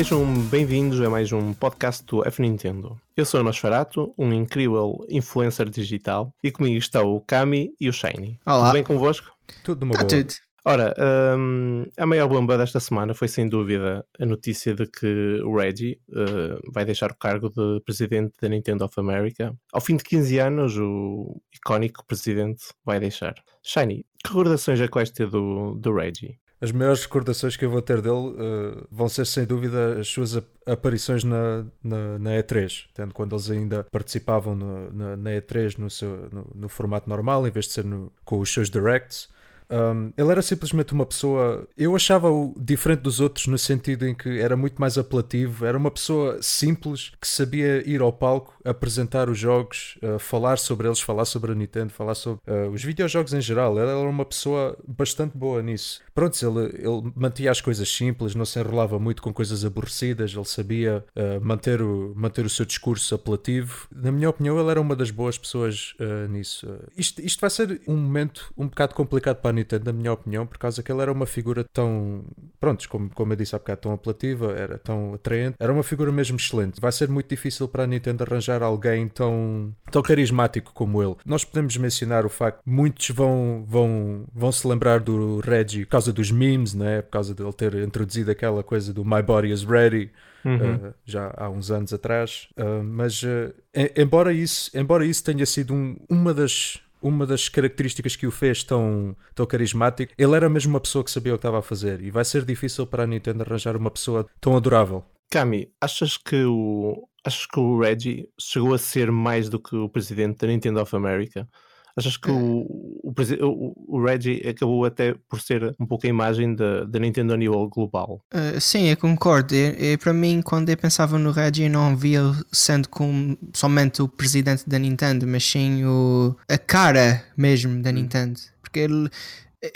Sejam 0.00 0.24
bem-vindos 0.48 0.98
a 1.02 1.10
mais 1.10 1.30
um 1.30 1.52
podcast 1.52 2.02
do 2.06 2.26
F 2.26 2.40
Nintendo. 2.40 2.98
Eu 3.14 3.26
sou 3.26 3.38
o 3.40 3.44
Nosferato, 3.44 4.14
um 4.16 4.32
incrível 4.32 5.04
influencer 5.10 5.68
digital, 5.68 6.32
e 6.42 6.50
comigo 6.50 6.78
está 6.78 7.02
o 7.02 7.20
Kami 7.20 7.74
e 7.78 7.86
o 7.86 7.92
Shiny. 7.92 8.40
Olá. 8.46 8.60
Tudo 8.60 8.72
bem 8.72 8.82
convosco? 8.82 9.30
Tudo 9.62 9.80
numa 9.80 9.92
Está 9.92 10.06
boa. 10.06 10.24
tudo. 10.24 10.34
Ora, 10.64 10.94
hum, 11.36 11.84
a 11.98 12.06
maior 12.06 12.28
bomba 12.28 12.56
desta 12.56 12.80
semana 12.80 13.12
foi 13.12 13.28
sem 13.28 13.46
dúvida 13.46 14.02
a 14.18 14.24
notícia 14.24 14.74
de 14.74 14.86
que 14.86 15.42
o 15.44 15.54
Reggie 15.54 16.00
uh, 16.08 16.72
vai 16.72 16.86
deixar 16.86 17.10
o 17.10 17.16
cargo 17.16 17.50
de 17.50 17.82
presidente 17.84 18.32
da 18.40 18.48
Nintendo 18.48 18.86
of 18.86 18.98
America. 18.98 19.54
Ao 19.70 19.82
fim 19.82 19.98
de 19.98 20.04
15 20.04 20.38
anos, 20.38 20.78
o 20.78 21.42
icónico 21.54 22.06
presidente 22.06 22.64
vai 22.86 22.98
deixar. 22.98 23.34
Shiny, 23.62 24.06
que 24.24 24.30
recordações 24.30 24.80
é 24.80 24.88
que 24.88 24.94
vais 24.94 25.10
ter 25.10 25.28
do, 25.28 25.74
do 25.74 25.94
Reggie? 25.94 26.38
As 26.60 26.70
maiores 26.72 27.02
recordações 27.04 27.56
que 27.56 27.64
eu 27.64 27.70
vou 27.70 27.80
ter 27.80 28.02
dele 28.02 28.34
eh, 28.38 28.84
vão 28.90 29.08
ser 29.08 29.24
sem 29.26 29.46
dúvida 29.46 29.98
as 29.98 30.08
suas 30.08 30.36
ap- 30.36 30.44
aparições 30.66 31.24
na, 31.24 31.64
na, 31.82 32.18
na 32.18 32.30
E3, 32.32 32.84
tanto 32.92 33.14
quando 33.14 33.34
eles 33.34 33.50
ainda 33.50 33.84
participavam 33.90 34.54
no- 34.54 34.92
na, 34.92 35.16
na 35.16 35.30
E3 35.30 35.78
no, 35.78 35.88
seu, 35.88 36.28
no, 36.30 36.46
no 36.54 36.68
formato 36.68 37.08
normal, 37.08 37.46
em 37.46 37.50
vez 37.50 37.64
de 37.66 37.72
ser 37.72 37.84
com 38.26 38.38
os 38.40 38.52
seus 38.52 38.68
directs. 38.68 39.28
Um, 39.70 40.12
ele 40.16 40.30
era 40.30 40.42
simplesmente 40.42 40.92
uma 40.92 41.06
pessoa. 41.06 41.66
Eu 41.76 41.94
achava-o 41.94 42.54
diferente 42.58 43.00
dos 43.00 43.20
outros 43.20 43.46
no 43.46 43.56
sentido 43.56 44.06
em 44.06 44.14
que 44.14 44.40
era 44.40 44.56
muito 44.56 44.80
mais 44.80 44.98
apelativo. 44.98 45.64
Era 45.64 45.78
uma 45.78 45.90
pessoa 45.90 46.38
simples 46.42 47.12
que 47.20 47.28
sabia 47.28 47.88
ir 47.88 48.00
ao 48.00 48.12
palco, 48.12 48.58
apresentar 48.64 49.28
os 49.28 49.38
jogos, 49.38 49.98
uh, 50.02 50.18
falar 50.18 50.58
sobre 50.58 50.88
eles, 50.88 51.00
falar 51.00 51.24
sobre 51.24 51.52
a 51.52 51.54
Nintendo, 51.54 51.92
falar 51.92 52.14
sobre 52.14 52.40
uh, 52.50 52.70
os 52.70 52.82
videojogos 52.82 53.32
em 53.32 53.40
geral. 53.40 53.78
Ele 53.78 53.88
era 53.88 54.08
uma 54.08 54.24
pessoa 54.24 54.76
bastante 54.86 55.36
boa 55.36 55.62
nisso. 55.62 56.00
Pronto, 56.14 56.36
ele, 56.44 56.76
ele 56.76 57.12
mantinha 57.14 57.50
as 57.50 57.60
coisas 57.60 57.88
simples, 57.88 58.34
não 58.34 58.44
se 58.44 58.58
enrolava 58.58 58.98
muito 58.98 59.22
com 59.22 59.32
coisas 59.32 59.64
aborrecidas. 59.64 60.34
Ele 60.34 60.44
sabia 60.44 61.04
uh, 61.16 61.44
manter, 61.44 61.80
o, 61.80 62.12
manter 62.16 62.44
o 62.44 62.50
seu 62.50 62.66
discurso 62.66 63.14
apelativo. 63.14 63.86
Na 63.94 64.10
minha 64.10 64.28
opinião, 64.28 64.58
ele 64.58 64.70
era 64.70 64.80
uma 64.80 64.96
das 64.96 65.10
boas 65.10 65.38
pessoas 65.38 65.94
nisso. 66.28 66.66
Isto, 66.96 67.20
isto 67.20 67.40
vai 67.40 67.50
ser 67.50 67.80
um 67.86 67.96
momento 67.96 68.52
um 68.56 68.66
bocado 68.66 68.94
complicado 68.94 69.36
para 69.36 69.50
a 69.50 69.52
Nintendo, 69.60 69.84
na 69.86 69.92
minha 69.92 70.12
opinião, 70.12 70.46
por 70.46 70.58
causa 70.58 70.82
que 70.82 70.90
ele 70.90 71.00
era 71.02 71.12
uma 71.12 71.26
figura 71.26 71.64
tão, 71.72 72.24
pronto, 72.58 72.88
como, 72.88 73.10
como 73.10 73.32
eu 73.32 73.36
disse 73.36 73.54
há 73.54 73.58
bocado, 73.58 73.80
tão 73.80 73.92
apelativa, 73.92 74.52
era 74.52 74.78
tão 74.78 75.14
atraente, 75.14 75.56
era 75.58 75.72
uma 75.72 75.82
figura 75.82 76.10
mesmo 76.12 76.36
excelente. 76.36 76.80
Vai 76.80 76.92
ser 76.92 77.08
muito 77.08 77.28
difícil 77.28 77.68
para 77.68 77.84
a 77.84 77.86
Nintendo 77.86 78.24
arranjar 78.24 78.62
alguém 78.62 79.08
tão, 79.08 79.74
tão 79.90 80.02
carismático 80.02 80.72
como 80.72 81.02
ele. 81.02 81.16
Nós 81.24 81.44
podemos 81.44 81.76
mencionar 81.76 82.24
o 82.26 82.28
facto 82.28 82.62
que 82.64 82.70
muitos 82.70 83.10
vão, 83.10 83.64
vão, 83.66 84.24
vão 84.34 84.50
se 84.52 84.66
lembrar 84.66 85.00
do 85.00 85.40
Reggie 85.40 85.84
por 85.84 85.90
causa 85.92 86.12
dos 86.12 86.30
memes, 86.30 86.74
né? 86.74 87.02
por 87.02 87.10
causa 87.10 87.34
de 87.34 87.42
ele 87.42 87.52
ter 87.52 87.74
introduzido 87.76 88.30
aquela 88.30 88.62
coisa 88.62 88.92
do 88.92 89.04
My 89.04 89.22
Body 89.22 89.50
is 89.52 89.62
Ready. 89.64 90.10
Uh, 90.42 90.94
já 91.04 91.34
há 91.36 91.50
uns 91.50 91.70
anos 91.70 91.92
atrás, 91.92 92.48
uh, 92.56 92.82
mas 92.82 93.22
uh, 93.22 93.52
em- 93.74 93.90
embora 93.94 94.32
isso, 94.32 94.70
embora 94.74 95.04
isso 95.04 95.22
tenha 95.22 95.44
sido 95.44 95.74
um- 95.74 95.96
uma 96.08 96.32
das 96.32 96.80
uma 97.02 97.26
das 97.26 97.48
características 97.48 98.16
que 98.16 98.26
o 98.26 98.30
fez 98.30 98.62
tão, 98.62 99.16
tão 99.34 99.46
carismático, 99.46 100.12
ele 100.16 100.34
era 100.34 100.48
mesmo 100.48 100.74
uma 100.74 100.80
pessoa 100.80 101.04
que 101.04 101.10
sabia 101.10 101.32
o 101.34 101.36
que 101.36 101.38
estava 101.38 101.58
a 101.58 101.62
fazer 101.62 102.00
e 102.02 102.10
vai 102.10 102.24
ser 102.24 102.44
difícil 102.44 102.86
para 102.86 103.04
a 103.04 103.06
Nintendo 103.06 103.42
arranjar 103.42 103.76
uma 103.76 103.90
pessoa 103.90 104.26
tão 104.40 104.56
adorável. 104.56 105.04
Kami, 105.30 105.72
achas 105.80 106.16
que 106.16 106.44
o 106.44 107.08
achas 107.24 107.46
que 107.46 107.60
o 107.60 107.78
Reggie 107.78 108.28
chegou 108.38 108.74
a 108.74 108.78
ser 108.78 109.12
mais 109.12 109.48
do 109.48 109.60
que 109.60 109.76
o 109.76 109.88
presidente 109.88 110.38
da 110.38 110.46
Nintendo 110.46 110.80
of 110.80 110.94
America? 110.96 111.48
Achas 111.96 112.16
que 112.16 112.30
o, 112.30 112.66
o, 113.02 113.12
o- 113.42 113.96
o 113.98 114.04
Reggie 114.04 114.40
acabou 114.48 114.84
até 114.84 115.14
por 115.28 115.40
ser 115.40 115.74
um 115.78 115.86
pouco 115.86 116.06
a 116.06 116.08
imagem 116.08 116.54
da, 116.54 116.84
da 116.84 116.98
Nintendo 116.98 117.34
a 117.34 117.36
nível 117.36 117.68
global? 117.68 118.22
Uh, 118.32 118.60
sim, 118.60 118.88
eu 118.88 118.96
concordo. 118.96 119.54
E, 119.54 119.96
para 119.96 120.12
mim, 120.12 120.40
quando 120.42 120.68
eu 120.68 120.76
pensava 120.76 121.18
no 121.18 121.30
Reggie, 121.30 121.64
eu 121.64 121.70
não 121.70 121.96
via 121.96 122.22
sendo 122.52 122.88
como 122.88 123.36
somente 123.54 124.02
o 124.02 124.08
presidente 124.08 124.68
da 124.68 124.78
Nintendo, 124.78 125.26
mas 125.26 125.44
sim 125.44 125.84
o, 125.84 126.36
a 126.48 126.56
cara 126.58 127.24
mesmo 127.36 127.82
da 127.82 127.90
Nintendo. 127.92 128.38
Porque 128.62 128.80
ele. 128.80 129.08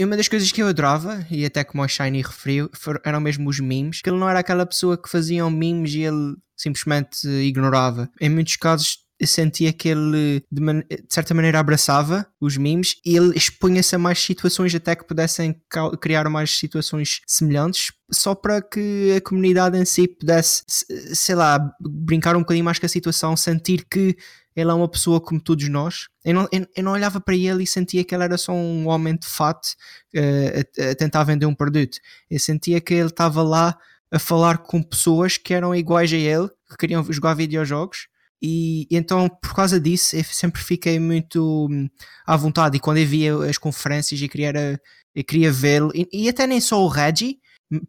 Uma 0.00 0.16
das 0.16 0.28
coisas 0.28 0.50
que 0.50 0.62
eu 0.62 0.66
adorava, 0.68 1.26
e 1.30 1.44
até 1.44 1.62
como 1.62 1.82
o 1.82 1.88
Shiny 1.88 2.22
referiu, 2.22 2.70
eram 3.04 3.20
mesmo 3.20 3.50
os 3.50 3.60
memes, 3.60 4.00
que 4.00 4.08
ele 4.08 4.18
não 4.18 4.26
era 4.30 4.38
aquela 4.38 4.64
pessoa 4.64 4.96
que 4.96 5.10
fazia 5.10 5.48
memes 5.50 5.92
e 5.92 6.00
ele 6.04 6.36
simplesmente 6.56 7.28
ignorava. 7.28 8.08
Em 8.18 8.30
muitos 8.30 8.56
casos 8.56 9.03
sentia 9.26 9.72
que 9.72 9.88
ele 9.88 10.42
de, 10.50 10.60
man- 10.60 10.80
de 10.88 11.04
certa 11.08 11.34
maneira 11.34 11.58
abraçava 11.58 12.26
os 12.40 12.56
memes 12.56 12.96
e 13.04 13.16
ele 13.16 13.36
expunha-se 13.36 13.94
a 13.94 13.98
mais 13.98 14.18
situações 14.18 14.74
até 14.74 14.94
que 14.94 15.04
pudessem 15.06 15.54
criar 16.00 16.28
mais 16.28 16.50
situações 16.56 17.20
semelhantes 17.26 17.92
só 18.10 18.34
para 18.34 18.60
que 18.62 19.14
a 19.16 19.20
comunidade 19.20 19.78
em 19.78 19.84
si 19.84 20.06
pudesse, 20.06 20.62
se- 20.68 21.14
sei 21.14 21.34
lá, 21.34 21.58
brincar 21.80 22.36
um 22.36 22.40
bocadinho 22.40 22.64
mais 22.64 22.78
com 22.78 22.86
a 22.86 22.88
situação, 22.88 23.36
sentir 23.36 23.86
que 23.90 24.16
ele 24.56 24.70
é 24.70 24.74
uma 24.74 24.88
pessoa 24.88 25.20
como 25.20 25.40
todos 25.40 25.68
nós. 25.68 26.06
Eu 26.24 26.34
não, 26.34 26.48
eu, 26.52 26.66
eu 26.76 26.84
não 26.84 26.92
olhava 26.92 27.20
para 27.20 27.34
ele 27.34 27.64
e 27.64 27.66
sentia 27.66 28.04
que 28.04 28.14
ele 28.14 28.22
era 28.22 28.38
só 28.38 28.52
um 28.52 28.86
homem 28.88 29.16
de 29.16 29.26
fato 29.26 29.68
eh, 30.14 30.64
a, 30.78 30.90
a 30.90 30.94
tentar 30.94 31.24
vender 31.24 31.46
um 31.46 31.54
produto. 31.54 31.98
Eu 32.30 32.38
sentia 32.38 32.80
que 32.80 32.94
ele 32.94 33.08
estava 33.08 33.42
lá 33.42 33.76
a 34.12 34.18
falar 34.18 34.58
com 34.58 34.80
pessoas 34.80 35.36
que 35.36 35.52
eram 35.52 35.74
iguais 35.74 36.12
a 36.12 36.16
ele, 36.16 36.48
que 36.70 36.76
queriam 36.78 37.04
jogar 37.12 37.34
videojogos. 37.34 38.06
E 38.46 38.86
então, 38.90 39.26
por 39.40 39.54
causa 39.54 39.80
disso, 39.80 40.14
eu 40.14 40.22
sempre 40.24 40.62
fiquei 40.62 40.98
muito 41.00 41.66
hum, 41.70 41.88
à 42.26 42.36
vontade. 42.36 42.76
E 42.76 42.80
quando 42.80 42.98
eu 42.98 43.06
via 43.06 43.34
as 43.48 43.56
conferências, 43.56 44.20
eu 44.20 44.28
queria, 44.28 44.78
queria 45.26 45.50
vê-lo. 45.50 45.90
E, 45.94 46.06
e 46.12 46.28
até 46.28 46.46
nem 46.46 46.60
só 46.60 46.82
o 46.84 46.88
Reggie, 46.88 47.38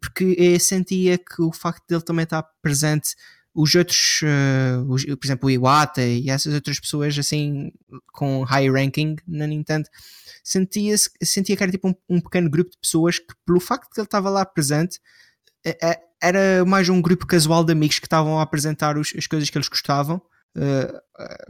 porque 0.00 0.34
eu 0.38 0.58
sentia 0.58 1.18
que 1.18 1.42
o 1.42 1.52
facto 1.52 1.84
dele 1.86 2.00
também 2.02 2.22
estar 2.22 2.42
presente, 2.62 3.14
os 3.54 3.74
outros, 3.74 4.20
eh, 4.22 4.78
os- 4.88 5.04
por 5.04 5.26
exemplo, 5.26 5.46
o 5.46 5.50
Iwata 5.50 6.02
e 6.02 6.30
essas 6.30 6.54
outras 6.54 6.80
pessoas 6.80 7.18
assim 7.18 7.70
com 8.12 8.42
high 8.42 8.70
ranking 8.70 9.16
na 9.28 9.46
Nintendo, 9.46 9.86
sentia, 10.42 10.94
sentia 11.22 11.54
que 11.54 11.62
era 11.62 11.72
tipo 11.72 11.88
um, 11.88 11.94
um 12.08 12.20
pequeno 12.20 12.48
grupo 12.50 12.70
de 12.70 12.78
pessoas 12.78 13.18
que, 13.18 13.26
pelo 13.44 13.60
facto 13.60 13.92
de 13.92 14.00
ele 14.00 14.06
estava 14.06 14.30
lá 14.30 14.44
presente, 14.46 15.00
é- 15.64 15.78
é- 15.90 16.00
era 16.22 16.64
mais 16.64 16.88
um 16.88 17.02
grupo 17.02 17.26
casual 17.26 17.62
de 17.62 17.72
amigos 17.72 17.98
que 17.98 18.06
estavam 18.06 18.38
a 18.38 18.42
apresentar 18.42 18.96
os- 18.96 19.12
as 19.16 19.26
coisas 19.26 19.50
que 19.50 19.58
eles 19.58 19.68
gostavam, 19.68 20.20
eh, 20.56 21.00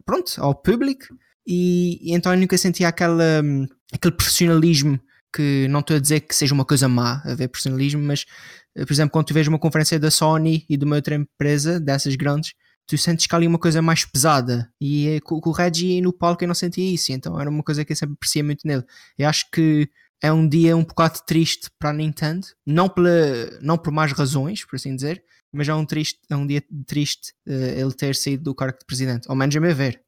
pronto, 0.04 0.32
ao 0.38 0.54
público. 0.54 1.06
E, 1.46 1.98
e 2.02 2.14
então 2.14 2.32
eu 2.32 2.38
nunca 2.38 2.58
sentia 2.58 2.88
aquela, 2.88 3.40
hum, 3.42 3.66
aquele 3.92 4.14
profissionalismo 4.14 5.00
que 5.34 5.68
não 5.68 5.80
estou 5.80 5.96
a 5.96 6.00
dizer 6.00 6.20
que 6.20 6.34
seja 6.34 6.54
uma 6.54 6.64
coisa 6.64 6.88
má 6.88 7.22
haver 7.24 7.48
profissionalismo, 7.48 8.02
mas 8.02 8.24
eh, 8.76 8.84
por 8.84 8.92
exemplo, 8.92 9.12
quando 9.12 9.26
tu 9.26 9.34
vês 9.34 9.46
uma 9.46 9.58
conferência 9.58 9.98
da 9.98 10.10
Sony 10.10 10.64
e 10.68 10.76
de 10.76 10.84
uma 10.84 10.96
outra 10.96 11.14
empresa 11.14 11.78
dessas 11.80 12.16
grandes, 12.16 12.52
tu 12.86 12.96
sentes 12.96 13.26
que 13.26 13.34
ali 13.34 13.46
uma 13.46 13.58
coisa 13.58 13.82
mais 13.82 14.04
pesada. 14.04 14.70
E 14.80 15.08
é, 15.08 15.20
com, 15.20 15.40
com 15.40 15.50
o 15.50 15.52
Reggie 15.52 16.00
no 16.00 16.12
palco 16.12 16.44
eu 16.44 16.48
não 16.48 16.54
sentia 16.54 16.92
isso, 16.94 17.12
então 17.12 17.40
era 17.40 17.50
uma 17.50 17.62
coisa 17.62 17.84
que 17.84 17.92
eu 17.92 17.97
sempre 17.97 18.14
aprecia 18.14 18.44
muito 18.44 18.66
nele. 18.66 18.84
Eu 19.18 19.28
acho 19.28 19.50
que 19.52 19.88
é 20.22 20.32
um 20.32 20.48
dia 20.48 20.76
um 20.76 20.84
bocado 20.84 21.20
triste 21.26 21.68
para 21.78 21.91
a 21.91 21.92
Nintendo, 21.92 22.47
não, 22.66 22.88
pela, 22.88 23.10
não 23.60 23.76
por 23.76 23.92
mais 23.92 24.12
razões, 24.12 24.64
por 24.64 24.76
assim 24.76 24.94
dizer, 24.94 25.22
mas 25.53 25.69
é 25.69 25.75
um, 25.75 25.84
triste, 25.87 26.21
é 26.31 26.37
um 26.37 26.47
dia 26.47 26.63
triste 26.87 27.33
eh, 27.47 27.81
ele 27.81 27.93
ter 27.93 28.15
saído 28.15 28.45
do 28.45 28.54
cargo 28.54 28.78
de 28.78 28.84
presidente, 28.84 29.28
ao 29.28 29.37
menos 29.37 29.54
a 29.57 29.60
meu 29.60 29.75
ver. 29.75 30.01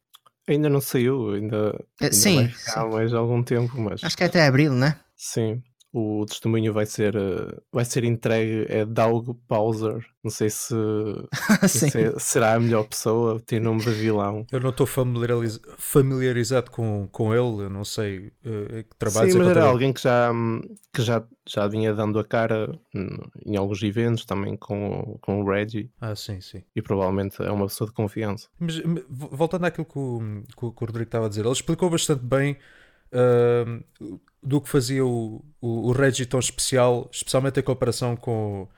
Ainda 0.47 0.69
não 0.69 0.81
saiu, 0.81 1.35
ainda, 1.35 1.85
Eh, 2.01 2.05
ainda 2.05 2.15
sim, 2.15 2.37
vai 2.37 2.49
ficar 2.49 2.83
sim. 2.85 2.91
mais 2.91 3.13
algum 3.15 3.43
tempo, 3.43 3.81
mas 3.81 4.03
acho 4.03 4.17
que 4.17 4.23
é 4.23 4.27
até 4.27 4.47
abril, 4.47 4.73
né? 4.73 4.99
sim. 5.17 5.63
O 5.93 6.27
testemunho 6.27 6.73
vai 6.73 6.85
ser, 6.85 7.17
eh, 7.17 7.57
vai 7.73 7.85
ser 7.85 8.05
entregue 8.05 8.67
é 8.69 8.85
Doug 8.85 9.31
Bowser. 9.49 10.05
Não 10.23 10.31
sei 10.31 10.51
se, 10.51 10.75
se 11.69 11.99
é- 11.99 12.19
será 12.19 12.55
a 12.55 12.61
melhor 12.61 12.85
pessoa, 12.87 13.41
tem 13.41 13.59
nome 13.59 13.81
de 13.81 13.91
vilão. 13.93 14.47
Eu 14.53 14.61
não 14.61 14.69
estou 14.71 14.87
familiariz- 14.87 15.59
familiarizado 15.79 16.71
com, 16.71 17.09
com 17.11 17.33
ele, 17.33 17.65
eu 17.65 17.71
não 17.71 17.85
sei 17.85 18.33
eh, 18.45 18.83
que 18.83 18.97
trabalhos 18.99 19.33
Sim, 19.33 19.39
é 19.41 19.43
mas 19.45 19.51
era 19.57 19.65
alguém 19.65 19.93
que 19.93 20.03
já, 20.03 20.31
hum, 20.31 20.61
que 20.93 21.03
já, 21.03 21.25
já 21.49 21.67
vinha 21.67 21.95
dando 21.95 22.19
a 22.19 22.25
cara 22.25 22.79
hum, 22.95 23.09
em 23.47 23.57
alguns 23.57 23.83
eventos 23.83 24.25
também 24.27 24.57
com, 24.57 24.91
o- 24.91 25.19
com 25.21 25.41
o 25.43 25.51
Reggie 25.51 25.91
Ah, 26.01 26.15
sim, 26.15 26.41
sim. 26.41 26.63
e 26.77 26.83
provavelmente 26.83 27.43
é 27.43 27.51
uma 27.51 27.67
pessoa 27.67 27.89
de 27.89 27.95
confiança. 27.95 28.49
Mas 28.59 28.81
voltando 29.09 29.65
àquilo 29.65 29.87
que 29.87 29.99
o- 29.99 30.43
que 30.55 30.65
o 30.67 30.69
Rodrigo 30.87 31.05
estava 31.09 31.27
a 31.27 31.29
dizer, 31.29 31.45
ele 31.45 31.53
explicou 31.53 31.89
bastante 31.89 32.23
bem 32.25 32.57
ahm, 33.13 33.81
do 34.43 34.61
que 34.61 34.69
fazia 34.69 35.05
o, 35.05 35.45
o, 35.61 35.89
o 35.89 35.93
Reggie 35.93 36.27
tão 36.27 36.41
especial, 36.41 37.09
especialmente 37.13 37.61
em 37.61 37.63
comparação 37.63 38.17
com 38.17 38.69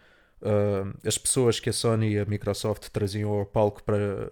ahm, 0.43 0.93
as 1.05 1.19
pessoas 1.19 1.61
que 1.61 1.71
a 1.71 1.73
Sony 1.73 2.15
e 2.15 2.19
a 2.19 2.25
Microsoft 2.25 2.89
traziam 2.89 3.31
ao 3.31 3.47
palco 3.47 3.83
para, 3.83 4.31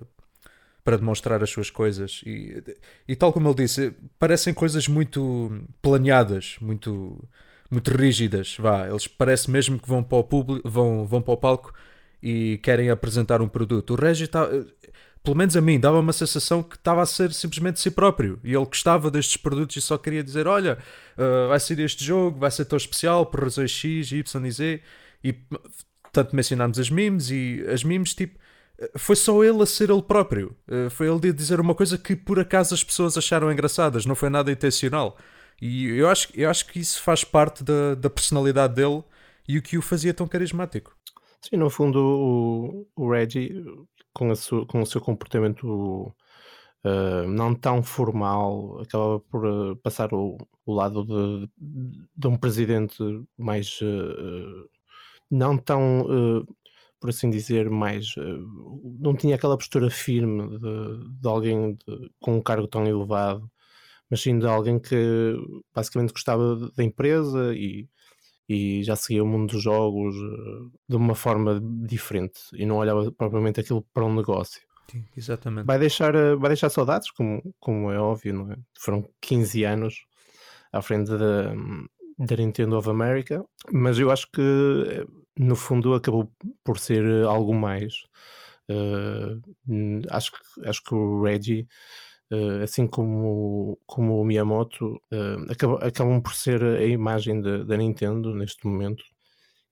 para 0.84 0.96
demonstrar 0.96 1.42
as 1.42 1.50
suas 1.50 1.70
coisas. 1.70 2.22
E, 2.24 2.62
e 3.06 3.16
tal 3.16 3.32
como 3.32 3.48
ele 3.48 3.56
disse, 3.56 3.94
parecem 4.18 4.54
coisas 4.54 4.88
muito 4.88 5.62
planeadas, 5.82 6.56
muito, 6.60 7.22
muito 7.70 7.90
rígidas. 7.90 8.56
Vá, 8.58 8.88
eles 8.88 9.06
parece 9.06 9.50
mesmo 9.50 9.78
que 9.78 9.88
vão 9.88 10.02
para 10.02 10.18
o 10.18 10.24
público, 10.24 10.68
vão, 10.68 11.06
vão 11.06 11.22
para 11.22 11.34
o 11.34 11.36
palco 11.36 11.74
e 12.22 12.58
querem 12.62 12.90
apresentar 12.90 13.40
um 13.42 13.48
produto. 13.48 13.94
O 13.94 13.96
Reggie 13.96 14.24
está 14.24 14.48
pelo 15.28 15.36
menos 15.36 15.54
a 15.58 15.60
mim, 15.60 15.78
dava 15.78 16.00
uma 16.00 16.12
sensação 16.14 16.62
que 16.62 16.76
estava 16.76 17.02
a 17.02 17.06
ser 17.06 17.34
simplesmente 17.34 17.78
si 17.78 17.90
próprio. 17.90 18.40
E 18.42 18.54
ele 18.54 18.64
gostava 18.64 19.10
destes 19.10 19.36
produtos 19.36 19.76
e 19.76 19.80
só 19.82 19.98
queria 19.98 20.24
dizer: 20.24 20.46
Olha, 20.46 20.78
uh, 21.18 21.48
vai 21.48 21.60
ser 21.60 21.78
este 21.80 22.02
jogo, 22.02 22.38
vai 22.38 22.50
ser 22.50 22.64
tão 22.64 22.78
especial 22.78 23.26
por 23.26 23.42
razões 23.42 23.70
X, 23.70 24.10
Y 24.10 24.46
e 24.46 24.50
Z. 24.50 24.82
E 25.22 25.34
tanto 26.12 26.34
mencionámos 26.34 26.78
as 26.78 26.88
memes 26.88 27.30
e 27.30 27.62
as 27.70 27.84
memes, 27.84 28.14
tipo, 28.14 28.38
foi 28.96 29.14
só 29.16 29.44
ele 29.44 29.62
a 29.62 29.66
ser 29.66 29.90
ele 29.90 30.00
próprio. 30.00 30.56
Uh, 30.66 30.88
foi 30.88 31.08
ele 31.08 31.28
a 31.28 31.32
dizer 31.32 31.60
uma 31.60 31.74
coisa 31.74 31.98
que 31.98 32.16
por 32.16 32.40
acaso 32.40 32.72
as 32.72 32.82
pessoas 32.82 33.18
acharam 33.18 33.52
engraçadas, 33.52 34.06
não 34.06 34.14
foi 34.14 34.30
nada 34.30 34.50
intencional. 34.50 35.18
E 35.60 35.88
eu 35.88 36.08
acho, 36.08 36.28
eu 36.34 36.48
acho 36.48 36.66
que 36.68 36.78
isso 36.80 37.02
faz 37.02 37.22
parte 37.22 37.62
da, 37.62 37.94
da 37.94 38.08
personalidade 38.08 38.76
dele 38.76 39.04
e 39.46 39.58
o 39.58 39.62
que 39.62 39.76
o 39.76 39.82
fazia 39.82 40.14
tão 40.14 40.26
carismático. 40.26 40.96
Sim, 41.42 41.56
no 41.58 41.68
fundo, 41.68 41.98
o, 41.98 42.86
o 42.96 43.10
Reggie, 43.10 43.62
com, 44.18 44.34
sua, 44.34 44.66
com 44.66 44.82
o 44.82 44.86
seu 44.86 45.00
comportamento 45.00 46.14
uh, 46.84 47.28
não 47.28 47.54
tão 47.54 47.82
formal, 47.82 48.80
acaba 48.80 49.20
por 49.20 49.46
uh, 49.46 49.76
passar 49.76 50.12
o, 50.12 50.36
o 50.66 50.74
lado 50.74 51.04
de, 51.04 51.50
de, 52.16 52.26
um 52.26 52.36
presidente 52.36 52.98
mais. 53.36 53.80
Uh, 53.80 54.68
não 55.30 55.56
tão. 55.58 56.06
por 57.00 57.10
assim 57.10 57.30
dizer, 57.30 57.70
mais. 57.70 58.14
não 59.00 59.14
tinha 59.14 59.36
aquela 59.36 59.56
postura 59.58 59.90
firme 59.90 60.58
de, 60.58 61.20
de 61.20 61.28
alguém 61.28 61.74
de, 61.74 62.10
com 62.20 62.36
um 62.38 62.42
cargo 62.42 62.66
tão 62.66 62.86
elevado, 62.86 63.50
mas 64.10 64.22
sim 64.22 64.38
de 64.38 64.46
alguém 64.46 64.78
que 64.78 64.96
basicamente 65.74 66.12
gostava 66.12 66.56
da 66.76 66.82
empresa 66.84 67.54
e 67.54 67.88
e 68.48 68.82
já 68.82 68.96
seguia 68.96 69.22
o 69.22 69.26
mundo 69.26 69.52
dos 69.52 69.62
jogos 69.62 70.14
eh, 70.16 70.78
de 70.88 70.96
uma 70.96 71.14
forma 71.14 71.60
diferente 71.86 72.40
e 72.54 72.64
não 72.64 72.76
olhava 72.78 73.12
propriamente 73.12 73.60
aquilo 73.60 73.82
para 73.92 74.04
um 74.04 74.14
negócio. 74.14 74.62
Sim, 74.90 75.04
exatamente. 75.16 75.66
Vai 75.66 75.78
deixar, 75.78 76.14
eh, 76.14 76.34
vai 76.34 76.48
deixar 76.48 76.70
saudades, 76.70 77.10
como, 77.10 77.42
como 77.60 77.92
é 77.92 77.98
óbvio, 77.98 78.32
não 78.32 78.52
é? 78.52 78.56
Foram 78.78 79.06
15 79.20 79.64
anos 79.64 80.06
à 80.72 80.80
frente 80.80 81.10
da, 81.10 81.54
da 82.18 82.36
Nintendo 82.36 82.78
of 82.78 82.88
America, 82.88 83.44
mas 83.70 83.98
eu 83.98 84.10
acho 84.10 84.30
que 84.32 84.40
eh, 84.40 85.06
no 85.38 85.54
fundo 85.54 85.94
acabou 85.94 86.32
por 86.64 86.78
ser 86.78 87.04
algo 87.24 87.54
mais. 87.54 87.94
Uh, 88.70 89.40
acho, 90.10 90.32
que, 90.32 90.68
acho 90.68 90.84
que 90.84 90.94
o 90.94 91.22
Reggie 91.22 91.66
Uh, 92.30 92.62
assim 92.62 92.86
como, 92.86 93.78
como 93.86 94.20
o 94.20 94.24
Miyamoto, 94.24 95.00
uh, 95.12 95.50
acabam, 95.50 95.78
acabam 95.82 96.20
por 96.20 96.34
ser 96.34 96.62
a 96.62 96.84
imagem 96.84 97.40
da 97.40 97.76
Nintendo 97.76 98.34
neste 98.34 98.66
momento. 98.66 99.02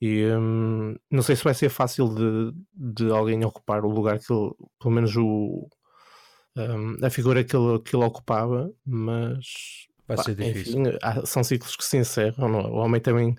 E 0.00 0.26
um, 0.26 0.94
não 1.10 1.22
sei 1.22 1.36
se 1.36 1.44
vai 1.44 1.54
ser 1.54 1.68
fácil 1.70 2.08
de, 2.14 2.52
de 2.74 3.10
alguém 3.10 3.44
ocupar 3.44 3.84
o 3.84 3.90
lugar 3.90 4.18
que 4.18 4.32
ele, 4.32 4.52
pelo 4.78 4.94
menos 4.94 5.16
o, 5.16 5.68
um, 6.56 7.04
a 7.04 7.10
figura 7.10 7.44
que 7.44 7.56
ele, 7.56 7.78
que 7.80 7.96
ele 7.96 8.04
ocupava, 8.04 8.70
mas 8.84 9.86
Vai 10.06 10.18
ser 10.18 10.34
difícil. 10.34 10.80
Enfim, 10.80 10.98
são 11.24 11.42
ciclos 11.42 11.76
que 11.76 11.84
se 11.84 11.96
encerram. 11.96 12.48
Não? 12.48 12.60
É? 12.60 12.66
O 12.66 12.74
homem 12.74 13.00
também 13.00 13.34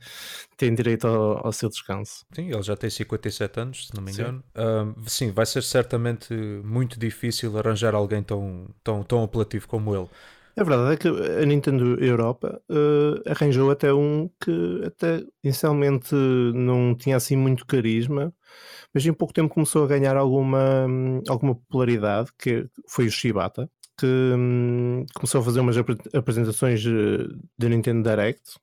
tem 0.58 0.74
direito 0.74 1.08
ao, 1.08 1.46
ao, 1.46 1.54
seu 1.54 1.69
descanso. 1.69 2.25
Sim, 2.34 2.50
ele 2.52 2.62
já 2.62 2.75
tem 2.75 2.90
57 2.90 3.60
anos, 3.60 3.88
se 3.88 3.96
não 3.96 4.04
me 4.04 4.12
engano. 4.12 4.44
Sim, 4.56 4.94
sim 5.08 5.31
vai 5.31 5.46
ser 5.46 5.64
certamente 5.64 6.34
muito 6.64 7.00
difícil 7.00 7.58
arranjar 7.58 7.96
alguém 7.96 8.22
tão, 8.22 8.68
tão, 8.84 9.04
tão 9.04 9.24
apelativo 9.24 9.68
como 9.68 9.96
ele. 9.96 10.10
A 10.58 10.64
verdade 10.64 10.94
é 10.94 10.98
que 10.98 11.08
a 11.08 11.46
Nintendo 11.46 12.04
Europa 12.04 12.60
uh, 12.68 13.30
arranjou 13.30 13.69
até 13.69 13.94
um 13.94 14.28
que 14.44 14.81
até 14.88 15.24
inicialmente 15.44 16.16
não 16.16 16.96
tinha 16.96 17.16
assim 17.16 17.36
muito 17.36 17.64
carisma, 17.64 18.34
mas 18.92 19.06
em 19.06 19.14
pouco 19.14 19.31
tempo 19.36 19.54
começou 19.54 19.84
a 19.84 19.88
ganhar 19.88 20.18
alguma, 20.18 20.88
alguma 21.30 21.54
popularidade, 21.54 22.31
que 22.40 22.68
foi 22.90 23.06
o 23.06 23.12
Shibata 23.12 23.69
que 23.97 24.05
hum, 24.05 25.05
começou 25.15 25.41
a 25.41 25.44
fazer 25.44 25.59
umas 25.59 25.77
apresentações 26.13 26.85
eh, 26.85 27.27
de 27.57 27.69
Nintendo 27.69 28.07
Direct 28.09 28.57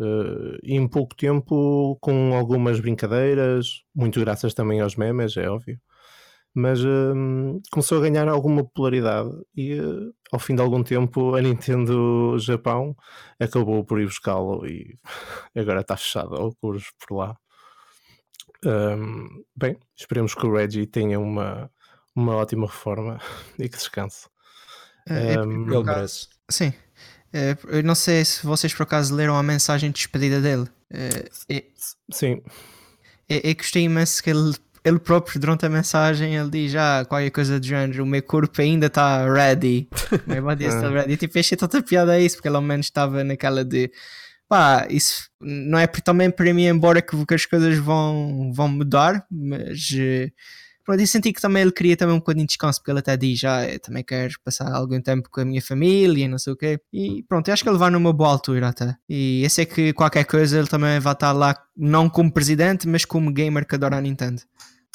uh, 0.00 0.58
e 0.62 0.74
em 0.74 0.88
pouco 0.88 1.14
tempo 1.16 1.96
com 2.00 2.34
algumas 2.36 2.80
brincadeiras, 2.80 3.82
muito 3.94 4.20
graças 4.20 4.54
também 4.54 4.80
aos 4.80 4.96
memes, 4.96 5.36
é 5.36 5.48
óbvio. 5.50 5.80
Mas 6.54 6.84
uh, 6.84 7.60
começou 7.70 7.98
a 7.98 8.02
ganhar 8.02 8.28
alguma 8.28 8.64
popularidade 8.64 9.30
e 9.56 9.80
uh, 9.80 10.12
ao 10.32 10.38
fim 10.40 10.54
de 10.54 10.62
algum 10.62 10.82
tempo 10.82 11.34
a 11.36 11.42
Nintendo 11.42 12.36
Japão 12.38 12.96
acabou 13.38 13.84
por 13.84 14.00
ir 14.00 14.06
buscá-lo 14.06 14.66
e 14.66 14.98
agora 15.56 15.80
está 15.82 15.96
fechado 15.96 16.34
ao 16.36 16.54
curso 16.56 16.90
por 16.98 17.16
lá. 17.16 17.36
Um, 18.64 19.42
bem, 19.56 19.76
esperemos 19.96 20.34
que 20.34 20.46
o 20.46 20.52
Reggie 20.52 20.86
tenha 20.86 21.18
uma, 21.18 21.70
uma 22.14 22.36
ótima 22.36 22.66
reforma 22.66 23.18
e 23.58 23.68
que 23.68 23.76
descanse. 23.76 24.29
É, 25.10 25.34
é 25.34 25.42
um, 25.42 25.70
ele 25.70 25.84
merece. 25.84 26.28
Sim. 26.48 26.72
É, 27.32 27.56
eu 27.68 27.82
não 27.82 27.94
sei 27.94 28.24
se 28.24 28.44
vocês 28.44 28.72
por 28.74 28.84
acaso 28.84 29.14
leram 29.14 29.36
a 29.36 29.42
mensagem 29.42 29.90
de 29.90 29.96
despedida 29.96 30.40
dele. 30.40 30.66
É, 30.90 31.64
Sim. 32.10 32.42
É, 33.28 33.50
é 33.50 33.54
gostei 33.54 33.84
imenso 33.84 34.22
que 34.22 34.30
ele, 34.30 34.54
ele 34.84 34.98
próprio, 34.98 35.40
durante 35.40 35.66
a 35.66 35.68
mensagem, 35.68 36.36
ele 36.36 36.50
diz: 36.50 36.74
Ah, 36.74 37.04
qualquer 37.08 37.30
coisa 37.30 37.60
do 37.60 37.66
género, 37.66 38.02
o 38.02 38.06
meu 38.06 38.22
corpo 38.22 38.60
ainda 38.60 38.86
está 38.86 39.32
ready. 39.32 39.88
O 40.26 40.30
meu 40.30 40.42
body 40.42 40.64
está 40.64 40.88
ready. 40.88 41.12
E 41.12 41.16
tipo, 41.16 41.38
achei 41.38 41.56
tanta 41.56 41.82
piada 41.82 42.12
a 42.12 42.20
isso, 42.20 42.36
porque 42.36 42.48
ele 42.48 42.56
ao 42.56 42.62
menos 42.62 42.86
estava 42.86 43.22
naquela 43.22 43.64
de 43.64 43.90
pá, 44.48 44.88
isso 44.90 45.30
não 45.40 45.78
é 45.78 45.86
também 45.86 46.28
para 46.28 46.52
mim, 46.52 46.66
embora 46.66 47.00
que, 47.00 47.24
que 47.24 47.34
as 47.34 47.46
coisas 47.46 47.78
vão, 47.78 48.52
vão 48.52 48.66
mudar, 48.66 49.24
mas 49.30 49.78
Pronto, 50.84 51.00
e 51.00 51.06
senti 51.06 51.32
que 51.32 51.40
também 51.40 51.62
ele 51.62 51.72
queria 51.72 51.96
também 51.96 52.14
um 52.14 52.18
bocadinho 52.18 52.46
de 52.46 52.50
descanso, 52.50 52.80
porque 52.80 52.90
ele 52.90 53.00
até 53.00 53.16
diz, 53.16 53.38
já, 53.38 53.62
ah, 53.62 53.78
também 53.78 54.02
quero 54.02 54.34
passar 54.44 54.72
algum 54.72 55.00
tempo 55.00 55.28
com 55.30 55.40
a 55.40 55.44
minha 55.44 55.62
família, 55.62 56.28
não 56.28 56.38
sei 56.38 56.52
o 56.52 56.56
quê. 56.56 56.80
E 56.92 57.22
pronto, 57.24 57.48
eu 57.48 57.52
acho 57.52 57.62
que 57.62 57.68
ele 57.68 57.78
vai 57.78 57.90
numa 57.90 58.12
boa 58.12 58.30
altura 58.30 58.68
até. 58.68 58.96
E 59.08 59.42
esse 59.44 59.62
é 59.62 59.66
que 59.66 59.92
qualquer 59.92 60.24
coisa 60.24 60.58
ele 60.58 60.68
também 60.68 60.98
vai 60.98 61.12
estar 61.12 61.32
lá, 61.32 61.56
não 61.76 62.08
como 62.08 62.32
presidente, 62.32 62.88
mas 62.88 63.04
como 63.04 63.32
gamer 63.32 63.66
que 63.66 63.74
adora 63.74 63.96
a 63.96 64.00
Nintendo. 64.00 64.42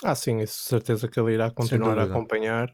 Ah, 0.04 0.16
sim, 0.16 0.40
isso 0.40 0.64
certeza 0.64 1.08
que 1.08 1.20
ele 1.20 1.34
irá 1.34 1.50
continuar 1.52 1.98
a 1.98 2.04
acompanhar 2.04 2.74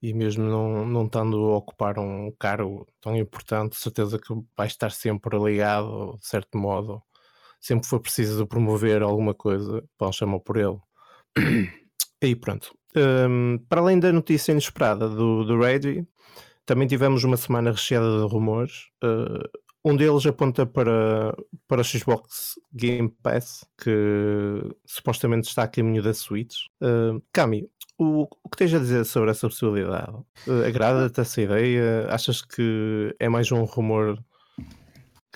e 0.00 0.14
mesmo 0.14 0.44
não, 0.44 0.86
não 0.86 1.06
estando 1.06 1.36
a 1.36 1.56
ocupar 1.56 1.98
um 1.98 2.32
cargo 2.38 2.86
tão 3.00 3.16
importante, 3.16 3.76
certeza 3.76 4.18
que 4.18 4.32
vai 4.56 4.66
estar 4.66 4.90
sempre 4.90 5.36
ligado, 5.38 6.16
de 6.18 6.26
certo 6.26 6.56
modo. 6.56 7.02
Sempre 7.60 7.88
for 7.88 8.00
preciso 8.00 8.46
promover 8.46 9.02
alguma 9.02 9.34
coisa, 9.34 9.82
vão 9.98 10.12
chamar 10.12 10.38
por 10.40 10.56
ele. 10.56 10.78
E 12.22 12.34
pronto. 12.34 12.76
Um, 12.96 13.58
para 13.68 13.80
além 13.80 13.98
da 13.98 14.12
notícia 14.12 14.52
inesperada 14.52 15.08
do, 15.08 15.44
do 15.44 15.58
Reggie, 15.58 16.06
também 16.66 16.88
tivemos 16.88 17.24
uma 17.24 17.36
semana 17.36 17.70
recheada 17.70 18.18
de 18.18 18.32
rumores. 18.32 18.88
Uh, 19.02 19.48
um 19.84 19.96
deles 19.96 20.26
aponta 20.26 20.66
para, 20.66 21.34
para 21.66 21.80
o 21.80 21.84
Xbox 21.84 22.58
Game 22.72 23.08
Pass, 23.22 23.64
que 23.82 24.60
supostamente 24.84 25.48
está 25.48 25.62
a 25.62 25.68
caminho 25.68 26.02
da 26.02 26.12
Switch. 26.12 26.66
Uh, 26.82 27.22
Cami, 27.32 27.70
o, 27.96 28.28
o 28.42 28.48
que 28.48 28.56
tens 28.56 28.74
a 28.74 28.78
dizer 28.78 29.04
sobre 29.04 29.30
essa 29.30 29.48
possibilidade? 29.48 30.12
Uh, 30.46 30.66
Agrada-te 30.66 31.20
essa 31.20 31.40
ideia? 31.40 32.06
Achas 32.10 32.42
que 32.42 33.14
é 33.18 33.28
mais 33.28 33.50
um 33.52 33.64
rumor 33.64 34.18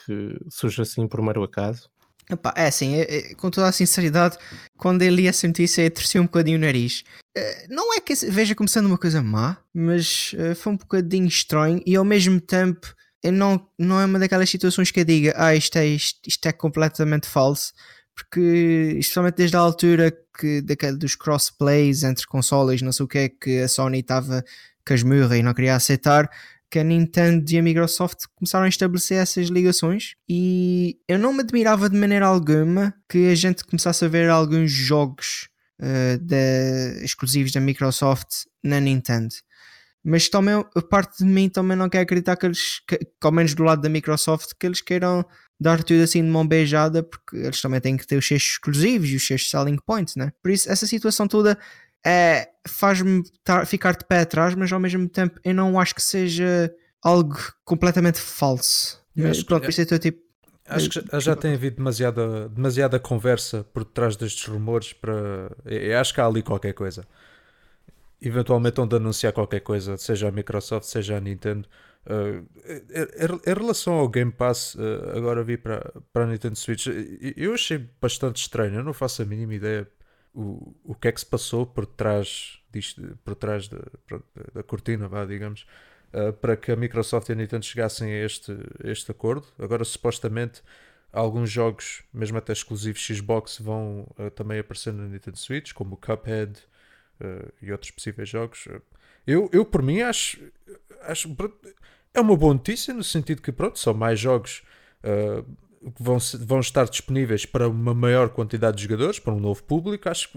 que 0.04 0.36
surge 0.50 0.82
assim 0.82 1.06
por 1.06 1.22
mero 1.22 1.42
acaso? 1.42 1.88
Epá, 2.30 2.54
é 2.56 2.66
assim, 2.66 2.94
é, 2.94 3.16
é, 3.16 3.34
com 3.34 3.50
toda 3.50 3.68
a 3.68 3.72
sinceridade, 3.72 4.38
quando 4.76 5.02
ele 5.02 5.22
ia 5.22 5.32
sentir 5.32 5.64
isso, 5.64 5.80
torci 5.90 6.18
um 6.18 6.24
bocadinho 6.24 6.56
o 6.56 6.60
nariz. 6.60 7.04
Uh, 7.36 7.66
não 7.68 7.94
é 7.94 8.00
que 8.00 8.14
veja 8.14 8.54
como 8.54 8.68
sendo 8.68 8.86
uma 8.86 8.98
coisa 8.98 9.22
má, 9.22 9.56
mas 9.74 10.34
uh, 10.34 10.54
foi 10.54 10.72
um 10.72 10.76
bocadinho 10.76 11.26
estranho 11.26 11.82
e 11.84 11.96
ao 11.96 12.04
mesmo 12.04 12.40
tempo 12.40 12.94
não, 13.24 13.68
não 13.78 14.00
é 14.00 14.04
uma 14.04 14.18
daquelas 14.18 14.50
situações 14.50 14.90
que 14.90 15.00
eu 15.00 15.04
diga, 15.04 15.34
ah, 15.36 15.54
isto 15.54 15.76
é, 15.76 15.86
isto, 15.86 16.20
isto 16.26 16.46
é 16.46 16.52
completamente 16.52 17.28
falso, 17.28 17.72
porque 18.14 18.96
especialmente 18.98 19.36
desde 19.36 19.56
a 19.56 19.60
altura 19.60 20.12
que 20.38 20.60
daquele 20.62 20.96
dos 20.96 21.14
crossplays 21.14 22.02
entre 22.02 22.26
consoles, 22.26 22.82
não 22.82 22.92
sei 22.92 23.04
o 23.04 23.08
que 23.08 23.18
é, 23.18 23.28
que 23.28 23.60
a 23.60 23.68
Sony 23.68 24.00
estava 24.00 24.44
casmurra 24.84 25.36
e 25.36 25.42
não 25.42 25.54
queria 25.54 25.76
aceitar, 25.76 26.28
que 26.72 26.78
a 26.78 26.84
Nintendo 26.84 27.52
e 27.52 27.58
a 27.58 27.62
Microsoft 27.62 28.24
começaram 28.34 28.64
a 28.64 28.68
estabelecer 28.68 29.18
essas 29.18 29.48
ligações 29.48 30.14
e 30.26 30.96
eu 31.06 31.18
não 31.18 31.30
me 31.30 31.40
admirava 31.40 31.86
de 31.90 31.96
maneira 31.98 32.24
alguma 32.24 32.94
que 33.06 33.28
a 33.28 33.34
gente 33.34 33.62
começasse 33.62 34.02
a 34.02 34.08
ver 34.08 34.30
alguns 34.30 34.72
jogos 34.72 35.50
uh, 35.78 36.18
de, 36.18 37.04
exclusivos 37.04 37.52
da 37.52 37.60
Microsoft 37.60 38.46
na 38.64 38.80
Nintendo. 38.80 39.34
Mas 40.02 40.30
também 40.30 40.64
parte 40.88 41.18
de 41.18 41.26
mim 41.26 41.50
também 41.50 41.76
não 41.76 41.90
quer 41.90 42.00
acreditar 42.00 42.36
que 42.36 42.46
eles, 42.46 42.80
que, 42.88 42.96
que, 42.96 43.06
ao 43.20 43.30
menos 43.30 43.52
do 43.54 43.62
lado 43.62 43.82
da 43.82 43.90
Microsoft, 43.90 44.52
que 44.58 44.66
eles 44.66 44.80
queiram 44.80 45.26
dar 45.60 45.84
tudo 45.84 46.02
assim 46.02 46.24
de 46.24 46.30
mão 46.30 46.48
beijada, 46.48 47.02
porque 47.02 47.36
eles 47.36 47.60
também 47.60 47.82
têm 47.82 47.98
que 47.98 48.06
ter 48.06 48.16
os 48.16 48.26
seus 48.26 48.42
exclusivos 48.42 49.10
e 49.10 49.16
os 49.16 49.26
seus 49.26 49.50
selling 49.50 49.78
points, 49.86 50.16
né? 50.16 50.32
Por 50.42 50.50
isso, 50.50 50.72
essa 50.72 50.86
situação 50.86 51.28
toda 51.28 51.58
é, 52.04 52.48
faz-me 52.66 53.22
ficar 53.66 53.96
de 53.96 54.04
pé 54.04 54.20
atrás, 54.20 54.54
mas 54.54 54.72
ao 54.72 54.80
mesmo 54.80 55.08
tempo 55.08 55.38
eu 55.44 55.54
não 55.54 55.78
acho 55.78 55.94
que 55.94 56.02
seja 56.02 56.74
algo 57.02 57.36
completamente 57.64 58.18
falso. 58.18 59.02
Mas 59.14 59.42
pronto, 59.42 59.68
isso 59.68 59.82
é 59.82 59.98
tipo. 59.98 60.20
Acho 60.66 60.88
que 60.88 61.00
já, 61.12 61.20
já 61.20 61.36
tem 61.36 61.54
havido 61.54 61.76
demasiada, 61.76 62.48
demasiada 62.48 62.98
conversa 62.98 63.64
por 63.72 63.84
detrás 63.84 64.16
destes 64.16 64.46
rumores 64.46 64.92
para. 64.92 65.50
Eu 65.64 65.98
acho 65.98 66.14
que 66.14 66.20
há 66.20 66.26
ali 66.26 66.42
qualquer 66.42 66.72
coisa. 66.72 67.04
Eventualmente 68.20 68.76
vão 68.76 68.86
de 68.86 68.96
anunciar 68.96 69.32
qualquer 69.32 69.60
coisa, 69.60 69.96
seja 69.96 70.28
a 70.28 70.32
Microsoft, 70.32 70.86
seja 70.86 71.16
a 71.16 71.20
Nintendo. 71.20 71.68
Uh, 72.04 72.46
em 73.46 73.54
relação 73.54 73.94
ao 73.94 74.08
Game 74.08 74.30
Pass, 74.30 74.74
uh, 74.74 75.16
agora 75.16 75.42
vi 75.42 75.56
para, 75.56 75.92
para 76.12 76.24
a 76.24 76.26
Nintendo 76.26 76.56
Switch, 76.56 76.86
eu 77.36 77.54
achei 77.54 77.84
bastante 78.00 78.40
estranho. 78.40 78.76
Eu 78.76 78.84
não 78.84 78.92
faço 78.92 79.22
a 79.22 79.24
mínima 79.24 79.54
ideia 79.54 79.88
o, 80.34 80.74
o 80.84 80.94
que 80.94 81.08
é 81.08 81.12
que 81.12 81.20
se 81.20 81.26
passou 81.26 81.66
por 81.66 81.86
trás, 81.86 82.60
disto, 82.72 83.18
por 83.24 83.34
trás 83.34 83.68
da, 83.68 83.78
da 84.54 84.62
cortina, 84.62 85.08
vá, 85.08 85.24
digamos, 85.24 85.66
uh, 86.12 86.32
para 86.32 86.56
que 86.56 86.72
a 86.72 86.76
Microsoft 86.76 87.28
e 87.28 87.32
a 87.32 87.34
Nintendo 87.34 87.64
chegassem 87.64 88.12
a 88.12 88.24
este, 88.24 88.56
este 88.84 89.10
acordo. 89.10 89.46
Agora, 89.58 89.84
supostamente, 89.84 90.62
alguns 91.12 91.50
jogos, 91.50 92.02
mesmo 92.12 92.38
até 92.38 92.52
exclusivos 92.52 93.04
Xbox, 93.04 93.58
vão 93.58 94.06
também 94.34 94.58
aparecer 94.58 94.92
na 94.92 95.04
Nintendo 95.04 95.36
Switch, 95.36 95.72
como 95.72 95.96
Cuphead 95.96 96.58
e 97.60 97.70
outros 97.70 97.90
possíveis 97.90 98.28
jogos. 98.28 98.66
Eu, 99.26 99.48
eu 99.52 99.64
por 99.64 99.82
mim, 99.82 100.00
acho, 100.00 100.40
acho 101.02 101.28
é 102.14 102.20
uma 102.20 102.36
boa 102.36 102.52
notícia 102.52 102.92
no 102.92 103.02
sentido 103.02 103.40
que 103.40 103.50
pronto, 103.50 103.78
são 103.78 103.94
mais 103.94 104.20
jogos 104.20 104.62
uh, 105.02 105.46
vão, 105.98 106.18
vão 106.40 106.60
estar 106.60 106.84
disponíveis 106.84 107.44
para 107.44 107.68
uma 107.68 107.94
maior 107.94 108.28
quantidade 108.28 108.76
de 108.76 108.84
jogadores, 108.84 109.18
para 109.18 109.32
um 109.32 109.40
novo 109.40 109.62
público. 109.62 110.08
Acho, 110.08 110.30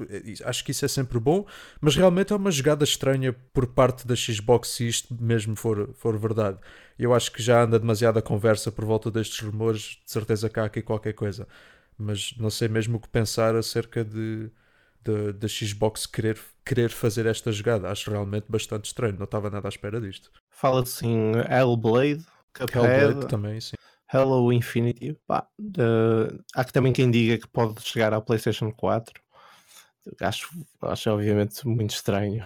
acho 0.43 0.63
que 0.63 0.71
isso 0.71 0.85
é 0.85 0.87
sempre 0.87 1.19
bom, 1.19 1.45
mas 1.79 1.95
realmente 1.95 2.33
é 2.33 2.35
uma 2.35 2.51
jogada 2.51 2.83
estranha 2.83 3.33
por 3.53 3.67
parte 3.67 4.07
da 4.07 4.15
Xbox 4.15 4.69
se 4.69 4.87
isto 4.87 5.15
mesmo 5.19 5.55
for, 5.55 5.93
for 5.95 6.17
verdade. 6.17 6.57
Eu 6.97 7.13
acho 7.13 7.31
que 7.31 7.41
já 7.41 7.63
anda 7.63 7.79
demasiada 7.79 8.21
conversa 8.21 8.71
por 8.71 8.85
volta 8.85 9.11
destes 9.11 9.39
rumores, 9.39 9.99
de 10.05 10.11
certeza 10.11 10.49
que 10.49 10.59
há 10.59 10.65
aqui 10.65 10.81
qualquer 10.81 11.13
coisa, 11.13 11.47
mas 11.97 12.33
não 12.37 12.49
sei 12.49 12.67
mesmo 12.67 12.97
o 12.97 12.99
que 12.99 13.09
pensar 13.09 13.55
acerca 13.55 14.03
de 14.03 14.49
da 15.37 15.47
Xbox 15.47 16.07
querer, 16.07 16.39
querer 16.65 16.89
fazer 16.89 17.27
esta 17.27 17.51
jogada. 17.51 17.89
Acho 17.89 18.09
realmente 18.09 18.45
bastante 18.49 18.85
estranho, 18.85 19.15
não 19.17 19.25
estava 19.25 19.49
nada 19.49 19.67
à 19.67 19.69
espera 19.69 20.01
disto. 20.01 20.31
Fala-se 20.49 21.05
em 21.05 21.33
Hellblade, 21.47 22.25
Cuphead, 22.53 22.87
Hellblade 22.87 23.27
também, 23.27 23.59
Hello 24.13 24.51
Infinity. 24.51 25.17
Pá, 25.27 25.47
de... 25.57 25.81
Há 26.55 26.63
também 26.65 26.93
quem 26.93 27.09
diga 27.09 27.37
que 27.37 27.47
pode 27.47 27.81
chegar 27.81 28.13
à 28.13 28.21
PlayStation 28.21 28.71
4. 28.71 29.13
Acho, 30.21 30.49
acho 30.81 31.09
obviamente 31.09 31.67
muito 31.67 31.91
estranho. 31.91 32.43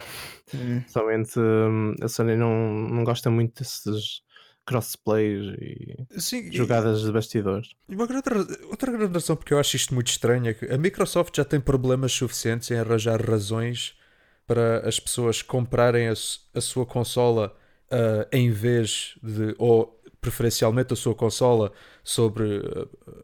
Hum. 0.54 0.82
Somente 0.88 1.40
hum, 1.40 1.94
a 2.02 2.08
Sony 2.08 2.36
não, 2.36 2.74
não 2.74 3.04
gosta 3.04 3.30
muito 3.30 3.60
desses 3.60 4.22
crossplays 4.66 5.58
e 5.60 5.98
Sim, 6.20 6.52
jogadas 6.52 7.02
e, 7.02 7.06
de 7.06 7.12
bastidores. 7.12 7.72
E 7.90 7.96
uma 7.96 8.06
grande, 8.06 8.30
outra 8.66 8.92
grande 8.92 9.14
razão 9.14 9.36
porque 9.36 9.54
eu 9.54 9.60
acho 9.60 9.76
isto 9.76 9.94
muito 9.94 10.08
estranho 10.08 10.48
é 10.48 10.54
que 10.54 10.66
a 10.66 10.78
Microsoft 10.78 11.36
já 11.36 11.44
tem 11.44 11.60
problemas 11.60 12.14
suficientes 12.14 12.70
em 12.70 12.78
arranjar 12.78 13.20
razões 13.20 13.98
para 14.46 14.88
as 14.88 15.00
pessoas 15.00 15.42
comprarem 15.42 16.08
a, 16.08 16.14
a 16.14 16.62
sua 16.62 16.86
consola 16.86 17.56
uh, 17.92 18.28
em 18.32 18.52
vez 18.52 19.16
de, 19.22 19.56
ou 19.58 19.99
preferencialmente 20.22 20.94
a 20.94 20.96
sua 20.96 21.16
consola 21.16 21.72
sobre 22.04 22.62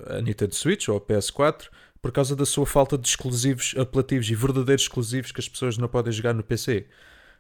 a 0.08 0.22
Nintendo 0.22 0.56
Switch 0.56 0.88
ou 0.88 0.98
a 0.98 1.02
PS4 1.02 1.70
por 2.02 2.12
causa 2.12 2.36
da 2.36 2.46
sua 2.46 2.66
falta 2.66 2.98
de 2.98 3.08
exclusivos 3.08 3.74
apelativos 3.78 4.30
e 4.30 4.36
verdadeiros 4.36 4.84
exclusivos 4.84 5.32
que 5.32 5.40
as 5.40 5.50
pessoas 5.50 5.78
não 5.78 5.88
podem 5.88 6.14
jogar 6.14 6.34
no 6.34 6.44
PC. 6.44 6.86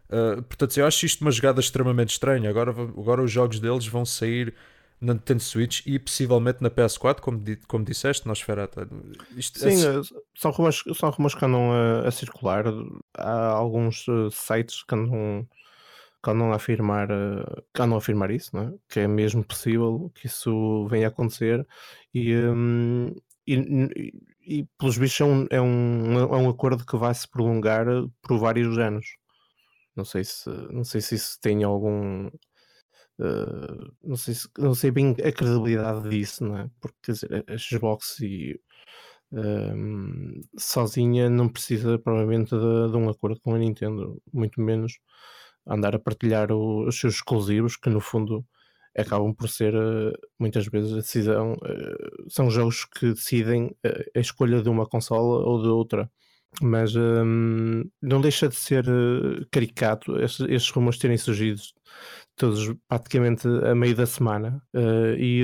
Uh, 0.09 0.41
portanto, 0.41 0.77
eu 0.77 0.85
acho 0.87 1.05
isto 1.05 1.21
uma 1.21 1.31
jogada 1.31 1.59
extremamente 1.59 2.09
estranha. 2.09 2.49
Agora, 2.49 2.71
agora 2.71 3.21
os 3.21 3.31
jogos 3.31 3.59
deles 3.59 3.85
vão 3.85 4.03
sair 4.05 4.55
na 4.99 5.13
Nintendo 5.13 5.41
Switch 5.41 5.85
e 5.85 5.99
possivelmente 5.99 6.63
na 6.63 6.69
PS4, 6.69 7.19
como, 7.19 7.43
como 7.67 7.85
disseste, 7.85 8.27
Nosferatu. 8.27 8.87
Isto, 9.35 9.59
Sim, 9.59 9.85
é... 9.85 10.01
são, 10.35 10.51
rumores, 10.51 10.83
são 10.95 11.09
rumores 11.09 11.35
que 11.35 11.45
andam 11.45 11.71
a, 11.71 12.07
a 12.07 12.11
circular. 12.11 12.65
Há 13.13 13.49
alguns 13.49 14.07
uh, 14.07 14.31
sites 14.31 14.83
que 14.83 14.95
andam, 14.95 15.47
que 16.25 16.31
andam 16.31 16.51
a 16.51 16.55
afirmar, 16.55 17.11
uh, 17.11 17.63
que 17.71 17.81
andam 17.81 17.95
a 17.95 17.99
afirmar 17.99 18.31
isso, 18.31 18.57
é? 18.57 18.73
que 18.89 19.01
é 19.01 19.07
mesmo 19.07 19.45
possível 19.45 20.11
que 20.15 20.25
isso 20.25 20.87
venha 20.87 21.07
a 21.07 21.09
acontecer. 21.09 21.65
E, 22.13 22.35
um, 22.35 23.13
e, 23.45 23.53
e, 23.55 24.59
e 24.61 24.67
pelos 24.79 24.97
bichos 24.97 25.21
é 25.21 25.25
um, 25.25 25.47
é, 25.51 25.61
um, 25.61 26.19
é 26.19 26.37
um 26.37 26.49
acordo 26.49 26.83
que 26.83 26.97
vai 26.97 27.13
se 27.13 27.29
prolongar 27.29 27.85
por 28.23 28.39
vários 28.39 28.75
anos. 28.79 29.05
Não 29.95 30.03
sei 30.03 30.23
se, 30.23 30.49
não 30.71 30.83
sei 30.83 30.99
se 31.01 31.15
isso 31.15 31.39
tem 31.39 31.63
algum. 31.63 32.27
Uh, 33.19 33.93
não, 34.03 34.15
sei 34.17 34.33
se, 34.33 34.49
não 34.57 34.73
sei 34.73 34.91
bem 34.91 35.11
a 35.11 35.31
credibilidade 35.31 36.09
disso, 36.09 36.43
não 36.43 36.57
é? 36.57 36.69
Porque 36.81 36.97
quer 37.03 37.11
dizer, 37.13 37.45
a 37.47 37.57
Xbox 37.57 38.19
e, 38.19 38.59
ehm, 39.33 40.41
sozinha 40.57 41.29
não 41.29 41.47
precisa 41.49 41.99
provavelmente 41.99 42.49
de, 42.49 42.91
de, 42.91 42.97
um 42.97 43.09
acordo 43.09 43.39
com 43.41 43.55
a 43.55 43.59
Nintendo, 43.59 44.21
muito 44.33 44.59
menos 44.61 44.99
andar 45.67 45.95
a 45.95 45.99
partilhar 45.99 46.51
o, 46.51 46.87
os 46.87 46.99
seus 46.99 47.15
exclusivos, 47.15 47.75
que 47.75 47.89
no 47.89 47.99
fundo 47.99 48.45
acabam 48.97 49.33
por 49.33 49.49
ser 49.49 49.75
uh, 49.75 50.13
muitas 50.39 50.67
vezes 50.67 50.93
a 50.93 50.97
decisão, 50.97 51.53
uh, 51.53 52.29
são 52.29 52.49
jogos 52.49 52.85
que 52.85 53.13
decidem 53.13 53.75
a 54.15 54.19
escolha 54.19 54.61
de 54.61 54.69
uma 54.69 54.85
consola 54.85 55.45
ou 55.45 55.61
de 55.61 55.67
outra. 55.67 56.09
Mas 56.61 56.95
hum, 56.95 57.83
não 58.01 58.21
deixa 58.21 58.47
de 58.47 58.55
ser 58.55 58.85
caricato 59.51 60.17
estes, 60.21 60.47
estes, 60.47 60.69
rumores 60.71 60.97
terem 60.97 61.17
surgido 61.17 61.59
todos 62.37 62.73
praticamente 62.87 63.45
a 63.45 63.75
meio 63.75 63.93
da 63.93 64.05
semana 64.05 64.63
e 65.17 65.43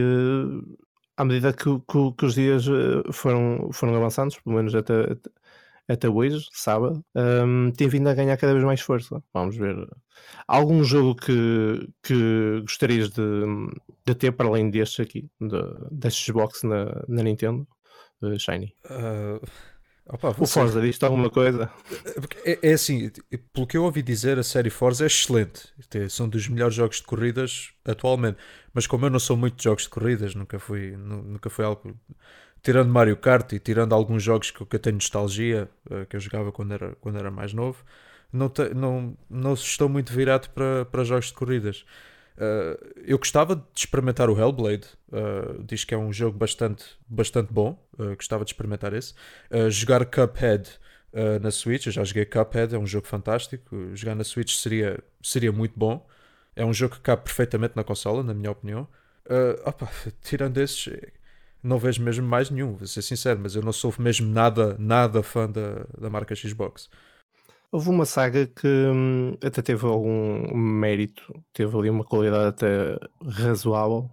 à 1.17 1.25
medida 1.25 1.51
que, 1.51 1.65
que, 1.65 2.13
que, 2.17 2.25
os 2.25 2.35
dias 2.35 2.65
foram, 3.11 3.69
foram 3.73 3.95
avançando, 3.95 4.33
pelo 4.41 4.55
menos 4.55 4.73
até, 4.73 5.01
até 5.11 5.29
hoje, 6.13 6.47
sábado, 6.51 7.03
um, 7.15 7.71
tem 7.71 7.87
vindo 7.87 8.07
a 8.07 8.13
ganhar 8.13 8.37
cada 8.37 8.53
vez 8.53 8.65
mais 8.65 8.81
força. 8.81 9.21
Vamos 9.33 9.57
ver. 9.57 9.75
Algum 10.47 10.83
jogo 10.83 11.15
que, 11.15 11.89
que 12.03 12.61
gostarias 12.61 13.09
de, 13.09 13.21
de 14.05 14.15
ter 14.15 14.31
para 14.31 14.47
além 14.47 14.69
deste 14.69 15.01
aqui, 15.01 15.29
da 15.91 16.09
Xbox 16.09 16.63
na, 16.63 17.03
na 17.07 17.23
Nintendo? 17.23 17.67
Shiny. 18.37 18.75
Uh 18.85 19.45
Opa. 20.07 20.35
O 20.37 20.45
Forza 20.45 20.81
diz 20.81 21.01
alguma 21.03 21.29
coisa? 21.29 21.71
É, 22.43 22.69
é, 22.69 22.73
assim, 22.73 23.09
pelo 23.53 23.67
que 23.67 23.77
eu 23.77 23.83
ouvi 23.83 24.01
dizer, 24.01 24.37
a 24.39 24.43
série 24.43 24.69
Forza 24.69 25.05
é 25.05 25.07
excelente. 25.07 25.69
São 26.09 26.27
dos 26.27 26.47
melhores 26.47 26.75
jogos 26.75 26.97
de 26.97 27.03
corridas 27.03 27.71
atualmente. 27.85 28.37
Mas 28.73 28.87
como 28.87 29.05
eu 29.05 29.09
não 29.09 29.19
sou 29.19 29.37
muito 29.37 29.55
de 29.55 29.63
jogos 29.63 29.83
de 29.83 29.89
corridas, 29.89 30.35
nunca 30.35 30.59
fui, 30.59 30.97
nunca 30.97 31.49
foi 31.49 31.65
algo. 31.65 31.97
Tirando 32.63 32.89
Mario 32.89 33.17
Kart 33.17 33.53
e 33.53 33.59
tirando 33.59 33.93
alguns 33.93 34.21
jogos 34.21 34.51
que 34.51 34.61
eu 34.61 34.79
tenho 34.79 34.95
nostalgia, 34.95 35.69
eh, 35.89 36.05
que 36.05 36.15
eu 36.15 36.19
jogava 36.19 36.51
quando 36.51 36.73
era, 36.73 36.95
quando 37.01 37.17
era 37.17 37.31
mais 37.31 37.53
novo, 37.53 37.83
não, 38.31 38.49
te, 38.49 38.73
não, 38.73 39.17
não 39.29 39.53
estou 39.53 39.89
muito 39.89 40.13
virado 40.13 40.49
para, 40.51 40.85
para 40.85 41.03
jogos 41.03 41.27
de 41.27 41.33
corridas. 41.33 41.85
Uh, 42.37 43.03
eu 43.05 43.17
gostava 43.17 43.55
de 43.55 43.63
experimentar 43.75 44.29
o 44.29 44.39
Hellblade, 44.39 44.87
uh, 45.09 45.63
diz 45.63 45.83
que 45.83 45.93
é 45.93 45.97
um 45.97 46.11
jogo 46.11 46.37
bastante, 46.37 46.85
bastante 47.07 47.51
bom, 47.51 47.77
uh, 47.99 48.15
gostava 48.15 48.43
de 48.45 48.51
experimentar 48.51 48.93
esse. 48.93 49.13
jogar 49.69 50.05
Cuphead 50.05 50.79
na 51.41 51.51
Switch, 51.51 51.87
eu 51.87 51.91
já 51.91 52.05
joguei 52.05 52.25
Cuphead, 52.25 52.73
é 52.73 52.79
um 52.79 52.87
jogo 52.87 53.05
fantástico. 53.05 53.93
Jogar 53.93 54.15
na 54.15 54.23
Switch 54.23 54.55
seria, 54.55 54.97
seria 55.21 55.51
muito 55.51 55.77
bom. 55.77 56.07
É 56.55 56.63
um 56.63 56.73
jogo 56.73 56.95
que 56.95 57.01
cabe 57.01 57.23
perfeitamente 57.23 57.75
na 57.75 57.83
consola, 57.83 58.23
na 58.23 58.33
minha 58.33 58.49
opinião. 58.49 58.87
Opa, 59.65 59.91
tirando 60.23 60.57
esses, 60.57 60.87
não 61.63 61.77
vejo 61.77 62.03
mesmo 62.03 62.27
mais 62.27 62.49
nenhum, 62.49 62.75
vou 62.75 62.87
ser 62.87 63.01
sincero, 63.01 63.39
mas 63.41 63.55
eu 63.55 63.61
não 63.61 63.71
sou 63.73 63.93
mesmo 63.99 64.27
nada, 64.31 64.75
nada 64.79 65.23
fã 65.23 65.49
da, 65.49 65.85
da 65.97 66.09
marca 66.09 66.35
Xbox. 66.35 66.89
Houve 67.71 67.89
uma 67.89 68.05
saga 68.05 68.47
que 68.47 68.67
hum, 68.67 69.37
até 69.43 69.61
teve 69.61 69.85
algum 69.85 70.55
mérito, 70.55 71.23
teve 71.53 71.77
ali 71.77 71.89
uma 71.89 72.03
qualidade 72.03 72.47
até 72.49 72.97
razoável, 73.23 74.09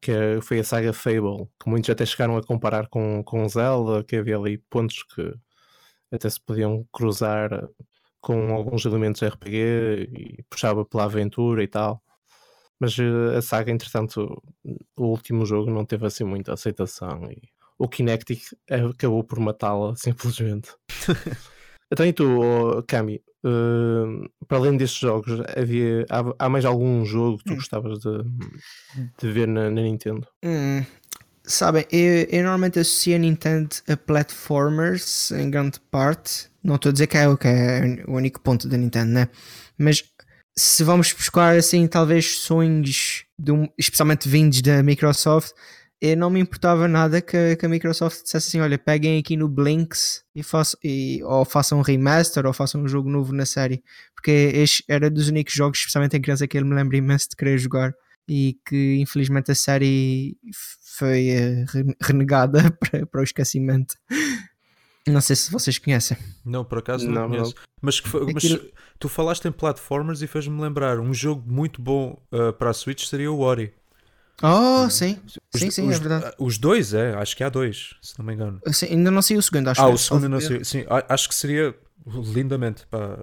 que 0.00 0.10
é, 0.12 0.40
foi 0.40 0.60
a 0.60 0.64
saga 0.64 0.92
Fable, 0.92 1.48
que 1.60 1.68
muitos 1.70 1.90
até 1.90 2.04
chegaram 2.06 2.36
a 2.36 2.42
comparar 2.44 2.88
com, 2.88 3.22
com 3.24 3.48
Zelda, 3.48 4.04
que 4.04 4.16
havia 4.16 4.36
ali 4.36 4.58
pontos 4.58 5.02
que 5.04 5.34
até 6.12 6.28
se 6.30 6.40
podiam 6.40 6.86
cruzar 6.92 7.68
com 8.20 8.52
alguns 8.54 8.84
elementos 8.84 9.22
RPG 9.22 10.10
e 10.12 10.42
puxava 10.50 10.84
pela 10.84 11.04
aventura 11.04 11.62
e 11.62 11.68
tal. 11.68 12.02
Mas 12.80 12.96
eh, 12.98 13.36
a 13.36 13.42
saga, 13.42 13.72
entretanto, 13.72 14.42
o 14.96 15.06
último 15.06 15.44
jogo 15.44 15.70
não 15.70 15.84
teve 15.84 16.06
assim 16.06 16.24
muita 16.24 16.52
aceitação 16.52 17.30
e 17.30 17.42
o 17.78 17.88
Kinectic 17.88 18.42
acabou 18.70 19.22
por 19.24 19.38
matá-la 19.38 19.94
simplesmente. 19.96 20.70
Então, 21.90 22.04
e 22.04 22.12
tu, 22.12 22.84
Cami, 22.86 23.22
uh, 23.44 24.28
para 24.46 24.58
além 24.58 24.76
destes 24.76 25.00
jogos, 25.00 25.40
havia, 25.56 26.04
há, 26.10 26.22
há, 26.38 26.48
mais 26.48 26.64
algum 26.64 27.04
jogo 27.04 27.38
que 27.38 27.44
tu 27.44 27.52
hum. 27.52 27.56
gostavas 27.56 28.00
de, 28.00 28.24
de 29.18 29.32
ver 29.32 29.48
na, 29.48 29.70
na 29.70 29.80
Nintendo? 29.80 30.26
Hum, 30.44 30.84
sabem, 31.42 31.86
eu, 31.90 32.26
eu, 32.30 32.42
normalmente 32.42 32.78
associo 32.78 33.16
a 33.16 33.18
Nintendo 33.18 33.74
a 33.88 33.96
platformers 33.96 35.30
em 35.30 35.50
grande 35.50 35.80
parte. 35.90 36.50
Não 36.62 36.74
estou 36.74 36.90
a 36.90 36.92
dizer 36.92 37.06
que 37.06 37.16
é, 37.16 37.36
que 37.36 37.48
é 37.48 38.04
o 38.06 38.12
único 38.12 38.40
ponto 38.40 38.68
da 38.68 38.76
Nintendo, 38.76 39.12
né? 39.12 39.28
Mas 39.78 40.04
se 40.58 40.82
vamos 40.82 41.12
buscar 41.12 41.56
assim, 41.56 41.86
talvez 41.86 42.38
sonhos, 42.38 43.24
um, 43.48 43.68
especialmente 43.78 44.28
vindos 44.28 44.60
da 44.60 44.82
Microsoft, 44.82 45.52
eu 46.00 46.16
não 46.16 46.30
me 46.30 46.40
importava 46.40 46.88
nada 46.88 47.20
que, 47.20 47.56
que, 47.56 47.66
a 47.66 47.68
Microsoft 47.68 48.24
dissesse 48.24 48.48
assim: 48.48 48.60
olha, 48.60 48.76
peguem 48.76 49.18
aqui 49.18 49.36
no 49.36 49.48
Blinks 49.48 50.24
e, 50.34 50.42
façam, 50.42 50.78
e 50.82 51.22
ou 51.22 51.44
façam 51.44 51.78
um 51.78 51.82
remaster 51.82 52.44
ou 52.44 52.52
façam 52.52 52.82
um 52.82 52.88
jogo 52.88 53.08
novo 53.08 53.32
na 53.32 53.46
série, 53.46 53.82
porque 54.14 54.30
este 54.30 54.84
era 54.88 55.08
dos 55.08 55.28
únicos 55.28 55.54
jogos, 55.54 55.78
especialmente 55.78 56.16
em 56.16 56.20
criança, 56.20 56.46
que 56.46 56.56
ele 56.58 56.66
me 56.66 56.74
lembra 56.74 56.96
imenso 56.96 57.28
de 57.30 57.36
querer 57.36 57.58
jogar. 57.58 57.94
e 58.28 58.58
que 58.66 58.96
infelizmente 59.00 59.50
a 59.52 59.54
série 59.54 60.36
foi 60.96 61.30
uh, 61.30 61.94
renegada 62.02 62.70
para, 62.80 63.06
para 63.06 63.20
o 63.20 63.24
esquecimento. 63.24 63.94
Não 65.08 65.20
sei 65.20 65.36
se 65.36 65.50
vocês 65.50 65.78
conhecem. 65.78 66.16
Não, 66.44 66.64
por 66.64 66.78
acaso 66.78 67.06
não, 67.06 67.22
não 67.22 67.28
conheço. 67.28 67.54
Não. 67.54 67.62
Mas, 67.80 68.00
que, 68.00 68.08
mas 68.12 68.44
Aquilo... 68.44 68.70
tu 68.98 69.08
falaste 69.08 69.46
em 69.46 69.52
platformers 69.52 70.22
e 70.22 70.26
fez-me 70.26 70.60
lembrar 70.60 70.98
um 70.98 71.14
jogo 71.14 71.42
muito 71.46 71.80
bom 71.80 72.20
uh, 72.32 72.52
para 72.52 72.70
a 72.70 72.74
Switch 72.74 73.04
seria 73.04 73.30
o 73.30 73.40
Ori. 73.40 73.72
Oh, 74.42 74.84
hum. 74.84 74.90
sim. 74.90 75.18
Os, 75.52 75.60
sim, 75.60 75.70
sim, 75.70 75.88
os, 75.88 75.96
é 75.96 75.98
verdade. 75.98 76.34
Os 76.38 76.58
dois, 76.58 76.94
é, 76.94 77.14
acho 77.14 77.36
que 77.36 77.42
há 77.42 77.48
dois, 77.48 77.94
se 78.00 78.16
não 78.18 78.24
me 78.24 78.34
engano. 78.34 78.60
Sim, 78.68 78.86
ainda 78.86 79.10
não 79.10 79.22
sei 79.22 79.36
o 79.36 79.42
segundo, 79.42 79.68
acho 79.68 79.80
Ah, 79.80 79.86
que 79.86 79.90
o 79.90 79.94
é 79.94 79.98
segundo 79.98 80.28
não 80.28 80.40
sei. 80.40 80.64
Sim, 80.64 80.84
acho 81.08 81.28
que 81.28 81.34
seria 81.34 81.74
lindamente, 82.32 82.86
pá, 82.86 83.18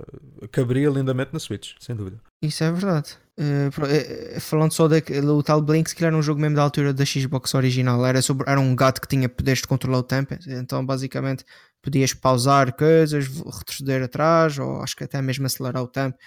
caberia 0.52 0.90
lindamente 0.90 1.32
na 1.34 1.40
Switch, 1.40 1.74
sem 1.80 1.96
dúvida. 1.96 2.20
Isso 2.42 2.64
é 2.64 2.72
verdade. 2.72 3.18
Uh, 3.38 4.40
falando 4.40 4.72
só 4.72 4.88
do 4.88 5.44
tal 5.44 5.62
Blinks, 5.62 5.94
que 5.94 6.06
era 6.06 6.16
um 6.16 6.22
jogo 6.22 6.40
mesmo 6.40 6.56
da 6.56 6.62
altura 6.62 6.94
da 6.94 7.06
Xbox 7.06 7.54
original. 7.54 8.06
Era, 8.06 8.22
sobre, 8.22 8.50
era 8.50 8.60
um 8.60 8.76
gato 8.76 9.02
que 9.02 9.08
tinha 9.08 9.28
poderes 9.28 9.62
de 9.62 9.68
controlar 9.68 10.00
o 10.00 10.04
tempo, 10.04 10.36
então 10.48 10.86
basicamente 10.86 11.44
podias 11.82 12.14
pausar 12.14 12.74
coisas, 12.74 13.28
retroceder 13.28 14.04
atrás, 14.04 14.58
ou 14.58 14.82
acho 14.82 14.96
que 14.96 15.04
até 15.04 15.22
mesmo 15.22 15.46
acelerar 15.46 15.84
o 15.84 15.88
tempo. 15.88 16.18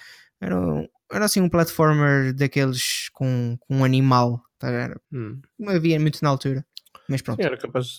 Era, 0.41 0.59
um, 0.61 0.87
era 1.11 1.25
assim 1.25 1.41
um 1.41 1.49
platformer 1.49 2.33
daqueles 2.33 3.09
com, 3.13 3.57
com 3.61 3.77
um 3.77 3.85
animal. 3.85 4.43
Tá? 4.59 4.69
Era, 4.69 5.01
hum. 5.13 5.41
Não 5.59 5.73
havia 5.73 5.99
muito 5.99 6.23
na 6.23 6.29
altura. 6.29 6.65
Mas 7.09 7.23
pronto. 7.23 7.41
Sim, 7.41 7.47
era 7.47 7.57
capaz, 7.57 7.99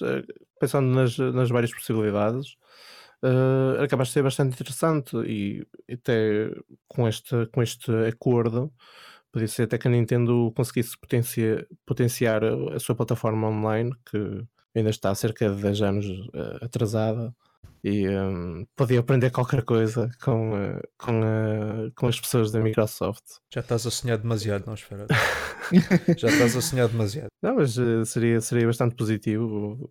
pensando 0.59 0.87
nas, 0.87 1.17
nas 1.17 1.49
várias 1.49 1.73
possibilidades, 1.73 2.55
uh, 3.23 3.75
era 3.77 3.87
de 3.87 4.09
ser 4.09 4.23
bastante 4.23 4.53
interessante 4.53 5.15
e 5.25 5.65
até 5.91 6.51
com 6.87 7.07
este, 7.07 7.45
com 7.47 7.61
este 7.61 7.91
acordo 8.07 8.71
podia 9.31 9.47
ser 9.47 9.63
até 9.63 9.77
que 9.77 9.87
a 9.87 9.91
Nintendo 9.91 10.51
conseguisse 10.55 10.97
potencia, 10.97 11.67
potenciar 11.85 12.43
a 12.43 12.79
sua 12.79 12.95
plataforma 12.95 13.47
online 13.47 13.91
que 14.05 14.45
ainda 14.75 14.89
está 14.89 15.11
há 15.11 15.15
cerca 15.15 15.49
de 15.49 15.61
10 15.61 15.81
anos 15.81 16.05
uh, 16.05 16.63
atrasada 16.65 17.35
e 17.83 18.09
um, 18.09 18.65
podia 18.75 18.99
aprender 18.99 19.31
qualquer 19.31 19.63
coisa 19.63 20.09
com, 20.21 20.51
uh, 20.51 20.81
com, 20.97 21.21
uh, 21.21 21.91
com 21.95 22.07
as 22.07 22.19
pessoas 22.19 22.51
da 22.51 22.59
Microsoft. 22.59 23.23
Já 23.53 23.61
estás 23.61 23.87
a 23.87 23.91
sonhar 23.91 24.17
demasiado, 24.17 24.65
não 24.65 24.73
espera. 24.73 25.07
já 26.17 26.27
estás 26.27 26.57
a 26.57 26.61
sonhar 26.61 26.89
demasiado. 26.89 27.29
Não, 27.41 27.55
mas 27.55 27.77
uh, 27.77 28.05
seria, 28.05 28.41
seria 28.41 28.67
bastante 28.67 28.95
positivo. 28.95 29.89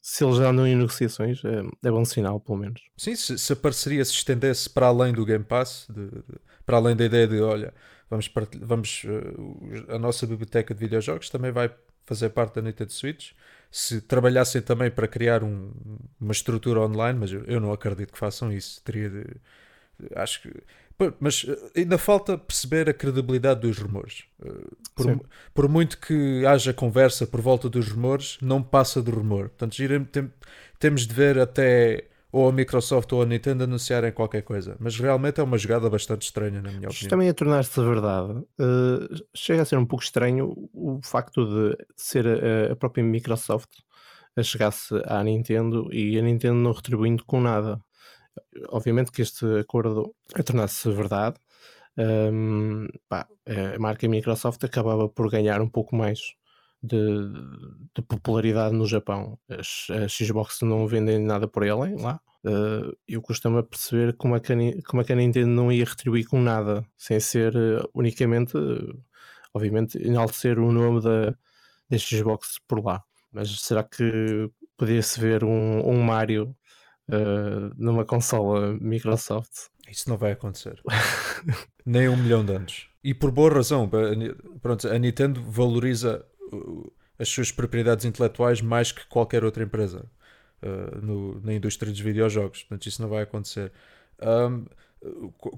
Se 0.00 0.24
eles 0.24 0.36
já 0.36 0.48
andam 0.48 0.66
em 0.66 0.74
negociações, 0.74 1.42
é, 1.44 1.62
é 1.86 1.90
bom 1.90 2.04
sinal, 2.06 2.40
pelo 2.40 2.58
menos. 2.58 2.80
Sim, 2.96 3.14
se, 3.14 3.38
se 3.38 3.52
a 3.52 3.56
parceria 3.56 4.04
se 4.04 4.12
estendesse 4.12 4.70
para 4.70 4.86
além 4.86 5.12
do 5.12 5.26
Game 5.26 5.44
Pass, 5.44 5.86
de, 5.90 6.06
de, 6.06 6.22
para 6.64 6.78
além 6.78 6.96
da 6.96 7.04
ideia 7.04 7.28
de, 7.28 7.38
olha, 7.42 7.74
vamos, 8.08 8.32
vamos 8.62 9.02
a 9.88 9.98
nossa 9.98 10.26
biblioteca 10.26 10.72
de 10.72 10.80
videojogos 10.80 11.28
também 11.28 11.52
vai 11.52 11.70
fazer 12.04 12.30
parte 12.30 12.54
da 12.54 12.62
Nintendo 12.62 12.92
Switch 12.92 13.32
se 13.70 14.00
trabalhassem 14.00 14.60
também 14.60 14.90
para 14.90 15.06
criar 15.06 15.44
um, 15.44 15.70
uma 16.20 16.32
estrutura 16.32 16.80
online, 16.80 17.18
mas 17.18 17.32
eu, 17.32 17.44
eu, 17.44 17.60
não 17.60 17.72
acredito 17.72 18.12
que 18.12 18.18
façam 18.18 18.52
isso. 18.52 18.82
Teria 18.82 19.08
de, 19.08 19.24
acho 20.16 20.42
que. 20.42 20.52
Mas 21.18 21.46
eh, 21.48 21.80
ainda 21.80 21.96
falta 21.96 22.36
perceber 22.36 22.88
a 22.88 22.92
credibilidade 22.92 23.60
dos 23.60 23.78
rumores. 23.78 24.24
Eh, 24.44 24.52
por, 24.94 25.20
por, 25.54 25.68
muito 25.68 25.98
que 25.98 26.44
haja 26.44 26.74
conversa 26.74 27.26
por 27.26 27.40
volta 27.40 27.68
dos 27.68 27.88
rumores, 27.88 28.38
não 28.42 28.62
passa 28.62 29.00
do 29.00 29.10
rumor. 29.12 29.50
Portanto, 29.50 29.76
temos 30.78 31.06
de 31.06 31.14
ver 31.14 31.38
até 31.38 32.09
ou 32.32 32.48
a 32.48 32.52
Microsoft 32.52 33.12
ou 33.12 33.22
a 33.22 33.26
Nintendo 33.26 33.64
anunciarem 33.64 34.12
qualquer 34.12 34.42
coisa. 34.42 34.76
Mas 34.78 34.96
realmente 34.98 35.40
é 35.40 35.42
uma 35.42 35.58
jogada 35.58 35.90
bastante 35.90 36.22
estranha, 36.22 36.62
na 36.62 36.70
minha 36.70 36.88
Isto 36.88 36.90
opinião. 36.90 37.10
também 37.10 37.28
a 37.28 37.34
tornar-se 37.34 37.80
verdade. 37.80 38.32
Uh, 38.32 39.26
chega 39.34 39.62
a 39.62 39.64
ser 39.64 39.78
um 39.78 39.86
pouco 39.86 40.04
estranho 40.04 40.54
o 40.72 41.00
facto 41.02 41.44
de 41.44 41.76
ser 41.96 42.26
a, 42.26 42.72
a 42.72 42.76
própria 42.76 43.02
Microsoft 43.02 43.70
a 44.36 44.42
chegar-se 44.42 44.94
à 45.06 45.22
Nintendo 45.24 45.88
e 45.92 46.18
a 46.18 46.22
Nintendo 46.22 46.54
não 46.54 46.72
retribuindo 46.72 47.24
com 47.24 47.40
nada. 47.40 47.80
Obviamente 48.68 49.10
que 49.10 49.22
este 49.22 49.44
acordo 49.58 50.14
a 50.34 50.42
tornar-se 50.42 50.88
verdade, 50.90 51.36
um, 51.98 52.86
pá, 53.08 53.26
a 53.74 53.78
marca 53.78 54.08
Microsoft 54.08 54.62
acabava 54.64 55.08
por 55.08 55.28
ganhar 55.28 55.60
um 55.60 55.68
pouco 55.68 55.96
mais 55.96 56.20
de, 56.82 56.98
de 57.94 58.02
popularidade 58.02 58.74
no 58.74 58.86
Japão. 58.86 59.38
As, 59.48 59.86
as, 59.90 60.12
Xbox 60.12 60.60
não 60.62 60.86
vendem 60.86 61.18
nada 61.18 61.46
por 61.46 61.62
ele 61.62 62.00
lá. 62.00 62.20
Uh, 62.44 62.96
eu 63.06 63.20
costumo 63.20 63.62
perceber 63.62 64.14
como 64.16 64.34
é, 64.34 64.40
que 64.40 64.52
a, 64.52 64.56
como 64.86 65.02
é 65.02 65.04
que 65.04 65.12
a 65.12 65.16
Nintendo 65.16 65.48
não 65.48 65.70
ia 65.70 65.84
retribuir 65.84 66.26
com 66.26 66.40
nada, 66.40 66.84
sem 66.96 67.20
ser 67.20 67.54
uh, 67.54 67.88
unicamente, 67.94 68.56
uh, 68.56 68.98
obviamente, 69.52 69.98
enaltecer 69.98 70.58
o 70.58 70.72
nome 70.72 71.02
da, 71.02 71.34
da 71.90 71.98
Xbox 71.98 72.58
por 72.66 72.82
lá. 72.82 73.02
Mas 73.30 73.60
será 73.60 73.84
que 73.84 74.50
podia-se 74.76 75.20
ver 75.20 75.44
um, 75.44 75.86
um 75.86 76.02
Mario 76.02 76.56
numa 77.76 78.04
consola 78.04 78.72
Microsoft? 78.80 79.50
Isso 79.88 80.08
não 80.08 80.16
vai 80.16 80.32
acontecer. 80.32 80.80
Nem 81.84 82.08
um 82.08 82.16
milhão 82.16 82.44
de 82.44 82.52
anos. 82.54 82.88
E 83.02 83.12
por 83.12 83.32
boa 83.32 83.52
razão. 83.52 83.90
Pronto, 84.62 84.88
a 84.88 84.96
Nintendo 84.96 85.42
valoriza 85.42 86.24
as 87.18 87.28
suas 87.28 87.52
propriedades 87.52 88.04
intelectuais 88.04 88.60
mais 88.60 88.92
que 88.92 89.06
qualquer 89.06 89.44
outra 89.44 89.62
empresa 89.62 90.06
uh, 90.62 91.04
no, 91.04 91.40
na 91.42 91.52
indústria 91.52 91.92
dos 91.92 92.00
videojogos. 92.00 92.62
Portanto, 92.62 92.86
isso 92.86 93.02
não 93.02 93.08
vai 93.08 93.22
acontecer. 93.22 93.72
Um, 94.22 94.64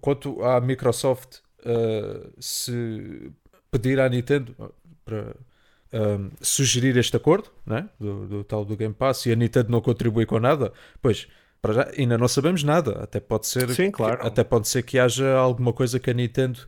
quanto 0.01 0.43
à 0.43 0.61
Microsoft, 0.61 1.39
uh, 1.61 2.33
se 2.41 3.33
pedir 3.71 4.01
à 4.01 4.09
Nintendo 4.09 4.55
para 5.05 5.35
um, 5.93 6.31
sugerir 6.41 6.97
este 6.97 7.17
acordo 7.17 7.51
né, 7.67 7.89
do, 7.99 8.27
do, 8.27 8.45
tal 8.45 8.65
do 8.65 8.77
Game 8.77 8.95
Pass 8.95 9.27
e 9.27 9.33
a 9.33 9.37
Nintendo 9.37 9.71
não 9.71 9.81
contribui 9.81 10.27
com 10.27 10.39
nada, 10.39 10.73
pois 11.01 11.29
para 11.61 11.75
já 11.75 11.91
ainda 11.97 12.19
não 12.19 12.27
sabemos 12.27 12.65
nada. 12.65 13.03
Até 13.03 13.21
pode 13.21 13.47
ser, 13.47 13.69
Sim, 13.71 13.91
claro. 13.91 14.19
que, 14.19 14.27
até 14.27 14.43
pode 14.43 14.69
ser 14.69 14.83
que 14.83 14.99
haja 14.99 15.35
alguma 15.35 15.73
coisa 15.73 16.01
que 16.01 16.11
a 16.11 16.15
Nintendo 16.15 16.59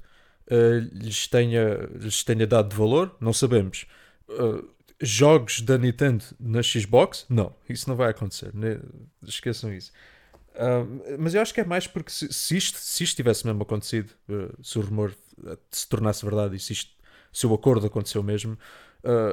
uh, 0.51 0.79
lhes, 0.93 1.27
tenha, 1.27 1.89
lhes 1.95 2.23
tenha 2.23 2.47
dado 2.47 2.69
de 2.69 2.77
valor, 2.77 3.17
não 3.21 3.33
sabemos. 3.33 3.87
Uh, 4.29 4.69
jogos 5.01 5.61
da 5.61 5.77
Nintendo 5.77 6.25
na 6.39 6.63
Xbox? 6.63 7.27
Não, 7.29 7.55
isso 7.69 7.89
não 7.89 7.97
vai 7.97 8.11
acontecer. 8.11 8.55
Ne 8.55 8.81
esqueçam 9.27 9.73
isso. 9.73 9.93
Uh, 10.55 11.17
mas 11.19 11.35
eu 11.35 11.43
acho 11.43 11.53
que 11.53 11.61
é 11.61 11.65
mais 11.65 11.87
porque 11.87 12.11
se, 12.11 12.33
se, 12.33 12.57
isto, 12.57 12.79
se 12.79 13.05
isto 13.05 13.17
tivesse 13.17 13.45
mesmo 13.47 13.63
acontecido, 13.63 14.13
uh, 14.29 14.55
se 14.63 14.79
o 14.79 14.83
rumor 14.83 15.15
se 15.71 15.89
tornasse 15.89 16.25
verdade 16.25 16.57
e 16.57 16.61
se, 16.61 16.73
isto, 16.73 16.93
se 17.33 17.47
o 17.47 17.53
acordo 17.53 17.87
aconteceu 17.87 18.23
mesmo, 18.23 18.57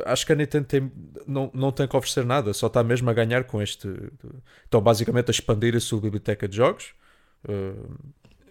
acho 0.05 0.25
que 0.25 0.33
a 0.33 0.35
Nintendo 0.35 0.65
tem, 0.65 0.91
não, 1.27 1.49
não 1.53 1.71
tem 1.71 1.87
que 1.87 1.95
oferecer 1.95 2.25
nada, 2.25 2.53
só 2.53 2.67
está 2.67 2.83
mesmo 2.83 3.09
a 3.09 3.13
ganhar 3.13 3.43
com 3.45 3.61
este. 3.61 3.87
Estão 4.65 4.81
basicamente 4.81 5.29
a 5.29 5.31
expandir 5.31 5.75
a 5.75 5.79
sua 5.79 6.01
biblioteca 6.01 6.47
de 6.47 6.57
jogos 6.57 6.93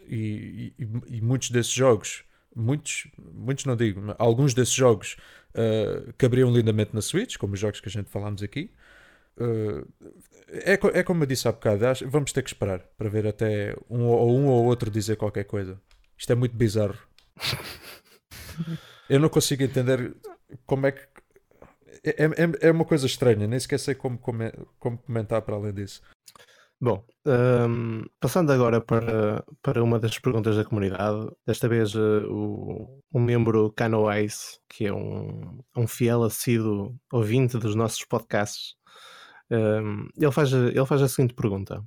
e, 0.09 0.73
e, 0.79 0.87
e 1.09 1.21
muitos 1.21 1.51
desses 1.51 1.73
jogos 1.73 2.25
muitos, 2.55 3.07
muitos 3.19 3.65
não 3.65 3.77
digo, 3.77 4.15
alguns 4.19 4.55
desses 4.55 4.75
jogos 4.75 5.17
uh, 5.55 6.13
caberiam 6.19 6.53
lindamente 6.53 6.95
na 6.95 7.01
Switch, 7.01 7.37
como 7.37 7.55
os 7.55 7.61
jogos 7.61 7.81
que 7.81 7.89
a 7.89 7.93
gente 7.93 8.11
falámos 8.11 8.43
aqui. 8.43 8.71
Uh, 9.37 9.87
é, 10.49 10.73
é 10.99 11.03
como 11.03 11.23
eu 11.23 11.27
disse 11.27 11.49
há 11.49 11.53
bocado, 11.53 11.87
acho, 11.87 12.09
vamos 12.09 12.33
ter 12.33 12.43
que 12.43 12.51
esperar 12.51 12.81
para 12.99 13.09
ver 13.09 13.27
até 13.27 13.77
um 13.89 14.05
ou 14.05 14.37
um 14.37 14.47
ou 14.47 14.65
outro 14.65 14.91
dizer 14.91 15.17
qualquer 15.17 15.45
coisa. 15.45 15.81
Isto 16.19 16.33
é 16.33 16.35
muito 16.35 16.57
bizarro. 16.57 16.99
eu 19.09 19.21
não 19.21 19.29
consigo 19.29 19.63
entender 19.63 20.15
como 20.67 20.87
é 20.87 20.93
que. 20.93 21.01
É, 22.03 22.25
é, 22.25 22.69
é 22.69 22.71
uma 22.71 22.85
coisa 22.85 23.07
estranha, 23.07 23.47
nem 23.47 23.61
sequer 23.61 23.79
sei 23.79 23.95
como, 23.95 24.19
como, 24.19 24.43
como 24.79 24.99
comentar 24.99 25.43
para 25.43 25.55
além 25.55 25.73
disso. 25.73 26.03
Bom, 26.83 27.05
um, 27.27 28.05
passando 28.19 28.51
agora 28.53 28.81
para, 28.81 29.45
para 29.61 29.85
uma 29.85 29.99
das 29.99 30.19
perguntas 30.19 30.57
da 30.57 30.65
comunidade, 30.65 31.31
desta 31.47 31.69
vez 31.69 31.95
uh, 31.95 32.27
o, 32.31 33.03
o 33.13 33.21
membro 33.21 33.71
Cano 33.77 34.11
Ice, 34.15 34.59
que 34.67 34.87
é 34.87 34.93
um, 34.93 35.61
um 35.77 35.87
fiel 35.87 36.23
assíduo 36.23 36.97
ouvinte 37.13 37.59
dos 37.59 37.75
nossos 37.75 38.03
podcasts, 38.07 38.77
um, 39.51 40.09
ele, 40.17 40.33
faz, 40.33 40.53
ele 40.55 40.87
faz 40.87 41.03
a 41.03 41.09
seguinte 41.09 41.35
pergunta: 41.35 41.85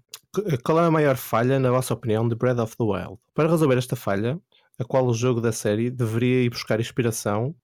Qual 0.63 0.79
é 0.79 0.85
a 0.85 0.91
maior 0.91 1.15
falha, 1.15 1.59
na 1.59 1.71
vossa 1.71 1.95
opinião, 1.95 2.27
de 2.29 2.35
Breath 2.35 2.59
of 2.59 2.77
the 2.77 2.83
Wild? 2.83 3.17
Para 3.33 3.49
resolver 3.49 3.79
esta 3.79 3.95
falha, 3.95 4.39
a 4.77 4.83
qual 4.83 5.07
o 5.07 5.13
jogo 5.13 5.41
da 5.41 5.51
série 5.51 5.89
deveria 5.89 6.43
ir 6.43 6.49
buscar 6.51 6.79
inspiração 6.79 7.55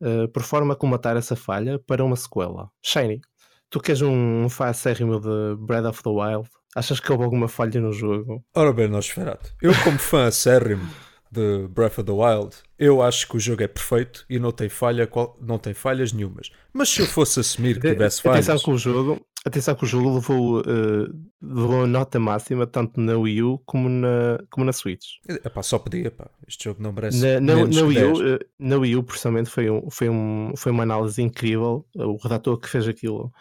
uh, 0.00 0.26
por 0.28 0.42
forma 0.42 0.72
a 0.72 0.76
comatar 0.76 1.18
essa 1.18 1.36
falha 1.36 1.78
para 1.78 2.02
uma 2.02 2.16
sequela? 2.16 2.70
Shiny, 2.82 3.20
tu 3.68 3.78
que 3.78 3.90
és 3.90 4.00
um 4.00 4.48
fã 4.48 4.68
acérrimo 4.68 5.20
de 5.20 5.56
Breath 5.58 5.84
of 5.84 6.02
the 6.02 6.08
Wild, 6.08 6.48
Achas 6.78 7.00
que 7.00 7.10
houve 7.10 7.24
alguma 7.24 7.48
falha 7.48 7.80
no 7.80 7.92
jogo? 7.92 8.44
Ora 8.54 8.72
bem, 8.72 8.86
Nosferatu, 8.86 9.52
eu 9.60 9.72
como 9.82 9.98
fã 9.98 10.28
acérrimo 10.28 10.88
de 11.28 11.66
Breath 11.66 11.98
of 11.98 12.04
the 12.04 12.12
Wild, 12.12 12.56
eu 12.78 13.02
acho 13.02 13.26
que 13.26 13.36
o 13.36 13.40
jogo 13.40 13.64
é 13.64 13.66
perfeito 13.66 14.24
e 14.30 14.38
não 14.38 14.52
tem, 14.52 14.68
falha, 14.68 15.10
não 15.40 15.58
tem 15.58 15.74
falhas 15.74 16.12
nenhumas. 16.12 16.50
Mas 16.72 16.88
se 16.88 17.00
eu 17.00 17.06
fosse 17.06 17.40
assumir 17.40 17.80
que 17.80 17.90
tivesse 17.90 18.22
falhas. 18.22 18.48
Atenção 18.48 18.64
que 18.64 18.70
o 18.70 18.78
jogo, 18.78 19.20
atenção 19.44 19.74
que 19.74 19.82
o 19.82 19.86
jogo 19.88 20.14
levou, 20.14 20.60
uh, 20.60 21.12
levou 21.42 21.82
a 21.82 21.86
nota 21.88 22.20
máxima 22.20 22.64
tanto 22.64 23.00
na 23.00 23.18
Wii 23.18 23.42
U 23.42 23.58
como 23.66 23.88
na, 23.88 24.38
como 24.48 24.64
na 24.64 24.72
Switch. 24.72 25.16
Epá, 25.28 25.60
só 25.64 25.80
podia, 25.80 26.12
pá. 26.12 26.30
Este 26.46 26.66
jogo 26.66 26.80
não 26.80 26.92
merece. 26.92 27.20
Na, 27.20 27.40
na, 27.40 27.66
na 27.66 27.82
Wii, 27.82 28.04
U, 28.04 28.12
uh, 28.12 28.38
na 28.56 28.76
Wii 28.76 28.96
U, 28.96 29.02
precisamente, 29.02 29.50
foi, 29.50 29.68
um, 29.68 29.90
foi, 29.90 30.08
um, 30.08 30.52
foi 30.56 30.70
uma 30.70 30.84
análise 30.84 31.20
incrível. 31.20 31.84
O 31.96 32.16
redator 32.22 32.56
que 32.56 32.68
fez 32.68 32.86
aquilo 32.86 33.32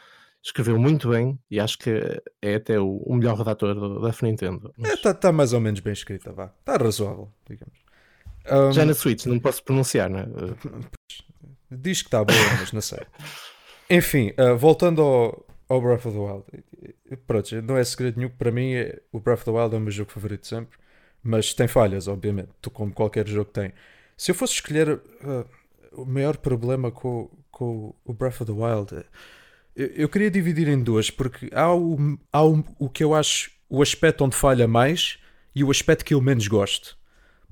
escreveu 0.48 0.80
muito 0.80 1.10
bem 1.10 1.38
e 1.52 1.60
acho 1.60 1.78
que 1.78 1.92
é 2.42 2.56
até 2.56 2.80
o, 2.80 2.98
o 2.98 3.16
melhor 3.16 3.38
redator 3.38 3.76
da 4.02 4.14
Nintendo. 4.22 4.74
Está 4.78 4.92
é, 4.92 4.98
tá, 4.98 5.14
tá 5.14 5.32
mais 5.32 5.54
ou 5.54 5.60
menos 5.60 5.80
bem 5.82 5.94
escrita, 5.94 6.32
vá. 6.32 6.54
Está 6.60 6.78
razoável, 6.78 7.32
digamos. 7.48 7.78
Um... 8.50 8.72
Já 8.72 8.86
na 8.86 8.94
Switch, 8.94 9.26
não 9.26 9.40
posso 9.40 9.64
pronunciar, 9.64 10.10
né? 10.10 10.26
Diz 11.70 12.02
que 12.02 12.08
está 12.08 12.24
boa, 12.24 12.40
mas 12.60 12.72
não 12.72 12.80
sei. 12.80 13.00
Enfim, 13.90 14.32
uh, 14.40 14.58
voltando 14.58 15.02
ao, 15.02 15.46
ao 15.68 15.82
Breath 15.82 16.06
of 16.06 16.18
the 16.18 16.24
Wild. 16.24 16.46
Pronto, 17.28 17.62
não 17.62 17.78
é 17.78 17.84
segredo 17.84 18.18
nenhum. 18.18 18.30
Para 18.30 18.52
mim, 18.52 18.74
é, 18.74 19.02
o 19.12 19.20
Breath 19.20 19.40
of 19.40 19.46
the 19.46 19.52
Wild 19.52 19.76
é 19.76 19.78
o 19.78 19.82
meu 19.82 19.92
jogo 19.92 20.12
favorito 20.12 20.48
sempre. 20.48 20.80
Mas 21.22 21.54
tem 21.54 21.68
falhas, 21.68 22.08
obviamente, 22.08 22.50
como 22.72 22.94
qualquer 22.94 23.28
jogo 23.28 23.52
tem. 23.52 23.74
Se 24.16 24.32
eu 24.32 24.36
fosse 24.36 24.54
escolher 24.54 24.94
uh, 24.94 25.46
o 25.92 26.06
maior 26.06 26.38
problema 26.38 26.90
com, 26.90 27.30
com 27.52 27.94
o 28.06 28.14
Breath 28.14 28.42
of 28.42 28.46
the 28.46 28.52
Wild, 28.54 29.06
eu, 29.78 30.10
queria 30.10 30.32
dividir 30.32 30.68
em 30.68 30.82
duas, 30.82 31.12
porque 31.12 31.50
há, 31.54 31.72
o, 31.72 32.18
há 32.34 32.44
o, 32.44 32.64
o 32.80 32.90
que 32.90 33.04
eu 33.04 33.14
acho 33.14 33.52
o 33.70 33.82
aspecto 33.82 34.24
onde 34.24 34.36
falha 34.36 34.68
mais 34.68 35.20
e 35.54 35.64
o 35.64 35.70
aspecto 35.70 36.04
que 36.04 36.16
eu 36.16 36.22
menos 36.22 36.48
gosto. 36.48 36.98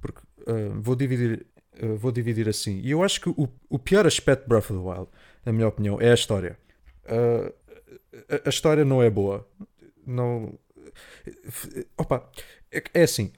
Porque 0.02 0.22
uh, 0.48 0.82
vou, 0.82 0.96
dividir, 0.96 1.46
vou 1.98 2.12
dividir 2.12 2.50
assim. 2.50 2.80
E 2.84 2.90
eu 2.90 3.04
acho 3.04 3.22
que 3.22 3.30
o, 3.30 3.48
o 3.70 3.78
pior 3.78 4.08
aspecto 4.08 4.42
de 4.42 4.50
Breath 4.50 4.72
of 4.72 4.74
the 4.74 4.80
Wild, 4.80 5.08
na 5.46 5.54
minha 5.54 5.68
opinião, 5.68 6.02
é 6.02 6.10
a 6.10 6.16
história. 6.16 6.58
Uh, 7.04 7.54
a, 8.44 8.50
história 8.50 8.84
não 8.84 9.04
é 9.04 9.10
boa. 9.10 9.48
Não. 10.06 10.58
Opa, 11.98 12.28
é, 12.72 12.84
é 12.94 13.04
assim. 13.04 13.32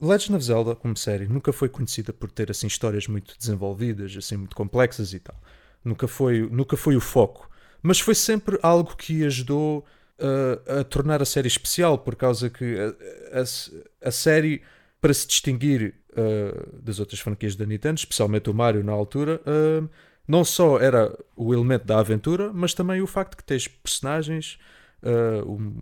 Legend 0.00 0.36
of 0.36 0.44
Zelda, 0.44 0.74
como 0.74 0.96
série, 0.96 1.26
nunca 1.26 1.52
foi 1.52 1.68
conhecida 1.68 2.12
por 2.12 2.30
ter 2.30 2.50
assim 2.50 2.66
histórias 2.66 3.06
muito 3.08 3.36
desenvolvidas, 3.36 4.16
assim 4.16 4.36
muito 4.36 4.56
complexas 4.56 5.12
e 5.12 5.20
tal. 5.20 5.38
Nunca 5.84 6.06
foi, 6.06 6.48
nunca 6.48 6.76
foi 6.76 6.96
o 6.96 7.00
foco. 7.00 7.49
Mas 7.82 8.00
foi 8.00 8.14
sempre 8.14 8.58
algo 8.62 8.96
que 8.96 9.24
ajudou 9.24 9.84
uh, 10.18 10.80
a 10.80 10.84
tornar 10.84 11.22
a 11.22 11.24
série 11.24 11.48
especial, 11.48 11.98
por 11.98 12.14
causa 12.16 12.50
que 12.50 12.76
a, 12.78 13.40
a, 13.40 14.08
a 14.08 14.10
série, 14.10 14.62
para 15.00 15.14
se 15.14 15.26
distinguir 15.26 15.94
uh, 16.12 16.80
das 16.82 17.00
outras 17.00 17.20
franquias 17.20 17.56
da 17.56 17.66
Nintendo, 17.66 17.98
especialmente 17.98 18.50
o 18.50 18.54
Mario 18.54 18.84
na 18.84 18.92
altura, 18.92 19.40
uh, 19.46 19.88
não 20.26 20.44
só 20.44 20.78
era 20.78 21.16
o 21.34 21.52
elemento 21.52 21.86
da 21.86 21.98
aventura, 21.98 22.52
mas 22.52 22.74
também 22.74 23.00
o 23.00 23.06
facto 23.06 23.32
de 23.32 23.36
que 23.38 23.44
tens 23.44 23.66
personagens, 23.66 24.58
uh, 25.02 25.50
um, 25.50 25.80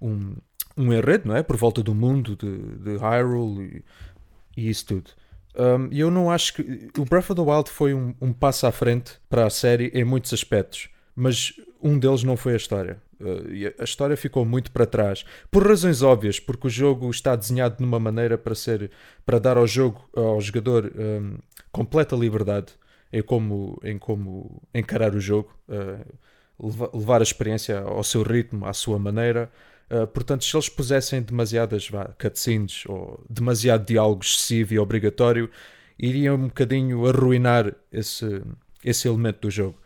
um, 0.00 0.36
um, 0.76 0.92
enredo, 0.92 1.28
não 1.28 1.36
é? 1.36 1.42
Por 1.42 1.56
volta 1.56 1.82
do 1.82 1.94
mundo 1.94 2.36
de, 2.36 2.56
de 2.78 2.96
Hyrule 2.96 3.84
e, 4.56 4.62
e 4.62 4.70
isso 4.70 4.86
tudo. 4.86 5.10
Um, 5.54 5.88
e 5.90 6.00
eu 6.00 6.10
não 6.10 6.30
acho 6.30 6.54
que. 6.54 6.90
O 6.96 7.04
Breath 7.04 7.30
of 7.30 7.34
the 7.34 7.42
Wild 7.42 7.68
foi 7.68 7.92
um, 7.92 8.14
um, 8.20 8.32
passo 8.32 8.66
à 8.66 8.72
frente 8.72 9.14
para 9.28 9.46
a 9.46 9.50
série 9.50 9.88
em 9.88 10.04
muitos 10.04 10.32
aspectos, 10.32 10.88
mas 11.20 11.52
um 11.82 11.98
deles 11.98 12.22
não 12.22 12.36
foi 12.36 12.54
a 12.54 12.56
história. 12.56 13.00
Uh, 13.20 13.74
a 13.78 13.84
história 13.84 14.16
ficou 14.16 14.44
muito 14.44 14.70
para 14.72 14.86
trás, 14.86 15.24
por 15.50 15.66
razões 15.66 16.02
óbvias, 16.02 16.40
porque 16.40 16.66
o 16.66 16.70
jogo 16.70 17.10
está 17.10 17.36
desenhado 17.36 17.76
de 17.76 17.84
uma 17.84 18.00
maneira 18.00 18.38
para 18.38 18.54
ser 18.54 18.90
para 19.26 19.38
dar 19.38 19.58
ao 19.58 19.66
jogo, 19.66 20.08
ao 20.16 20.40
jogador, 20.40 20.90
um, 20.96 21.36
completa 21.70 22.16
liberdade 22.16 22.72
em 23.12 23.22
como, 23.22 23.78
em 23.84 23.98
como 23.98 24.62
encarar 24.74 25.14
o 25.14 25.20
jogo, 25.20 25.54
uh, 25.68 26.96
levar 26.96 27.20
a 27.20 27.22
experiência 27.22 27.80
ao 27.80 28.02
seu 28.02 28.22
ritmo, 28.22 28.66
à 28.66 28.72
sua 28.72 28.98
maneira. 28.98 29.50
Uh, 29.90 30.06
portanto, 30.06 30.44
se 30.44 30.56
eles 30.56 30.68
pusessem 30.68 31.20
demasiadas 31.20 31.88
vá, 31.88 32.06
cutscenes 32.18 32.84
ou 32.86 33.22
demasiado 33.28 33.84
diálogo 33.84 34.22
excessivo 34.22 34.74
e 34.74 34.78
obrigatório, 34.78 35.50
iriam 35.98 36.36
um 36.36 36.46
bocadinho 36.46 37.06
arruinar 37.06 37.74
esse, 37.92 38.42
esse 38.82 39.06
elemento 39.06 39.40
do 39.42 39.50
jogo. 39.50 39.76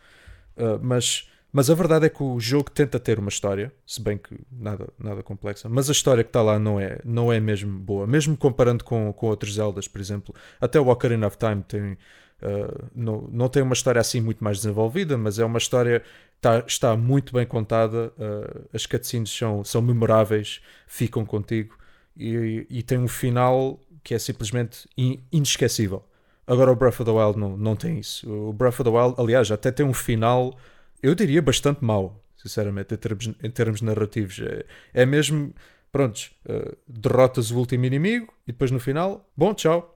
Uh, 0.57 0.79
mas, 0.81 1.29
mas 1.51 1.69
a 1.69 1.73
verdade 1.73 2.05
é 2.05 2.09
que 2.09 2.23
o 2.23 2.39
jogo 2.39 2.71
tenta 2.71 2.99
ter 2.99 3.19
uma 3.19 3.29
história, 3.29 3.71
se 3.85 4.01
bem 4.01 4.17
que 4.17 4.35
nada, 4.51 4.87
nada 4.97 5.21
complexa, 5.23 5.67
mas 5.69 5.89
a 5.89 5.91
história 5.91 6.23
que 6.23 6.29
está 6.29 6.41
lá 6.41 6.57
não 6.57 6.79
é, 6.79 6.99
não 7.03 7.31
é 7.31 7.39
mesmo 7.39 7.77
boa. 7.79 8.07
Mesmo 8.07 8.35
comparando 8.37 8.83
com, 8.83 9.11
com 9.13 9.27
outros 9.27 9.55
Zeldas, 9.55 9.87
por 9.87 10.01
exemplo, 10.01 10.33
até 10.59 10.79
o 10.79 10.87
Ocarina 10.87 11.27
of 11.27 11.37
Time 11.37 11.63
tem 11.63 11.97
Uh, 12.41 12.89
não, 12.93 13.27
não 13.31 13.47
tem 13.47 13.63
uma 13.63 13.73
história 13.73 13.99
assim 13.99 14.19
muito 14.19 14.43
mais 14.43 14.57
desenvolvida, 14.57 15.17
mas 15.17 15.39
é 15.39 15.45
uma 15.45 15.57
história 15.57 16.03
tá, 16.41 16.63
está 16.67 16.95
muito 16.95 17.33
bem 17.33 17.45
contada. 17.45 18.13
Uh, 18.17 18.69
as 18.73 18.85
cutscenes 18.85 19.31
são, 19.31 19.63
são 19.63 19.81
memoráveis, 19.81 20.61
ficam 20.85 21.25
contigo 21.25 21.77
e, 22.15 22.67
e 22.69 22.83
tem 22.83 22.97
um 22.97 23.07
final 23.07 23.79
que 24.03 24.13
é 24.13 24.19
simplesmente 24.19 24.87
in, 24.97 25.23
inesquecível. 25.31 26.03
Agora 26.47 26.71
o 26.71 26.75
Breath 26.75 26.99
of 26.99 27.05
the 27.05 27.11
Wild 27.11 27.39
não, 27.39 27.57
não 27.57 27.75
tem 27.75 27.99
isso. 27.99 28.29
O 28.31 28.53
Breath 28.53 28.79
of 28.79 28.83
the 28.83 28.89
Wild, 28.89 29.15
aliás, 29.17 29.49
até 29.51 29.71
tem 29.71 29.85
um 29.85 29.93
final, 29.93 30.57
eu 31.01 31.15
diria, 31.15 31.41
bastante 31.41 31.83
mau, 31.83 32.23
sinceramente, 32.37 32.93
em 32.93 32.97
termos, 32.97 33.31
em 33.41 33.49
termos 33.49 33.81
narrativos. 33.81 34.39
É, 34.39 34.65
é 34.93 35.05
mesmo, 35.05 35.53
prontos, 35.91 36.31
uh, 36.47 36.77
derrotas 36.87 37.51
o 37.51 37.57
último 37.57 37.85
inimigo 37.85 38.31
e 38.47 38.51
depois 38.51 38.69
no 38.69 38.79
final, 38.79 39.27
bom, 39.35 39.53
tchau, 39.53 39.95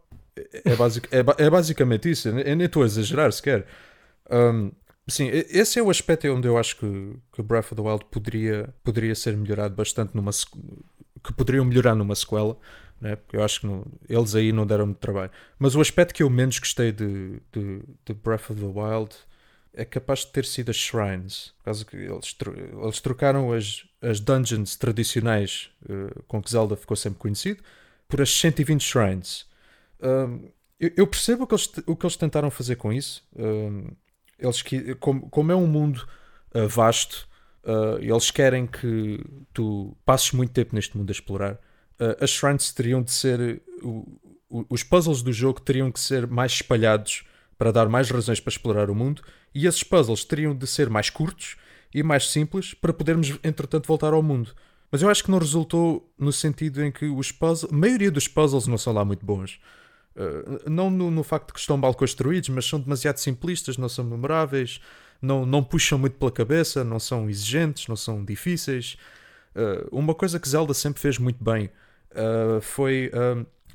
é, 0.65 0.75
basic, 0.75 1.07
é, 1.11 1.19
é, 1.19 1.49
basicamente 1.49 2.09
isso. 2.09 2.29
Eu 2.29 2.55
nem 2.55 2.65
estou 2.65 2.83
a 2.83 2.85
exagerar 2.85 3.31
sequer. 3.31 3.65
Um, 4.31 4.71
sim, 5.07 5.29
esse 5.31 5.79
é 5.79 5.83
o 5.83 5.89
aspecto 5.89 6.27
onde 6.27 6.47
eu 6.47 6.57
acho 6.57 6.77
que, 6.77 7.15
que 7.33 7.41
Breath 7.41 7.71
of 7.71 7.75
the 7.75 7.81
Wild 7.81 8.05
poderia, 8.05 8.73
poderia 8.83 9.15
ser 9.15 9.35
melhorado 9.35 9.75
bastante 9.75 10.15
numa 10.15 10.31
que 11.21 11.33
poderiam 11.33 11.65
melhorar 11.65 11.95
numa 11.95 12.15
sequela, 12.15 12.57
né? 13.01 13.15
porque 13.15 13.37
eu 13.37 13.43
acho 13.43 13.61
que 13.61 13.67
não, 13.67 13.85
eles 14.07 14.35
aí 14.35 14.51
não 14.51 14.65
deram 14.65 14.87
muito 14.87 14.99
trabalho. 14.99 15.31
Mas 15.57 15.75
o 15.75 15.81
aspecto 15.81 16.13
que 16.13 16.23
eu 16.23 16.29
menos 16.29 16.59
gostei 16.59 16.91
de, 16.91 17.41
de, 17.51 17.81
de 18.05 18.13
Breath 18.13 18.49
of 18.49 18.59
the 18.59 18.65
Wild 18.65 19.15
é 19.73 19.85
capaz 19.85 20.19
de 20.19 20.27
ter 20.27 20.45
sido 20.45 20.69
as 20.69 20.77
shrines, 20.77 21.53
por 21.59 21.65
causa 21.65 21.85
que 21.85 21.95
eles, 21.95 22.35
eles 22.83 22.99
trocaram 22.99 23.53
as, 23.53 23.85
as 24.01 24.19
dungeons 24.19 24.75
tradicionais 24.75 25.69
uh, 25.83 26.23
com 26.27 26.41
que 26.41 26.51
Zelda 26.51 26.75
ficou 26.75 26.97
sempre 26.97 27.19
conhecido 27.19 27.61
por 28.07 28.21
as 28.21 28.29
120 28.31 28.81
shrines 28.81 29.49
eu, 30.79 30.91
eu, 30.95 31.07
percebo 31.07 31.43
o 31.43 31.47
que, 31.47 31.53
eles, 31.53 31.71
o 31.85 31.95
que 31.95 32.05
eles 32.05 32.15
tentaram 32.15 32.49
fazer 32.49 32.75
com 32.75 32.91
isso. 32.91 33.23
eles, 34.37 34.63
como, 34.99 35.29
como 35.29 35.51
é 35.51 35.55
um 35.55 35.67
mundo 35.67 36.07
uh, 36.55 36.67
vasto, 36.67 37.27
uh, 37.63 38.01
eles 38.01 38.31
querem 38.31 38.65
que 38.65 39.23
tu 39.53 39.95
passes 40.05 40.31
muito 40.31 40.53
tempo 40.53 40.75
neste 40.75 40.97
mundo 40.97 41.09
a 41.09 41.11
explorar. 41.11 41.59
Uh, 41.99 42.23
as 42.23 42.29
shrines 42.29 42.71
teriam 42.71 43.01
de 43.01 43.11
ser. 43.11 43.61
O, 43.81 44.19
o, 44.49 44.65
os 44.69 44.83
puzzles 44.83 45.21
do 45.21 45.31
jogo 45.31 45.59
teriam 45.59 45.91
que 45.91 45.99
ser 45.99 46.25
mais 46.25 46.53
espalhados 46.53 47.23
para 47.57 47.71
dar 47.71 47.89
mais 47.89 48.09
razões 48.09 48.39
para 48.39 48.51
explorar 48.51 48.89
o 48.89 48.95
mundo, 48.95 49.21
e 49.53 49.67
esses 49.67 49.83
puzzles 49.83 50.23
teriam 50.23 50.55
de 50.55 50.65
ser 50.65 50.89
mais 50.89 51.09
curtos 51.09 51.57
e 51.93 52.01
mais 52.01 52.31
simples 52.31 52.73
para 52.73 52.93
podermos, 52.93 53.37
entretanto, 53.43 53.85
voltar 53.85 54.13
ao 54.13 54.23
mundo. 54.23 54.55
Mas 54.89 55.01
eu 55.01 55.09
acho 55.09 55.23
que 55.23 55.29
não 55.29 55.37
resultou 55.37 56.09
no 56.17 56.31
sentido 56.31 56.83
em 56.83 56.91
que 56.91 57.05
os 57.05 57.31
puzzles, 57.31 57.71
a 57.71 57.75
maioria 57.75 58.09
dos 58.09 58.27
puzzles 58.27 58.65
não 58.65 58.77
são 58.77 58.93
lá 58.93 59.03
muito 59.03 59.25
bons. 59.25 59.59
Uh, 60.15 60.69
não 60.69 60.89
no, 60.89 61.11
no, 61.11 61.23
facto 61.23 61.47
de 61.47 61.53
que 61.53 61.59
estão 61.59 61.77
mal 61.77 61.93
construídos, 61.93 62.49
mas 62.49 62.65
são 62.65 62.79
demasiado 62.79 63.17
simplistas, 63.17 63.77
não 63.77 63.89
são 63.89 64.05
memoráveis, 64.05 64.79
não, 65.21 65.45
não 65.45 65.63
puxam 65.63 65.99
muito 65.99 66.17
pela 66.17 66.31
cabeça, 66.31 66.83
não 66.83 66.99
são 66.99 67.29
exigentes, 67.29 67.87
não 67.87 67.95
são 67.95 68.23
difíceis. 68.23 68.97
Uh, 69.53 69.87
uma 69.91 70.15
coisa 70.15 70.39
que 70.39 70.47
Zelda 70.47 70.73
sempre 70.73 71.01
fez 71.01 71.17
muito 71.17 71.43
bem 71.43 71.69
uh, 72.11 72.61
foi 72.61 73.11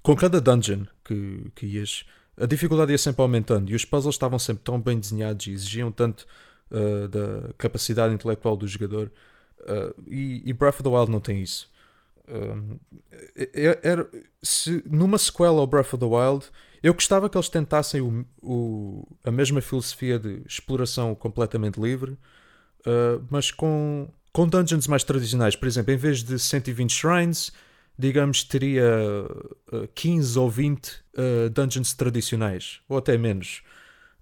com 0.03 0.15
cada 0.15 0.41
dungeon 0.41 0.85
que, 1.05 1.51
que 1.55 1.67
ias, 1.67 2.05
a 2.37 2.47
dificuldade 2.47 2.93
ia 2.93 2.99
sempre 2.99 3.23
aumentando 3.23 3.71
e 3.71 3.75
os 3.75 3.85
puzzles 3.85 4.15
estavam 4.15 4.39
sempre 4.39 4.65
tão 4.65 4.81
bem 4.81 4.99
desenhados 4.99 5.47
e 5.47 5.53
exigiam 5.53 5.91
tanto 5.91 6.27
da 7.11 7.55
capacidade 7.57 8.13
intelectual 8.13 8.57
do 8.57 8.67
jogador. 8.67 9.11
E, 10.07 10.43
e 10.45 10.53
Breath 10.53 10.75
of 10.75 10.83
the 10.83 10.89
Wild 10.89 11.11
não 11.11 11.21
tem 11.21 11.43
isso. 11.43 11.71
É, 13.37 13.79
era, 13.83 14.09
se 14.43 14.83
numa 14.87 15.17
sequela 15.19 15.61
ao 15.61 15.67
Breath 15.67 15.95
of 15.95 15.99
the 15.99 16.05
Wild, 16.05 16.47
eu 16.85 16.93
gostava 16.93 17.31
que 17.31 17.37
eles 17.39 17.49
tentassem 17.49 18.03
o, 18.03 18.27
o, 18.43 19.17
a 19.25 19.31
mesma 19.31 19.63
filosofia 19.63 20.19
de 20.19 20.43
exploração 20.47 21.15
completamente 21.15 21.81
livre, 21.81 22.13
uh, 22.13 23.25
mas 23.31 23.51
com, 23.51 24.07
com 24.31 24.47
dungeons 24.47 24.87
mais 24.87 25.03
tradicionais. 25.03 25.57
Por 25.57 25.67
exemplo, 25.67 25.95
em 25.95 25.97
vez 25.97 26.23
de 26.23 26.39
120 26.39 26.91
shrines, 26.91 27.53
digamos, 27.99 28.45
teria 28.45 28.85
uh, 29.73 29.89
15 29.95 30.39
ou 30.39 30.51
20 30.51 30.89
uh, 30.89 31.51
dungeons 31.51 31.95
tradicionais, 31.95 32.81
ou 32.89 32.99
até 32.99 33.17
menos. 33.17 33.63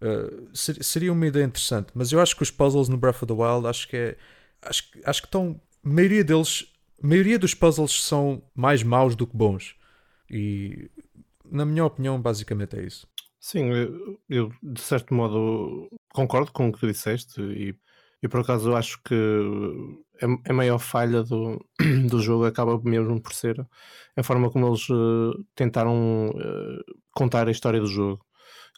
Uh, 0.01 0.49
ser, 0.55 0.83
seria 0.83 1.13
uma 1.13 1.27
ideia 1.27 1.45
interessante, 1.45 1.89
mas 1.95 2.13
eu 2.13 2.21
acho 2.21 2.37
que 2.37 2.43
os 2.43 2.51
puzzles 2.51 2.89
no 2.89 2.97
Breath 2.97 3.23
of 3.23 3.27
the 3.27 3.33
Wild 3.33 3.67
acho 3.67 3.89
que 3.89 3.97
é. 3.97 4.17
Acho, 4.63 4.85
acho 5.05 5.23
que 5.23 5.29
estão. 5.29 5.61
A 5.85 5.89
maioria 5.89 6.23
deles 6.23 6.73
a 7.03 7.07
maioria 7.07 7.39
dos 7.39 7.53
puzzles 7.53 8.05
são 8.05 8.43
mais 8.55 8.83
maus 8.83 9.17
do 9.17 9.27
que 9.27 9.37
bons. 9.37 9.75
E 10.31 10.89
na 11.51 11.67
minha 11.67 11.85
opinião, 11.85 12.21
basicamente 12.21 12.77
é 12.77 12.85
isso. 12.85 13.09
Sim, 13.41 13.71
eu, 14.31 14.53
de 14.63 14.81
certo 14.81 15.13
modo 15.13 15.89
concordo 16.13 16.53
com 16.53 16.69
o 16.69 16.73
que 16.73 16.87
disseste 16.87 17.43
e, 17.43 17.75
e 18.23 18.29
por 18.29 18.41
acaso 18.41 18.73
acho 18.77 19.03
que 19.03 19.15
a, 20.23 20.51
a 20.51 20.53
maior 20.53 20.79
falha 20.79 21.23
do, 21.23 21.65
do 22.09 22.21
jogo 22.21 22.45
acaba 22.45 22.81
mesmo 22.83 23.21
por 23.21 23.33
ser 23.33 23.67
a 24.17 24.23
forma 24.23 24.51
como 24.51 24.69
eles 24.69 24.89
uh, 24.91 25.33
tentaram 25.55 26.31
uh, 26.31 26.85
contar 27.13 27.49
a 27.49 27.51
história 27.51 27.81
do 27.81 27.87
jogo. 27.87 28.25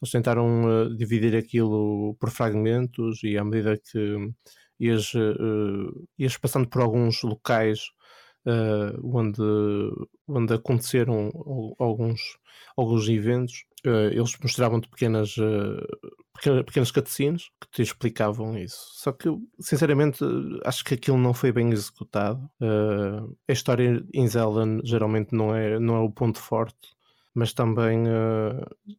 Eles 0.01 0.11
tentaram 0.13 0.65
uh, 0.65 0.97
dividir 0.97 1.37
aquilo 1.37 2.17
por 2.21 2.31
fragmentos 2.31 3.23
e 3.23 3.37
à 3.39 3.45
medida 3.45 3.77
que 3.77 4.17
ias, 4.81 5.13
ias 6.19 6.37
passando 6.37 6.69
por 6.69 6.83
alguns 6.83 7.23
locais 7.23 7.81
onde, 9.03 9.43
onde 10.29 10.55
aconteceram 10.55 11.31
alguns, 11.79 12.21
alguns 12.77 13.09
eventos, 13.09 13.65
uh, 13.87 14.11
eles 14.13 14.37
mostravam-te 14.43 14.89
pequenas, 14.89 15.37
uh, 15.37 16.65
pequenas 16.65 16.91
cutscenes 16.91 17.51
que 17.61 17.71
te 17.71 17.83
explicavam 17.83 18.57
isso. 18.59 18.91
Só 18.95 19.13
que, 19.13 19.29
sinceramente, 19.61 20.25
acho 20.65 20.85
que 20.85 20.95
aquilo 20.95 21.19
não 21.19 21.35
foi 21.35 21.53
bem 21.53 21.71
executado. 21.71 22.49
Uh, 22.61 23.37
a 23.49 23.53
história 23.53 24.05
em 24.13 24.27
Zelda 24.27 24.65
geralmente 24.85 25.35
não 25.35 25.55
é, 25.55 25.79
não 25.79 25.97
é 25.97 26.01
o 26.01 26.11
ponto 26.11 26.39
forte. 26.39 26.95
Mas 27.37 27.53
também 27.53 28.05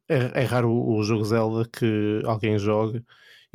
é, 0.10 0.42
é, 0.42 0.44
raro 0.44 0.70
o, 0.70 0.98
o 0.98 1.04
jogo 1.04 1.24
Zelda 1.24 1.70
que 1.72 2.22
alguém 2.26 2.60
jogue 2.60 3.02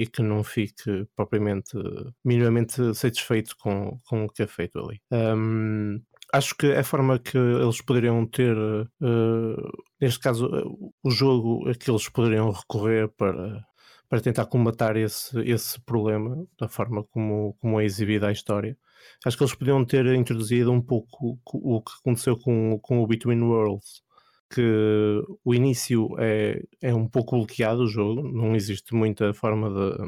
e 0.00 0.06
que 0.06 0.22
não 0.22 0.42
fique 0.42 1.06
propriamente 1.14 1.76
minimamente 2.24 2.94
satisfeito 2.94 3.54
com, 3.58 4.00
com 4.08 4.24
o 4.24 4.30
que 4.30 4.42
é 4.42 4.46
feito 4.46 4.78
ali. 4.78 4.98
Um, 5.12 6.00
acho 6.32 6.54
que 6.56 6.72
a 6.72 6.82
forma 6.82 7.18
que 7.18 7.36
eles 7.36 7.82
poderiam 7.82 8.24
ter, 8.24 8.56
uh, 8.56 9.82
neste 10.00 10.18
caso, 10.18 10.46
uh, 10.46 10.92
o 11.04 11.10
jogo 11.10 11.68
a 11.68 11.74
que 11.74 11.90
eles 11.90 12.08
poderiam 12.08 12.50
recorrer 12.50 13.08
para, 13.08 13.62
para 14.08 14.22
tentar 14.22 14.46
combater 14.46 14.96
esse, 14.96 15.38
esse 15.42 15.78
problema, 15.82 16.46
da 16.58 16.66
forma 16.66 17.04
como, 17.04 17.54
como 17.60 17.78
é 17.78 17.84
exibida 17.84 18.28
a 18.28 18.32
história. 18.32 18.78
Acho 19.26 19.36
que 19.36 19.42
eles 19.42 19.54
podiam 19.54 19.84
ter 19.84 20.06
introduzido 20.14 20.72
um 20.72 20.80
pouco 20.80 21.38
o 21.44 21.82
que 21.82 21.92
aconteceu 22.00 22.38
com, 22.38 22.78
com 22.80 23.02
o 23.02 23.06
Between 23.06 23.42
Worlds, 23.42 24.02
que 24.50 25.22
o 25.44 25.54
início 25.54 26.14
é, 26.18 26.62
é 26.80 26.92
um 26.94 27.06
pouco 27.06 27.36
bloqueado 27.36 27.82
o 27.82 27.88
jogo, 27.88 28.22
não 28.22 28.56
existe 28.56 28.94
muita 28.94 29.32
forma 29.32 29.70
de, 29.70 29.98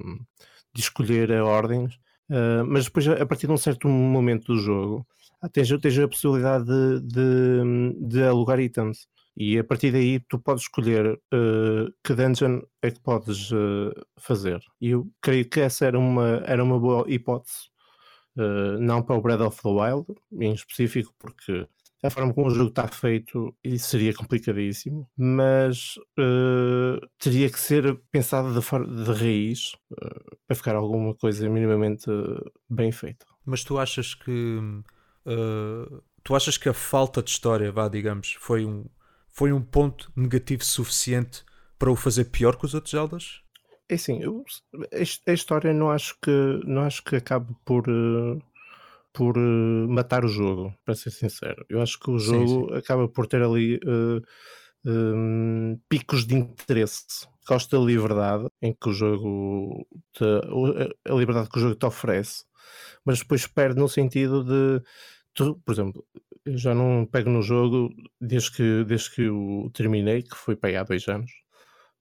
de 0.74 0.80
escolher 0.80 1.32
a 1.32 1.44
ordens, 1.44 1.94
uh, 2.28 2.64
mas 2.66 2.84
depois, 2.86 3.06
a 3.08 3.24
partir 3.24 3.46
de 3.46 3.52
um 3.52 3.56
certo 3.56 3.88
momento 3.88 4.52
do 4.52 4.58
jogo, 4.58 5.06
tens, 5.52 5.68
tens 5.80 5.98
a 5.98 6.08
possibilidade 6.08 6.64
de, 6.64 7.00
de, 7.00 8.08
de, 8.08 8.22
alugar 8.24 8.60
itens. 8.60 9.06
E 9.36 9.58
a 9.58 9.64
partir 9.64 9.90
daí 9.92 10.20
tu 10.20 10.38
podes 10.38 10.64
escolher 10.64 11.14
uh, 11.14 11.92
que 12.04 12.14
dungeon 12.14 12.60
é 12.82 12.90
que 12.90 13.00
podes 13.00 13.50
uh, 13.50 13.92
fazer. 14.18 14.60
E 14.80 14.90
eu 14.90 15.08
creio 15.22 15.48
que 15.48 15.60
essa 15.60 15.86
era 15.86 15.98
uma, 15.98 16.42
era 16.44 16.62
uma 16.62 16.78
boa 16.78 17.04
hipótese. 17.08 17.70
Uh, 18.36 18.78
não 18.78 19.02
para 19.02 19.16
o 19.16 19.22
Breath 19.22 19.40
of 19.40 19.62
the 19.62 19.68
Wild, 19.68 20.06
em 20.38 20.52
específico, 20.52 21.14
porque 21.18 21.66
a 22.02 22.10
forma 22.10 22.34
como 22.34 22.48
o 22.48 22.50
jogo 22.50 22.70
está 22.70 22.88
feito 22.88 23.54
isso 23.62 23.90
seria 23.90 24.12
complicadíssimo, 24.12 25.08
mas 25.16 25.94
teria 27.18 27.48
que 27.48 27.60
ser 27.60 28.00
pensado 28.10 28.52
de, 28.52 29.04
de 29.04 29.12
raiz 29.12 29.72
para 30.46 30.56
ficar 30.56 30.74
alguma 30.74 31.14
coisa 31.14 31.48
minimamente 31.48 32.06
bem 32.68 32.90
feita. 32.90 33.24
Mas 33.44 33.62
tu 33.62 33.78
achas 33.78 34.14
que 34.14 34.60
Uh, 35.26 36.02
tu 36.22 36.34
achas 36.34 36.56
que 36.56 36.68
a 36.68 36.74
falta 36.74 37.22
de 37.22 37.30
história, 37.30 37.70
vá, 37.70 37.88
digamos, 37.88 38.36
foi 38.40 38.64
um, 38.64 38.84
foi 39.28 39.52
um 39.52 39.62
ponto 39.62 40.12
negativo 40.16 40.64
suficiente 40.64 41.44
para 41.78 41.90
o 41.90 41.96
fazer 41.96 42.26
pior 42.26 42.56
que 42.56 42.64
os 42.64 42.74
outros 42.74 42.92
Zeldas? 42.92 43.40
É 43.88 43.94
assim, 43.94 44.22
eu, 44.22 44.44
a 45.26 45.32
história 45.32 45.72
não 45.72 45.90
acho 45.90 46.16
que 46.20 46.60
não 46.64 46.82
acho 46.82 47.02
que 47.04 47.16
acabe 47.16 47.54
por 47.64 47.88
uh, 47.88 48.42
por 49.12 49.36
uh, 49.36 49.88
matar 49.88 50.24
o 50.24 50.28
jogo, 50.28 50.74
para 50.84 50.94
ser 50.94 51.10
sincero. 51.10 51.64
Eu 51.68 51.82
acho 51.82 51.98
que 51.98 52.10
o 52.10 52.18
jogo 52.18 52.46
sim, 52.46 52.68
sim. 52.68 52.74
acaba 52.78 53.08
por 53.08 53.26
ter 53.26 53.42
ali 53.42 53.78
um, 54.84 55.78
picos 55.88 56.26
de 56.26 56.34
interesse. 56.34 57.26
Gosto 57.46 57.78
da 57.78 57.84
liberdade 57.84 58.46
em 58.60 58.72
que 58.72 58.88
o 58.88 58.92
jogo 58.92 59.86
te, 60.12 60.24
a 61.08 61.14
liberdade 61.14 61.48
que 61.48 61.58
o 61.58 61.60
jogo 61.60 61.74
te 61.74 61.86
oferece, 61.86 62.44
mas 63.04 63.18
depois 63.18 63.46
perde 63.46 63.80
no 63.80 63.88
sentido 63.88 64.44
de 64.44 64.82
tu, 65.34 65.60
por 65.64 65.72
exemplo, 65.72 66.04
eu 66.44 66.56
já 66.56 66.74
não 66.74 67.06
pego 67.06 67.30
no 67.30 67.42
jogo 67.42 67.90
desde 68.20 68.52
que, 68.52 68.84
desde 68.84 69.10
que 69.10 69.28
o 69.28 69.70
terminei, 69.72 70.22
que 70.22 70.36
foi 70.36 70.56
para 70.56 70.70
aí 70.70 70.76
há 70.76 70.84
dois 70.84 71.06
anos. 71.08 71.30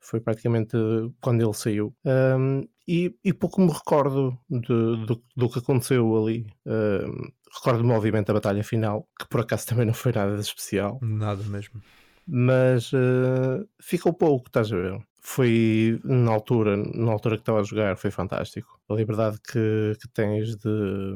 Foi 0.01 0.19
praticamente 0.19 0.75
quando 1.21 1.41
ele 1.41 1.53
saiu. 1.53 1.95
Um, 2.03 2.67
e, 2.87 3.15
e, 3.23 3.31
pouco 3.31 3.61
me 3.61 3.71
recordo 3.71 4.37
de, 4.49 5.05
do, 5.05 5.23
do 5.37 5.49
que 5.49 5.59
aconteceu 5.59 6.17
ali. 6.17 6.47
Um, 6.65 7.31
Recordo-me, 7.53 7.91
obviamente, 7.91 8.27
da 8.27 8.33
batalha 8.33 8.63
final, 8.63 9.07
que 9.19 9.27
por 9.27 9.41
acaso 9.41 9.67
também 9.67 9.85
não 9.85 9.93
foi 9.93 10.13
nada 10.13 10.35
de 10.35 10.41
especial. 10.41 10.97
Nada 11.01 11.43
mesmo. 11.43 11.81
Mas 12.25 12.93
uh, 12.93 13.67
ficou 13.81 14.13
pouco, 14.13 14.47
estás 14.47 14.71
a 14.71 14.75
ver? 14.77 14.99
Foi 15.21 15.99
na 16.03 16.31
altura, 16.31 16.77
na 16.77 17.11
altura 17.11 17.35
que 17.35 17.41
estava 17.41 17.59
a 17.59 17.63
jogar, 17.63 17.97
foi 17.97 18.09
fantástico. 18.09 18.79
A 18.89 18.93
liberdade 18.93 19.37
que, 19.41 19.97
que 19.99 20.07
tens 20.13 20.55
de 20.55 21.13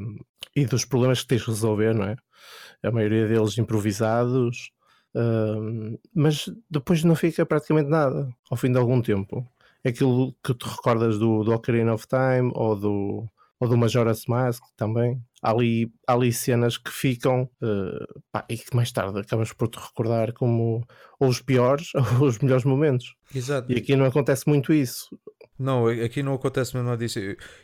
e 0.55 0.65
dos 0.65 0.85
problemas 0.85 1.21
que 1.21 1.27
tens 1.27 1.41
de 1.41 1.47
resolver, 1.47 1.93
não 1.93 2.05
é? 2.05 2.15
A 2.83 2.91
maioria 2.91 3.27
deles 3.27 3.57
improvisados, 3.57 4.71
uh, 5.15 5.99
mas 6.13 6.49
depois 6.69 7.03
não 7.03 7.15
fica 7.15 7.45
praticamente 7.45 7.89
nada 7.89 8.29
ao 8.49 8.57
fim 8.57 8.71
de 8.71 8.77
algum 8.77 9.01
tempo. 9.01 9.47
É 9.83 9.89
aquilo 9.89 10.35
que 10.43 10.53
te 10.53 10.67
recordas 10.67 11.17
do, 11.17 11.43
do 11.43 11.53
Ocarina 11.53 11.93
of 11.93 12.05
Time 12.07 12.51
ou 12.55 12.75
do, 12.75 13.29
ou 13.59 13.69
do 13.69 13.77
Majora's 13.77 14.25
Mask 14.25 14.63
também. 14.75 15.21
Há 15.41 15.51
ali, 15.51 15.91
há 16.07 16.13
ali 16.13 16.33
cenas 16.33 16.77
que 16.77 16.89
ficam 16.89 17.43
uh, 17.61 18.21
pá, 18.31 18.43
e 18.49 18.57
que 18.57 18.75
mais 18.75 18.91
tarde 18.91 19.19
acabas 19.19 19.53
por 19.53 19.67
te 19.67 19.77
recordar 19.77 20.33
como 20.33 20.83
ou 21.19 21.29
os 21.29 21.39
piores 21.41 21.91
ou 22.19 22.27
os 22.27 22.39
melhores 22.39 22.65
momentos. 22.65 23.15
Exato. 23.33 23.71
E 23.71 23.77
aqui 23.77 23.95
não 23.95 24.05
acontece 24.05 24.47
muito 24.47 24.73
isso. 24.73 25.07
Não, 25.57 25.87
aqui 25.87 26.21
não 26.21 26.33
acontece 26.33 26.73
mesmo 26.73 26.89
nada 26.89 26.99
disso. 26.99 27.17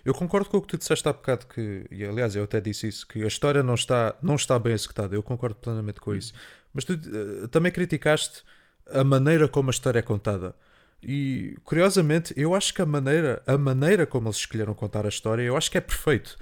Eu 0.05 0.13
concordo 0.13 0.49
com 0.49 0.57
o 0.57 0.61
que 0.61 0.67
tu 0.67 0.77
disseste 0.77 1.07
há 1.09 1.13
bocado, 1.13 1.45
que, 1.47 1.85
e 1.91 2.05
aliás 2.05 2.35
eu 2.35 2.43
até 2.43 2.61
disse 2.61 2.87
isso, 2.87 3.05
que 3.05 3.21
a 3.23 3.27
história 3.27 3.61
não 3.61 3.73
está, 3.73 4.15
não 4.21 4.35
está 4.35 4.57
bem 4.57 4.73
executada. 4.73 5.13
Eu 5.13 5.21
concordo 5.21 5.55
plenamente 5.55 5.99
com 5.99 6.15
isso. 6.15 6.33
Mas 6.73 6.83
tu 6.83 6.93
uh, 6.93 7.47
também 7.47 7.71
criticaste 7.71 8.43
a 8.89 9.03
maneira 9.03 9.47
como 9.47 9.69
a 9.69 9.71
história 9.71 9.99
é 9.99 10.01
contada. 10.01 10.55
E 11.03 11.55
curiosamente, 11.63 12.33
eu 12.37 12.53
acho 12.53 12.73
que 12.73 12.81
a 12.81 12.85
maneira, 12.85 13.41
a 13.47 13.57
maneira 13.57 14.05
como 14.05 14.27
eles 14.27 14.37
escolheram 14.37 14.73
contar 14.73 15.05
a 15.05 15.09
história, 15.09 15.41
eu 15.41 15.57
acho 15.57 15.71
que 15.71 15.77
é 15.77 15.81
perfeito. 15.81 16.37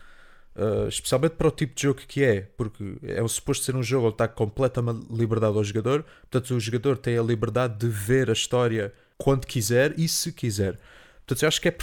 Uh, 0.55 0.89
especialmente 0.89 1.35
para 1.35 1.47
o 1.47 1.51
tipo 1.51 1.73
de 1.73 1.83
jogo 1.83 2.01
que 2.05 2.23
é, 2.23 2.41
porque 2.57 2.97
é 3.03 3.25
suposto 3.27 3.63
ser 3.63 3.75
um 3.75 3.83
jogo 3.83 4.07
onde 4.07 4.15
está 4.15 4.27
completa 4.27 4.83
liberdade 5.09 5.55
ao 5.55 5.63
jogador, 5.63 6.03
portanto 6.29 6.53
o 6.53 6.59
jogador 6.59 6.97
tem 6.97 7.17
a 7.17 7.21
liberdade 7.21 7.77
de 7.77 7.87
ver 7.87 8.29
a 8.29 8.33
história 8.33 8.91
quando 9.17 9.45
quiser 9.45 9.97
e 9.97 10.07
se 10.09 10.33
quiser. 10.33 10.77
Portanto, 11.29 11.43
eu 11.43 11.47
acho 11.47 11.61
que 11.61 11.67
é 11.67 11.77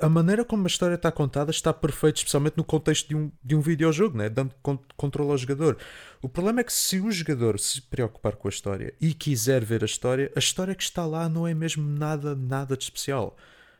a 0.00 0.08
maneira 0.08 0.44
como 0.44 0.64
a 0.64 0.66
história 0.66 0.96
está 0.96 1.12
contada 1.12 1.52
está 1.52 1.72
perfeita, 1.72 2.18
especialmente 2.18 2.56
no 2.56 2.64
contexto 2.64 3.06
de 3.06 3.14
um, 3.14 3.30
de 3.44 3.54
um 3.54 3.60
videojogo, 3.60 4.18
né? 4.18 4.28
dando 4.28 4.52
controle 4.96 5.30
ao 5.30 5.38
jogador. 5.38 5.78
O 6.20 6.28
problema 6.28 6.62
é 6.62 6.64
que 6.64 6.72
se 6.72 6.98
o 6.98 7.08
jogador 7.12 7.60
se 7.60 7.80
preocupar 7.80 8.34
com 8.34 8.48
a 8.48 8.50
história 8.50 8.92
e 9.00 9.14
quiser 9.14 9.64
ver 9.64 9.84
a 9.84 9.86
história, 9.86 10.32
a 10.34 10.38
história 10.40 10.74
que 10.74 10.82
está 10.82 11.06
lá 11.06 11.28
não 11.28 11.46
é 11.46 11.54
mesmo 11.54 11.88
nada, 11.88 12.34
nada 12.34 12.76
de 12.76 12.82
especial. 12.82 13.36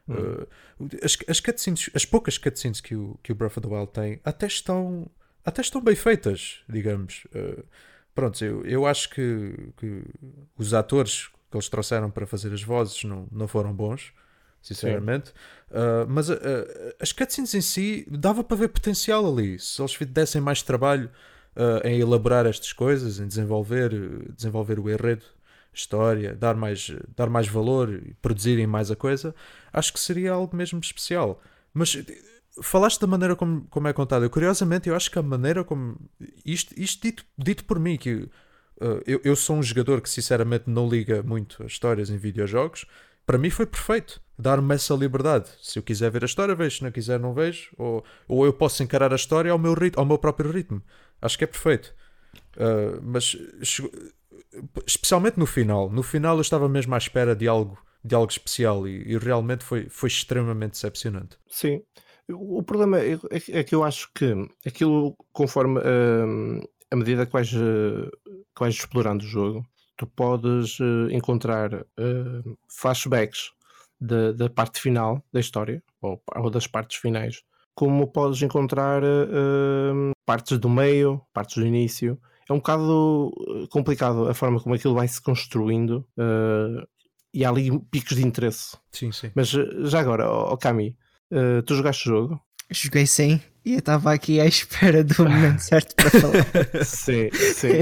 Hum. 0.08 0.14
Uh, 0.14 0.88
as, 1.02 1.18
as, 1.26 1.40
cutscenes, 1.40 1.90
as 1.92 2.04
poucas 2.04 2.38
cutscenes 2.38 2.80
que 2.80 2.94
o, 2.94 3.18
que 3.20 3.32
o 3.32 3.34
Breath 3.34 3.56
of 3.56 3.68
the 3.68 3.74
Wild 3.74 3.90
tem 3.90 4.20
até 4.24 4.46
estão, 4.46 5.10
até 5.44 5.62
estão 5.62 5.82
bem 5.82 5.96
feitas, 5.96 6.60
digamos. 6.68 7.26
Uh, 7.34 7.64
pronto, 8.14 8.44
eu, 8.44 8.64
eu 8.64 8.86
acho 8.86 9.10
que, 9.10 9.72
que 9.78 10.00
os 10.56 10.72
atores 10.74 11.26
que 11.50 11.56
eles 11.56 11.68
trouxeram 11.68 12.08
para 12.08 12.24
fazer 12.24 12.52
as 12.52 12.62
vozes 12.62 13.02
não, 13.02 13.26
não 13.32 13.48
foram 13.48 13.74
bons 13.74 14.12
sinceramente. 14.62 15.32
Uh, 15.70 16.06
mas 16.08 16.28
uh, 16.28 16.36
as 17.00 17.12
cutscenes 17.12 17.54
em 17.54 17.60
si 17.60 18.06
dava 18.10 18.42
para 18.42 18.56
ver 18.56 18.68
potencial 18.68 19.26
ali. 19.26 19.58
Se 19.58 19.80
eles 19.80 19.96
dessem 20.08 20.40
mais 20.40 20.62
trabalho 20.62 21.10
uh, 21.56 21.86
em 21.86 22.00
elaborar 22.00 22.46
estas 22.46 22.72
coisas, 22.72 23.20
em 23.20 23.26
desenvolver, 23.26 23.90
desenvolver 24.34 24.78
o 24.78 24.90
enredo, 24.90 25.24
história, 25.72 26.34
dar 26.34 26.54
mais, 26.54 26.90
dar 27.14 27.28
mais 27.28 27.46
valor 27.46 27.90
e 27.92 28.14
produzirem 28.14 28.66
mais 28.66 28.90
a 28.90 28.96
coisa, 28.96 29.34
acho 29.72 29.92
que 29.92 30.00
seria 30.00 30.32
algo 30.32 30.56
mesmo 30.56 30.80
especial. 30.80 31.40
Mas 31.72 31.96
falaste 32.62 33.00
da 33.00 33.06
maneira 33.06 33.36
como, 33.36 33.66
como 33.68 33.86
é 33.86 33.92
contada. 33.92 34.28
Curiosamente, 34.28 34.88
eu 34.88 34.96
acho 34.96 35.10
que 35.10 35.18
a 35.18 35.22
maneira 35.22 35.62
como. 35.62 35.96
Isto, 36.44 36.74
isto 36.76 37.02
dito, 37.02 37.24
dito 37.36 37.64
por 37.64 37.78
mim, 37.78 37.96
que 37.96 38.28
eu, 39.06 39.20
eu 39.22 39.36
sou 39.36 39.56
um 39.56 39.62
jogador 39.62 40.00
que 40.00 40.08
sinceramente 40.08 40.64
não 40.66 40.88
liga 40.88 41.22
muito 41.22 41.62
a 41.62 41.66
histórias 41.66 42.10
em 42.10 42.16
videojogos 42.16 42.86
para 43.28 43.36
mim 43.36 43.50
foi 43.50 43.66
perfeito. 43.66 44.22
Dar-me 44.38 44.74
essa 44.74 44.94
liberdade. 44.94 45.50
Se 45.60 45.78
eu 45.78 45.82
quiser 45.82 46.10
ver 46.10 46.22
a 46.22 46.26
história, 46.26 46.54
vejo. 46.54 46.78
Se 46.78 46.82
não 46.82 46.90
quiser, 46.90 47.20
não 47.20 47.34
vejo. 47.34 47.70
Ou, 47.76 48.02
ou 48.26 48.46
eu 48.46 48.54
posso 48.54 48.82
encarar 48.82 49.12
a 49.12 49.16
história 49.16 49.52
ao 49.52 49.58
meu, 49.58 49.74
ritmo, 49.74 50.00
ao 50.00 50.06
meu 50.06 50.16
próprio 50.16 50.50
ritmo. 50.50 50.82
Acho 51.20 51.36
que 51.36 51.44
é 51.44 51.46
perfeito. 51.46 51.94
Uh, 52.56 52.98
mas 53.02 53.36
especialmente 54.86 55.38
no 55.38 55.44
final. 55.44 55.90
No 55.90 56.02
final 56.02 56.36
eu 56.36 56.40
estava 56.40 56.70
mesmo 56.70 56.94
à 56.94 56.98
espera 56.98 57.36
de 57.36 57.46
algo, 57.46 57.76
de 58.02 58.14
algo 58.14 58.32
especial 58.32 58.88
e, 58.88 59.12
e 59.12 59.18
realmente 59.18 59.62
foi, 59.62 59.90
foi 59.90 60.08
extremamente 60.08 60.72
decepcionante. 60.72 61.36
Sim. 61.48 61.82
O 62.30 62.62
problema 62.62 62.98
é, 62.98 63.12
é, 63.12 63.58
é 63.60 63.64
que 63.64 63.74
eu 63.74 63.84
acho 63.84 64.10
que 64.14 64.32
aquilo, 64.66 65.14
conforme 65.32 65.80
uh, 65.80 66.68
a 66.90 66.96
medida 66.96 67.26
que 67.26 67.32
vais, 67.32 67.52
uh, 67.52 68.10
que 68.24 68.60
vais 68.60 68.74
explorando 68.74 69.22
o 69.22 69.28
jogo, 69.28 69.66
tu 69.98 70.06
podes 70.06 70.80
uh, 70.80 71.10
encontrar 71.10 71.84
flashbacks 72.68 73.50
da, 74.00 74.32
da 74.32 74.48
parte 74.48 74.80
final 74.80 75.22
da 75.30 75.40
história, 75.40 75.82
ou, 76.00 76.22
ou 76.36 76.48
das 76.48 76.66
partes 76.66 76.96
finais, 76.96 77.42
como 77.74 78.06
podes 78.08 78.40
encontrar 78.42 79.02
partes 80.24 80.58
do 80.58 80.68
meio, 80.68 81.20
partes 81.32 81.56
do 81.56 81.66
início. 81.66 82.18
É 82.48 82.52
um 82.52 82.56
bocado 82.56 83.30
complicado 83.70 84.28
a 84.28 84.34
forma 84.34 84.60
como 84.60 84.74
aquilo 84.74 84.94
vai 84.94 85.06
se 85.06 85.20
construindo 85.20 86.06
e 87.34 87.44
há 87.44 87.48
ali 87.48 87.78
picos 87.90 88.16
de 88.16 88.26
interesse. 88.26 88.76
Sim, 88.90 89.12
sim. 89.12 89.30
Mas 89.34 89.48
já 89.48 90.00
agora, 90.00 90.28
oh, 90.28 90.56
Cami, 90.56 90.96
Uh, 91.30 91.62
tu 91.62 91.74
jogaste 91.74 92.08
o 92.08 92.12
jogo? 92.12 92.40
Joguei 92.70 93.06
sim 93.06 93.40
e 93.64 93.74
eu 93.74 93.78
estava 93.78 94.12
aqui 94.12 94.40
à 94.40 94.46
espera 94.46 95.04
do 95.04 95.24
momento 95.24 95.60
certo 95.60 95.94
para 95.94 96.10
falar. 96.10 96.46
sim, 96.84 97.30
sim. 97.32 97.80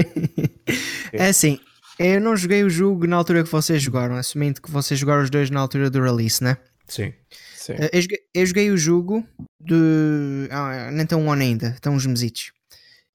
é 1.13 1.29
assim, 1.29 1.59
eu 1.99 2.21
não 2.21 2.35
joguei 2.35 2.63
o 2.63 2.69
jogo 2.69 3.07
na 3.07 3.15
altura 3.15 3.43
que 3.43 3.51
vocês 3.51 3.81
jogaram, 3.81 4.15
assumindo 4.15 4.61
que 4.61 4.71
vocês 4.71 4.99
jogaram 4.99 5.23
os 5.23 5.29
dois 5.29 5.49
na 5.49 5.59
altura 5.59 5.89
do 5.89 6.01
release, 6.01 6.43
né? 6.43 6.57
Sim. 6.87 7.13
sim. 7.55 7.73
Uh, 7.73 7.89
eu, 7.91 8.01
joguei, 8.01 8.19
eu, 8.33 8.45
joguei, 8.45 8.71
o 8.71 8.77
jogo 8.77 9.27
de. 9.59 10.47
Ah, 10.51 10.89
nem 10.91 11.05
tem 11.05 11.17
um 11.17 11.31
ano 11.31 11.41
ainda, 11.41 11.69
estão 11.69 11.93
uns 11.93 12.05
mesitos. 12.05 12.51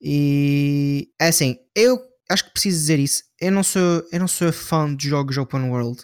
E 0.01 1.09
é 1.21 1.29
assim, 1.29 1.57
eu 1.75 1.99
acho 2.29 2.45
que 2.45 2.53
preciso 2.53 2.79
dizer 2.79 2.99
isso. 2.99 3.23
Eu 3.41 3.53
não 3.53 3.63
sou, 3.63 4.05
eu 4.13 4.21
não 4.21 4.29
sou 4.29 4.53
fã 4.53 4.95
de 4.95 5.09
jogos 5.09 5.39
open 5.39 5.71
world. 5.71 6.03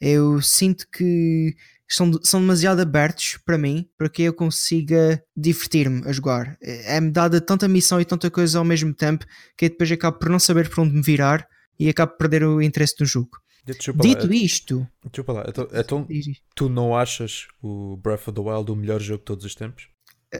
Eu 0.00 0.40
sinto 0.40 0.86
que 0.90 1.54
são, 1.88 2.10
são 2.22 2.40
demasiado 2.40 2.80
abertos 2.80 3.38
para 3.44 3.58
mim 3.58 3.86
para 3.96 4.08
que 4.08 4.22
eu 4.22 4.32
consiga 4.32 5.22
divertir-me 5.36 6.02
a 6.06 6.12
jogar. 6.12 6.56
É-me 6.60 7.10
dada 7.10 7.40
tanta 7.40 7.68
missão 7.68 8.00
e 8.00 8.04
tanta 8.04 8.30
coisa 8.30 8.58
ao 8.58 8.64
mesmo 8.64 8.92
tempo 8.94 9.26
que 9.56 9.66
eu 9.66 9.68
depois 9.68 9.92
acabo 9.92 10.18
por 10.18 10.30
não 10.30 10.38
saber 10.38 10.68
para 10.68 10.82
onde 10.82 10.94
me 10.94 11.02
virar 11.02 11.46
e 11.78 11.88
acabo 11.88 12.12
por 12.12 12.18
perder 12.18 12.44
o 12.44 12.62
interesse 12.62 12.96
do 12.96 13.04
jogo. 13.04 13.38
Dito 13.66 14.26
lá, 14.26 14.34
isto, 14.34 14.86
eu 15.02 15.24
então, 15.48 15.68
então 15.72 16.08
tu 16.54 16.68
não 16.68 16.94
achas 16.94 17.46
o 17.62 17.96
Breath 17.96 18.28
of 18.28 18.32
the 18.32 18.40
Wild 18.40 18.70
o 18.70 18.76
melhor 18.76 19.00
jogo 19.00 19.20
de 19.20 19.24
todos 19.24 19.44
os 19.44 19.54
tempos? 19.54 19.88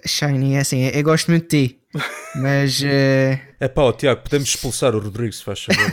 Shiny, 0.05 0.55
é 0.55 0.59
assim, 0.59 0.83
eu 0.83 1.03
gosto 1.03 1.31
muito 1.31 1.49
de 1.49 1.69
ti, 1.69 1.81
mas. 2.37 2.81
Uh... 2.81 3.39
É 3.61 3.69
pá, 3.69 3.93
Tiago, 3.93 4.23
podemos 4.23 4.49
expulsar 4.49 4.95
o 4.95 4.99
Rodrigues, 4.99 5.39
se 5.39 5.45
faz 5.45 5.65
favor. 5.65 5.93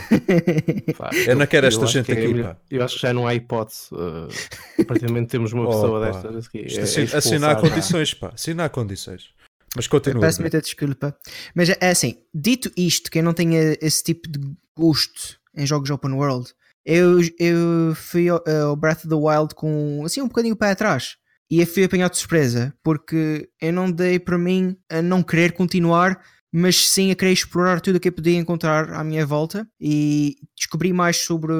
eu 1.26 1.36
não 1.36 1.46
quero 1.46 1.66
esta 1.66 1.86
gente 1.86 2.10
é 2.10 2.14
aqui, 2.14 2.40
é, 2.40 2.42
pá. 2.42 2.56
Eu 2.70 2.84
acho 2.84 2.96
que 2.96 3.02
já 3.02 3.14
não 3.14 3.26
há 3.26 3.34
hipótese. 3.34 3.88
Uh, 3.92 4.84
praticamente 4.84 5.28
temos 5.28 5.52
uma 5.52 5.66
pessoa 5.66 6.00
oh, 6.00 6.04
destas 6.04 6.46
aqui. 6.46 6.66
É, 6.68 6.82
assim, 6.82 7.02
é 7.02 7.16
assinar 7.16 7.60
condições, 7.60 8.12
pá, 8.12 8.32
assinar 8.34 8.68
condições. 8.70 9.30
Mas 9.74 9.86
continua. 9.86 10.20
Peço 10.20 10.40
muita 10.40 10.60
desculpa. 10.60 11.16
Mas 11.54 11.70
é 11.70 11.90
assim, 11.90 12.16
dito 12.34 12.70
isto, 12.76 13.10
que 13.10 13.20
eu 13.20 13.22
não 13.22 13.32
tenho 13.32 13.76
esse 13.80 14.02
tipo 14.02 14.28
de 14.28 14.38
gosto 14.76 15.38
em 15.54 15.66
jogos 15.66 15.90
open 15.90 16.12
world, 16.12 16.52
eu, 16.84 17.20
eu 17.38 17.94
fui 17.94 18.28
ao, 18.28 18.42
ao 18.48 18.76
Breath 18.76 19.04
of 19.04 19.08
the 19.08 19.14
Wild 19.14 19.54
com 19.54 20.02
assim 20.04 20.20
um 20.20 20.28
bocadinho 20.28 20.54
o 20.54 20.58
pé 20.58 20.70
atrás. 20.70 21.16
E 21.50 21.64
fui 21.66 21.84
apanhado 21.84 22.12
de 22.12 22.18
surpresa, 22.18 22.74
porque 22.82 23.48
eu 23.60 23.72
não 23.72 23.90
dei 23.90 24.18
para 24.18 24.38
mim 24.38 24.74
a 24.88 25.02
não 25.02 25.22
querer 25.22 25.52
continuar, 25.52 26.18
mas 26.50 26.88
sim 26.88 27.10
a 27.10 27.14
querer 27.14 27.32
explorar 27.32 27.80
tudo 27.80 27.96
o 27.96 28.00
que 28.00 28.08
eu 28.08 28.12
podia 28.12 28.38
encontrar 28.38 28.90
à 28.94 29.04
minha 29.04 29.26
volta. 29.26 29.68
E 29.78 30.36
descobri 30.56 30.94
mais 30.94 31.18
sobre 31.18 31.52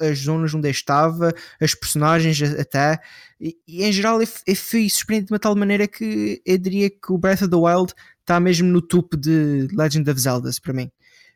as 0.00 0.18
zonas 0.18 0.54
onde 0.54 0.68
eu 0.68 0.70
estava, 0.70 1.34
as 1.60 1.74
personagens 1.74 2.40
até, 2.56 3.00
e, 3.40 3.56
e 3.66 3.82
em 3.82 3.92
geral 3.92 4.22
eu, 4.22 4.28
eu 4.46 4.54
fui 4.54 4.88
surpreendido 4.88 5.26
de 5.28 5.32
uma 5.32 5.40
tal 5.40 5.56
maneira 5.56 5.88
que 5.88 6.40
eu 6.46 6.56
diria 6.56 6.88
que 6.88 7.12
o 7.12 7.18
Breath 7.18 7.42
of 7.42 7.50
the 7.50 7.56
Wild 7.56 7.92
está 8.20 8.38
mesmo 8.38 8.68
no 8.68 8.80
topo 8.80 9.16
de 9.16 9.66
Legend 9.72 10.08
of 10.08 10.20
Zelda 10.20 10.50
para 10.62 10.72
mim. 10.72 10.88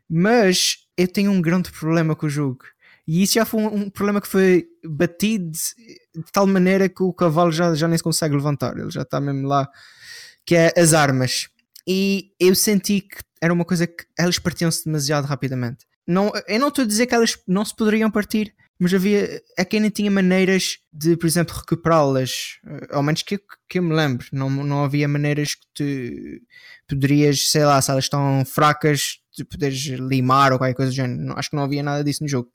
Mas 0.09 0.86
eu 0.97 1.09
tenho 1.09 1.31
um 1.31 1.41
grande 1.41 1.71
problema 1.71 2.17
com 2.17 2.27
o 2.27 2.31
jogo 2.31 2.65
e 3.07 3.23
isso 3.23 3.35
já 3.35 3.45
foi 3.45 3.61
um, 3.61 3.75
um, 3.83 3.91
problema 3.91 4.21
que 4.21 4.27
foi 4.27 4.67
batido 4.85 5.53
de 5.53 6.33
tal 6.33 6.47
maneira 6.47 6.89
que 6.89 7.03
o 7.03 7.13
cavalo 7.13 7.53
já, 7.53 7.73
já 7.75 7.87
nem 7.87 7.97
se 7.97 8.03
consegue 8.03 8.35
levantar, 8.35 8.77
ele 8.77 8.91
já 8.91 9.03
está 9.03 9.21
mesmo 9.21 9.47
lá, 9.47 9.69
que 10.45 10.57
é 10.57 10.73
as 10.77 10.93
armas. 10.93 11.49
E 11.87 12.33
eu 12.41 12.55
senti 12.55 13.03
que 13.03 13.19
era 13.41 13.53
uma 13.53 13.65
coisa 13.65 13.87
que 13.87 14.05
elas 14.19 14.41
partiam-se 14.41 14.85
demasiado 14.85 15.25
rapidamente. 15.25 15.87
Não, 16.05 16.33
eu 16.49 16.59
não 16.59 16.69
estou 16.69 16.83
a 16.85 16.87
dizer 16.87 17.07
que 17.07 17.15
elas 17.15 17.39
não 17.47 17.65
se 17.65 17.77
poderiam 17.77 18.11
partir, 18.11 18.53
mas 18.79 18.93
havia 18.93 19.41
a 19.57 19.65
quem 19.65 19.81
não 19.81 19.91
tinha 19.91 20.11
maneiras 20.11 20.79
de, 20.93 21.17
por 21.17 21.27
exemplo, 21.27 21.55
recuperá-las, 21.57 22.59
eh, 22.67 22.89
ao 22.91 23.03
menos 23.03 23.23
que, 23.23 23.41
que 23.69 23.79
eu 23.79 23.83
me 23.83 23.95
lembro, 23.95 24.27
não, 24.33 24.51
não 24.51 24.85
havia 24.85 25.09
maneiras 25.09 25.55
que 25.55 25.67
tu 25.75 26.95
poderias, 26.95 27.49
sei 27.49 27.65
lá, 27.65 27.81
se 27.81 27.91
elas 27.91 28.05
estão 28.05 28.45
fracas, 28.45 29.21
de 29.37 29.45
poderes 29.45 29.79
limar 29.87 30.53
ou 30.53 30.59
qualquer 30.59 30.75
coisa 30.75 30.91
do 30.91 30.95
género. 30.95 31.35
Acho 31.39 31.51
que 31.51 31.57
não 31.57 31.65
havia 31.65 31.83
nada 31.83 32.03
disso 32.03 32.23
no 32.23 32.29
jogo. 32.29 32.51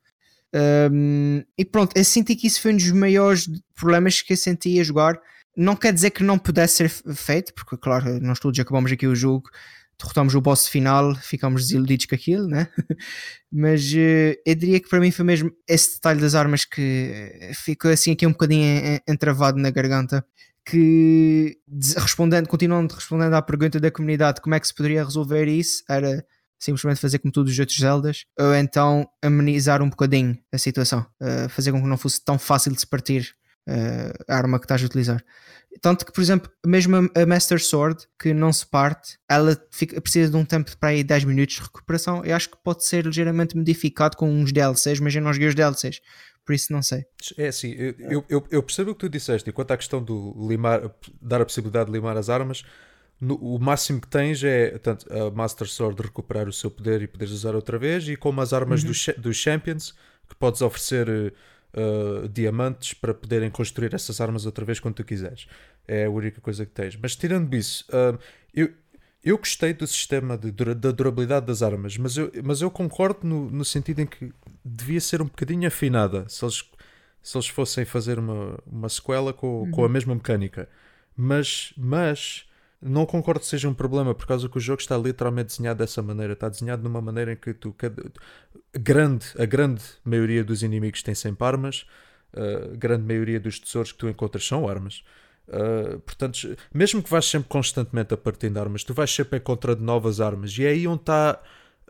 Um, 0.53 1.43
e 1.57 1.63
pronto, 1.63 1.95
eu 1.95 2.03
senti 2.03 2.35
que 2.35 2.47
isso 2.47 2.61
foi 2.61 2.73
um 2.73 2.77
dos 2.77 2.91
maiores 2.91 3.49
problemas 3.75 4.21
que 4.21 4.33
eu 4.33 4.37
senti 4.37 4.79
a 4.79 4.83
jogar. 4.83 5.19
Não 5.55 5.75
quer 5.75 5.93
dizer 5.93 6.11
que 6.11 6.23
não 6.23 6.37
pudesse 6.37 6.75
ser 6.75 6.89
feito, 6.89 7.53
porque, 7.53 7.77
claro, 7.77 8.19
nós 8.21 8.39
todos 8.39 8.59
acabamos 8.59 8.91
aqui 8.91 9.05
o 9.05 9.15
jogo, 9.15 9.49
derrotamos 9.99 10.33
o 10.33 10.41
boss 10.41 10.67
final, 10.67 11.15
ficamos 11.15 11.63
desiludidos 11.63 12.05
com 12.05 12.15
aquilo, 12.15 12.47
né? 12.47 12.67
Mas 13.51 13.91
uh, 13.93 14.35
eu 14.45 14.55
diria 14.55 14.79
que 14.79 14.89
para 14.89 14.99
mim 14.99 15.11
foi 15.11 15.25
mesmo 15.25 15.51
esse 15.67 15.95
detalhe 15.95 16.21
das 16.21 16.35
armas 16.35 16.65
que 16.65 17.51
ficou 17.53 17.91
assim 17.91 18.11
aqui 18.11 18.25
um 18.25 18.31
bocadinho 18.31 18.99
entravado 19.07 19.57
na 19.57 19.69
garganta. 19.69 20.25
Que 20.63 21.57
respondendo, 21.97 22.47
continuando 22.47 22.93
respondendo 22.93 23.33
à 23.33 23.41
pergunta 23.41 23.79
da 23.79 23.89
comunidade 23.89 24.41
como 24.41 24.53
é 24.53 24.59
que 24.59 24.67
se 24.67 24.75
poderia 24.75 25.03
resolver 25.03 25.47
isso, 25.47 25.83
era 25.89 26.23
simplesmente 26.61 27.01
fazer 27.01 27.19
como 27.19 27.31
todos 27.31 27.51
os 27.51 27.59
outros 27.59 27.77
Zeldas, 27.77 28.25
ou 28.39 28.55
então 28.55 29.09
amenizar 29.21 29.81
um 29.81 29.89
bocadinho 29.89 30.37
a 30.53 30.57
situação, 30.57 31.05
uh, 31.19 31.49
fazer 31.49 31.71
com 31.71 31.81
que 31.81 31.87
não 31.87 31.97
fosse 31.97 32.23
tão 32.23 32.37
fácil 32.37 32.71
de 32.71 32.79
se 32.79 32.87
partir 32.87 33.35
uh, 33.67 34.23
a 34.27 34.35
arma 34.35 34.59
que 34.59 34.65
estás 34.65 34.81
a 34.83 34.85
utilizar. 34.85 35.23
Tanto 35.81 36.05
que, 36.05 36.11
por 36.11 36.21
exemplo, 36.21 36.51
mesmo 36.65 37.09
a 37.15 37.25
Master 37.25 37.59
Sword, 37.59 38.05
que 38.19 38.33
não 38.33 38.53
se 38.53 38.65
parte, 38.65 39.17
ela 39.27 39.57
fica, 39.71 39.99
precisa 39.99 40.29
de 40.29 40.37
um 40.37 40.45
tempo 40.45 40.77
para 40.77 40.89
aí 40.89 41.03
10 41.03 41.23
minutos 41.23 41.55
de 41.55 41.61
recuperação. 41.61 42.23
Eu 42.23 42.35
acho 42.35 42.49
que 42.49 42.57
pode 42.63 42.85
ser 42.85 43.05
ligeiramente 43.05 43.55
modificado 43.57 44.15
com 44.15 44.29
uns 44.29 44.51
DLCs, 44.51 44.99
mas 44.99 45.15
eu 45.15 45.21
não 45.21 45.33
joguei 45.33 45.47
os 45.47 45.55
DLCs, 45.55 46.01
por 46.45 46.53
isso 46.53 46.71
não 46.71 46.83
sei. 46.83 47.05
É 47.37 47.47
assim, 47.47 47.71
eu, 47.71 48.23
eu, 48.29 48.47
eu 48.51 48.61
percebo 48.61 48.91
o 48.91 48.93
que 48.93 48.99
tu 48.99 49.09
disseste, 49.09 49.49
e 49.49 49.53
quanto 49.53 49.71
à 49.71 49.77
questão 49.77 50.03
do 50.03 50.35
limar, 50.47 50.81
dar 51.19 51.41
a 51.41 51.45
possibilidade 51.45 51.85
de 51.87 51.93
limar 51.93 52.17
as 52.17 52.29
armas, 52.29 52.63
no, 53.21 53.35
o 53.35 53.59
máximo 53.59 54.01
que 54.01 54.07
tens 54.07 54.43
é 54.43 54.79
tanto, 54.79 55.05
a 55.13 55.29
Master 55.29 55.67
Sword 55.67 56.01
recuperar 56.01 56.49
o 56.49 56.53
seu 56.53 56.71
poder 56.71 57.03
e 57.03 57.07
poderes 57.07 57.31
usar 57.31 57.53
outra 57.53 57.77
vez, 57.77 58.07
e 58.09 58.15
como 58.15 58.41
as 58.41 58.51
armas 58.51 58.81
uhum. 58.81 58.87
dos, 58.87 59.05
dos 59.19 59.37
Champions, 59.37 59.93
que 60.27 60.35
podes 60.35 60.59
oferecer 60.63 61.07
uh, 61.07 62.27
diamantes 62.27 62.95
para 62.95 63.13
poderem 63.13 63.51
construir 63.51 63.93
essas 63.93 64.19
armas 64.19 64.47
outra 64.47 64.65
vez 64.65 64.79
quando 64.79 64.95
tu 64.95 65.03
quiseres. 65.03 65.47
É 65.87 66.05
a 66.05 66.09
única 66.09 66.41
coisa 66.41 66.65
que 66.65 66.71
tens. 66.71 66.95
Mas 66.95 67.15
tirando 67.15 67.53
isso, 67.55 67.85
uh, 67.89 68.17
eu, 68.53 68.71
eu 69.23 69.37
gostei 69.37 69.71
do 69.71 69.85
sistema 69.85 70.35
de, 70.35 70.51
da 70.51 70.91
durabilidade 70.91 71.45
das 71.45 71.61
armas, 71.61 71.97
mas 71.97 72.17
eu, 72.17 72.31
mas 72.43 72.61
eu 72.61 72.71
concordo 72.71 73.27
no, 73.27 73.51
no 73.51 73.63
sentido 73.63 73.99
em 73.99 74.07
que 74.07 74.33
devia 74.65 74.99
ser 74.99 75.21
um 75.21 75.25
bocadinho 75.25 75.67
afinada 75.67 76.27
se 76.27 76.43
eles, 76.43 76.65
se 77.21 77.37
eles 77.37 77.47
fossem 77.47 77.85
fazer 77.85 78.17
uma, 78.17 78.57
uma 78.65 78.89
sequela 78.89 79.31
com, 79.31 79.61
uhum. 79.61 79.71
com 79.71 79.81
a 79.81 79.85
uhum. 79.85 79.91
mesma 79.91 80.15
mecânica. 80.15 80.67
Mas, 81.15 81.71
mas 81.77 82.49
não 82.81 83.05
concordo 83.05 83.41
que 83.41 83.45
seja 83.45 83.69
um 83.69 83.73
problema, 83.73 84.15
por 84.15 84.25
causa 84.25 84.49
que 84.49 84.57
o 84.57 84.61
jogo 84.61 84.81
está 84.81 84.97
literalmente 84.97 85.49
desenhado 85.49 85.79
dessa 85.79 86.01
maneira. 86.01 86.33
Está 86.33 86.49
desenhado 86.49 86.81
de 86.81 86.87
uma 86.87 87.01
maneira 87.01 87.33
em 87.33 87.35
que 87.35 87.53
tu. 87.53 87.73
Cada, 87.73 88.03
grande, 88.73 89.25
a 89.37 89.45
grande 89.45 89.83
maioria 90.03 90.43
dos 90.43 90.63
inimigos 90.63 91.03
tem 91.03 91.13
sempre 91.13 91.45
armas, 91.45 91.85
a 92.33 92.75
grande 92.75 93.03
maioria 93.03 93.39
dos 93.39 93.59
tesouros 93.59 93.91
que 93.91 93.97
tu 93.97 94.09
encontras 94.09 94.45
são 94.45 94.67
armas. 94.67 95.03
Uh, 95.47 95.99
portanto, 95.99 96.55
mesmo 96.73 97.03
que 97.03 97.09
vais 97.09 97.25
sempre 97.25 97.49
constantemente 97.49 98.13
a 98.13 98.17
partir 98.17 98.49
de 98.49 98.57
armas, 98.57 98.83
tu 98.83 98.93
vais 98.93 99.13
sempre 99.13 99.37
encontrando 99.37 99.83
novas 99.83 100.21
armas, 100.21 100.57
e 100.57 100.63
é 100.63 100.69
aí 100.69 100.87
onde 100.87 101.01
está 101.01 101.41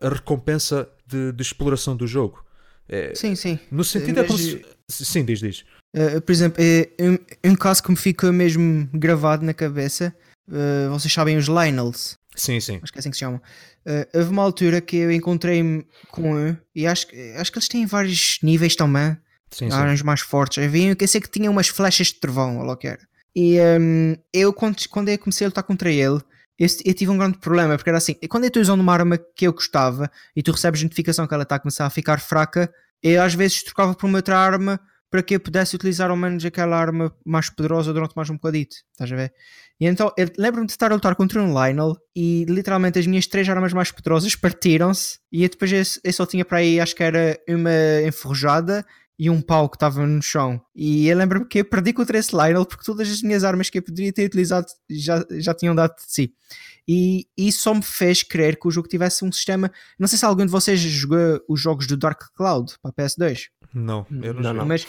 a 0.01 0.09
recompensa 0.09 0.89
de, 1.05 1.31
de 1.31 1.41
exploração 1.41 1.95
do 1.95 2.07
jogo. 2.07 2.43
É, 2.89 3.13
sim, 3.13 3.35
sim. 3.35 3.59
No 3.69 3.83
sentido 3.83 4.19
é 4.19 4.23
como 4.23 4.39
se... 4.39 4.65
Sim, 4.89 5.23
diz, 5.23 5.39
diz. 5.39 5.63
Uh, 5.95 6.19
por 6.21 6.31
exemplo, 6.31 6.61
é, 6.61 6.89
um, 6.99 7.51
um 7.51 7.55
caso 7.55 7.83
que 7.83 7.91
me 7.91 7.97
ficou 7.97 8.33
mesmo 8.33 8.89
gravado 8.93 9.45
na 9.45 9.53
cabeça 9.53 10.13
Uh, 10.47 10.89
vocês 10.89 11.13
sabem 11.13 11.37
os 11.37 11.47
Lionels? 11.47 12.17
Sim, 12.35 12.59
sim. 12.59 12.79
Acho 12.81 12.91
que 12.91 12.97
é 12.97 13.01
assim 13.01 13.09
que 13.09 13.17
se 13.17 13.21
chamam. 13.21 13.41
Uh, 13.85 14.17
houve 14.17 14.29
uma 14.29 14.43
altura 14.43 14.79
que 14.81 14.97
eu 14.97 15.11
encontrei-me 15.11 15.85
com 16.09 16.33
um 16.33 16.57
e 16.73 16.87
acho, 16.87 17.07
acho 17.37 17.51
que 17.51 17.57
eles 17.57 17.67
têm 17.67 17.85
vários 17.85 18.39
níveis 18.41 18.75
também. 18.75 19.17
Sim, 19.51 19.69
sim. 19.69 20.03
mais 20.03 20.21
fortes. 20.21 20.63
Havia 20.63 20.95
que 20.95 21.03
eu 21.03 21.07
sei 21.07 21.19
que 21.19 21.29
tinha 21.29 21.51
umas 21.51 21.67
flechas 21.67 22.07
de 22.07 22.19
trovão, 22.19 22.59
ou 22.59 22.63
lá 22.63 22.77
que 22.77 22.87
era. 22.87 23.05
E 23.35 23.57
um, 23.79 24.15
eu, 24.33 24.53
quando, 24.53 24.77
quando 24.89 25.09
eu 25.09 25.19
comecei 25.19 25.45
a 25.45 25.49
lutar 25.49 25.63
contra 25.63 25.91
ele, 25.91 26.21
eu, 26.57 26.67
eu, 26.85 26.93
tive 26.93 27.11
um 27.11 27.17
grande 27.17 27.37
problema, 27.37 27.75
porque 27.75 27.89
era 27.89 27.97
assim, 27.97 28.13
quando 28.29 28.43
eu 28.43 28.49
estou 28.49 28.61
usando 28.61 28.81
uma 28.81 28.93
arma 28.93 29.17
que 29.35 29.47
eu 29.47 29.53
gostava 29.53 30.11
e 30.35 30.43
tu 30.43 30.51
recebes 30.51 30.83
notificação 30.83 31.27
que 31.27 31.33
ela 31.33 31.43
está 31.43 31.55
a 31.55 31.59
começar 31.59 31.85
a 31.85 31.89
ficar 31.89 32.19
fraca, 32.19 32.71
eu 33.01 33.21
às 33.21 33.33
vezes 33.33 33.63
trocava 33.63 33.95
por 33.95 34.05
uma 34.05 34.19
outra 34.19 34.37
arma 34.37 34.79
para 35.09 35.23
que 35.23 35.35
eu 35.35 35.39
pudesse 35.39 35.75
utilizar 35.75 36.09
ao 36.09 36.15
menos 36.15 36.45
aquela 36.45 36.77
arma 36.77 37.13
mais 37.25 37.49
poderosa 37.49 37.91
durante 37.91 38.15
mais 38.15 38.29
um 38.29 38.35
bocadito, 38.35 38.75
estás 38.91 39.11
a 39.11 39.15
ver? 39.15 39.33
E 39.81 39.87
então, 39.87 40.13
lembro-me 40.37 40.67
de 40.67 40.73
estar 40.73 40.91
a 40.91 40.93
lutar 40.93 41.15
contra 41.15 41.41
um 41.41 41.47
Lionel 41.47 41.97
e 42.15 42.45
literalmente 42.47 42.99
as 42.99 43.07
minhas 43.07 43.25
três 43.25 43.49
armas 43.49 43.73
mais 43.73 43.91
poderosas 43.91 44.35
partiram-se 44.35 45.17
e 45.31 45.41
eu 45.41 45.49
depois 45.49 45.71
eu, 45.71 45.81
eu 46.03 46.13
só 46.13 46.23
tinha 46.23 46.45
para 46.45 46.59
aí, 46.59 46.79
acho 46.79 46.95
que 46.95 47.01
era 47.01 47.35
uma 47.49 48.07
enferrujada 48.07 48.85
e 49.17 49.27
um 49.27 49.41
pau 49.41 49.67
que 49.67 49.77
estava 49.77 50.05
no 50.05 50.21
chão. 50.21 50.61
E 50.75 51.07
eu 51.07 51.17
lembro-me 51.17 51.47
que 51.47 51.61
eu 51.61 51.65
perdi 51.65 51.93
contra 51.93 52.15
esse 52.19 52.31
Lionel 52.31 52.63
porque 52.63 52.85
todas 52.85 53.09
as 53.09 53.23
minhas 53.23 53.43
armas 53.43 53.71
que 53.71 53.79
eu 53.79 53.81
poderia 53.81 54.13
ter 54.13 54.27
utilizado 54.27 54.67
já, 54.87 55.25
já 55.31 55.53
tinham 55.55 55.73
dado 55.73 55.95
de 55.95 56.03
si. 56.05 56.31
E 56.87 57.25
isso 57.35 57.63
só 57.63 57.73
me 57.73 57.81
fez 57.81 58.21
crer 58.21 58.59
que 58.59 58.67
o 58.67 58.71
jogo 58.71 58.87
tivesse 58.87 59.25
um 59.25 59.31
sistema. 59.31 59.71
Não 59.97 60.07
sei 60.07 60.19
se 60.19 60.25
algum 60.25 60.45
de 60.45 60.51
vocês 60.51 60.79
jogou 60.79 61.41
os 61.49 61.59
jogos 61.59 61.87
do 61.87 61.97
Dark 61.97 62.21
Cloud 62.35 62.75
para 62.83 62.91
a 62.91 62.93
PS2. 62.93 63.45
Não, 63.73 64.05
eu 64.09 64.33
não, 64.33 64.41
não, 64.41 64.53
não. 64.53 64.65
Mas 64.65 64.85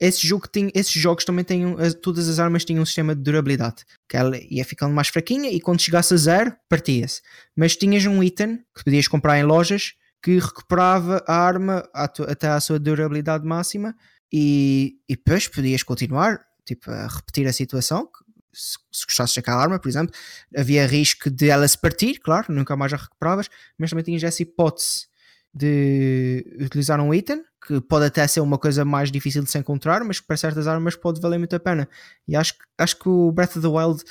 esse 0.00 0.26
jogo 0.26 0.46
esses 0.74 0.92
jogos 0.92 1.24
também 1.24 1.44
têm. 1.44 1.74
Todas 2.00 2.28
as 2.28 2.38
armas 2.38 2.64
tinham 2.64 2.82
um 2.82 2.86
sistema 2.86 3.14
de 3.14 3.22
durabilidade. 3.22 3.84
Que 4.08 4.16
ela 4.16 4.38
ia 4.48 4.64
ficando 4.64 4.94
mais 4.94 5.08
fraquinha 5.08 5.50
e 5.50 5.60
quando 5.60 5.80
chegasse 5.80 6.14
a 6.14 6.16
zero, 6.16 6.56
partia-se. 6.68 7.20
Mas 7.56 7.76
tinhas 7.76 8.04
um 8.06 8.22
item 8.22 8.58
que 8.74 8.84
podias 8.84 9.08
comprar 9.08 9.38
em 9.38 9.42
lojas 9.42 9.94
que 10.22 10.38
recuperava 10.38 11.22
a 11.26 11.34
arma 11.34 11.88
até 11.92 12.48
à 12.48 12.60
sua 12.60 12.78
durabilidade 12.78 13.46
máxima 13.46 13.94
e, 14.32 14.98
e 15.08 15.16
depois 15.16 15.46
podias 15.46 15.82
continuar 15.82 16.44
tipo, 16.64 16.90
a 16.90 17.06
repetir 17.06 17.46
a 17.46 17.52
situação. 17.52 18.08
Se, 18.52 18.78
se 18.90 19.06
gostasses 19.06 19.36
daquela 19.36 19.62
arma, 19.62 19.78
por 19.78 19.88
exemplo, 19.88 20.14
havia 20.56 20.86
risco 20.86 21.30
de 21.30 21.48
ela 21.48 21.66
se 21.66 21.78
partir, 21.78 22.18
claro, 22.18 22.52
nunca 22.52 22.76
mais 22.76 22.92
a 22.92 22.96
recuperavas, 22.96 23.48
mas 23.76 23.90
também 23.90 24.04
tinhas 24.04 24.22
essa 24.22 24.42
hipótese 24.42 25.06
de 25.54 26.44
utilizar 26.60 27.00
um 27.00 27.12
item 27.14 27.42
que 27.68 27.82
pode 27.82 28.06
até 28.06 28.26
ser 28.26 28.40
uma 28.40 28.56
coisa 28.56 28.82
mais 28.82 29.12
difícil 29.12 29.42
de 29.42 29.50
se 29.50 29.58
encontrar, 29.58 30.02
mas 30.02 30.18
que 30.18 30.26
para 30.26 30.38
certas 30.38 30.66
armas 30.66 30.96
pode 30.96 31.20
valer 31.20 31.36
muito 31.36 31.54
a 31.54 31.60
pena. 31.60 31.86
E 32.26 32.34
acho, 32.34 32.54
acho 32.78 32.98
que 32.98 33.10
o 33.10 33.30
Breath 33.30 33.56
of 33.56 33.60
the 33.60 33.68
Wild 33.68 34.02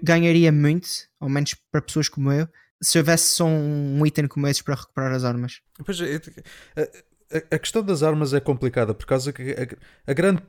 ganharia 0.00 0.52
muito, 0.52 0.88
ao 1.18 1.28
menos 1.28 1.56
para 1.72 1.82
pessoas 1.82 2.08
como 2.08 2.30
eu, 2.30 2.48
se 2.80 2.96
houvesse 2.96 3.34
só 3.34 3.46
um 3.46 4.06
item 4.06 4.28
como 4.28 4.46
esses 4.46 4.62
para 4.62 4.76
recuperar 4.76 5.12
as 5.12 5.24
armas. 5.24 5.60
Pois, 5.84 6.00
a, 6.00 6.04
a, 6.80 7.56
a, 7.56 7.58
questão 7.58 7.82
das 7.82 8.04
armas 8.04 8.32
é 8.32 8.38
complicada 8.38 8.94
por 8.94 9.06
causa 9.06 9.32
que 9.32 9.42
a, 9.42 10.10
a 10.10 10.14
grande 10.14 10.40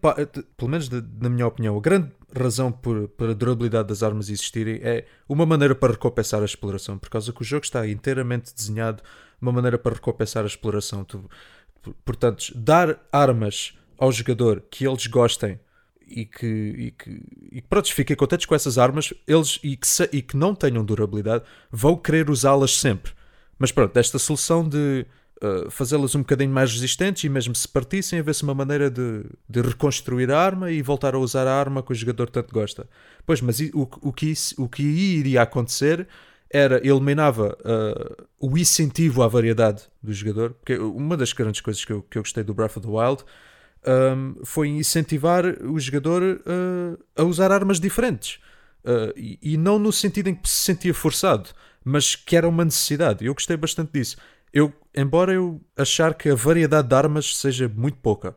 pelo 0.55 0.69
menos 0.69 0.87
de, 0.87 1.03
na 1.19 1.29
minha 1.29 1.47
opinião, 1.47 1.75
a 1.75 1.81
grande 1.81 2.11
razão 2.37 2.71
por, 2.71 3.07
por 3.07 3.31
a 3.31 3.33
durabilidade 3.33 3.87
das 3.87 4.03
armas 4.03 4.29
existirem 4.29 4.81
é 4.83 5.05
uma 5.27 5.47
maneira 5.47 5.73
para 5.73 5.93
recompensar 5.93 6.43
a 6.43 6.45
exploração, 6.45 6.99
por 6.99 7.09
causa 7.09 7.33
que 7.33 7.41
o 7.41 7.45
jogo 7.45 7.65
está 7.65 7.87
inteiramente 7.87 8.53
desenhado 8.53 9.01
uma 9.41 9.51
maneira 9.51 9.77
para 9.77 9.95
recompensar 9.95 10.43
a 10.43 10.47
exploração. 10.47 11.03
Tu, 11.03 11.27
portanto, 12.03 12.51
dar 12.55 12.99
armas 13.11 13.77
ao 13.97 14.11
jogador 14.11 14.63
que 14.69 14.85
eles 14.85 15.07
gostem 15.07 15.59
e 16.07 16.25
que, 16.25 16.45
e 16.45 16.91
que, 16.91 17.21
e 17.51 17.61
que 17.61 17.67
pronto, 17.67 17.93
fiquem 17.93 18.15
contentes 18.15 18.45
com 18.45 18.55
essas 18.55 18.77
armas, 18.77 19.13
eles 19.27 19.59
e 19.63 19.75
que, 19.75 19.87
se, 19.87 20.09
e 20.11 20.21
que 20.21 20.37
não 20.37 20.53
tenham 20.53 20.85
durabilidade, 20.85 21.43
vão 21.71 21.95
querer 21.95 22.29
usá-las 22.29 22.77
sempre. 22.77 23.11
Mas 23.57 23.71
pronto, 23.71 23.97
esta 23.97 24.19
solução 24.19 24.67
de 24.67 25.05
uh, 25.41 25.71
fazê-las 25.71 26.13
um 26.13 26.19
bocadinho 26.19 26.51
mais 26.51 26.71
resistentes 26.71 27.23
e 27.23 27.29
mesmo 27.29 27.55
se 27.55 27.67
partissem, 27.67 28.19
haver-se 28.19 28.43
uma 28.43 28.53
maneira 28.53 28.89
de, 28.89 29.23
de 29.49 29.61
reconstruir 29.61 30.31
a 30.31 30.39
arma 30.39 30.71
e 30.71 30.81
voltar 30.81 31.15
a 31.15 31.19
usar 31.19 31.47
a 31.47 31.53
arma 31.53 31.81
que 31.81 31.91
o 31.91 31.95
jogador 31.95 32.29
tanto 32.29 32.53
gosta. 32.53 32.87
Pois, 33.25 33.41
mas 33.41 33.59
o, 33.73 33.89
o, 34.01 34.13
que, 34.13 34.27
isso, 34.27 34.61
o 34.61 34.69
que 34.69 34.83
iria 34.83 35.41
acontecer 35.41 36.07
era 36.55 36.77
eliminava 36.87 37.57
uh, 37.65 38.25
o 38.39 38.57
incentivo 38.57 39.21
à 39.21 39.27
variedade 39.27 39.83
do 40.01 40.13
jogador, 40.13 40.53
porque 40.53 40.77
uma 40.77 41.17
das 41.17 41.33
grandes 41.33 41.59
coisas 41.59 41.83
que 41.83 41.91
eu, 41.91 42.01
que 42.03 42.17
eu 42.17 42.21
gostei 42.21 42.45
do 42.45 42.53
Breath 42.53 42.77
of 42.77 42.87
the 42.87 42.91
Wild 42.91 43.25
um, 43.85 44.45
foi 44.45 44.69
incentivar 44.69 45.45
o 45.45 45.77
jogador 45.77 46.21
uh, 46.23 47.03
a 47.13 47.23
usar 47.23 47.51
armas 47.51 47.77
diferentes. 47.77 48.39
Uh, 48.85 49.11
e, 49.17 49.39
e, 49.41 49.57
não 49.57 49.77
no 49.77 49.91
sentido 49.91 50.29
em 50.29 50.35
que 50.35 50.47
se 50.47 50.59
sentia 50.59 50.93
forçado, 50.93 51.49
mas 51.83 52.15
que 52.15 52.37
era 52.37 52.47
uma 52.47 52.63
necessidade. 52.63 53.25
Eu 53.25 53.33
gostei 53.33 53.57
bastante 53.57 53.91
disso. 53.91 54.15
Eu, 54.53 54.71
embora 54.95 55.33
eu 55.33 55.59
achar 55.75 56.13
que 56.13 56.29
a 56.29 56.35
variedade 56.35 56.87
de 56.87 56.95
armas 56.95 57.35
seja 57.35 57.67
muito 57.67 57.97
pouca. 57.97 58.33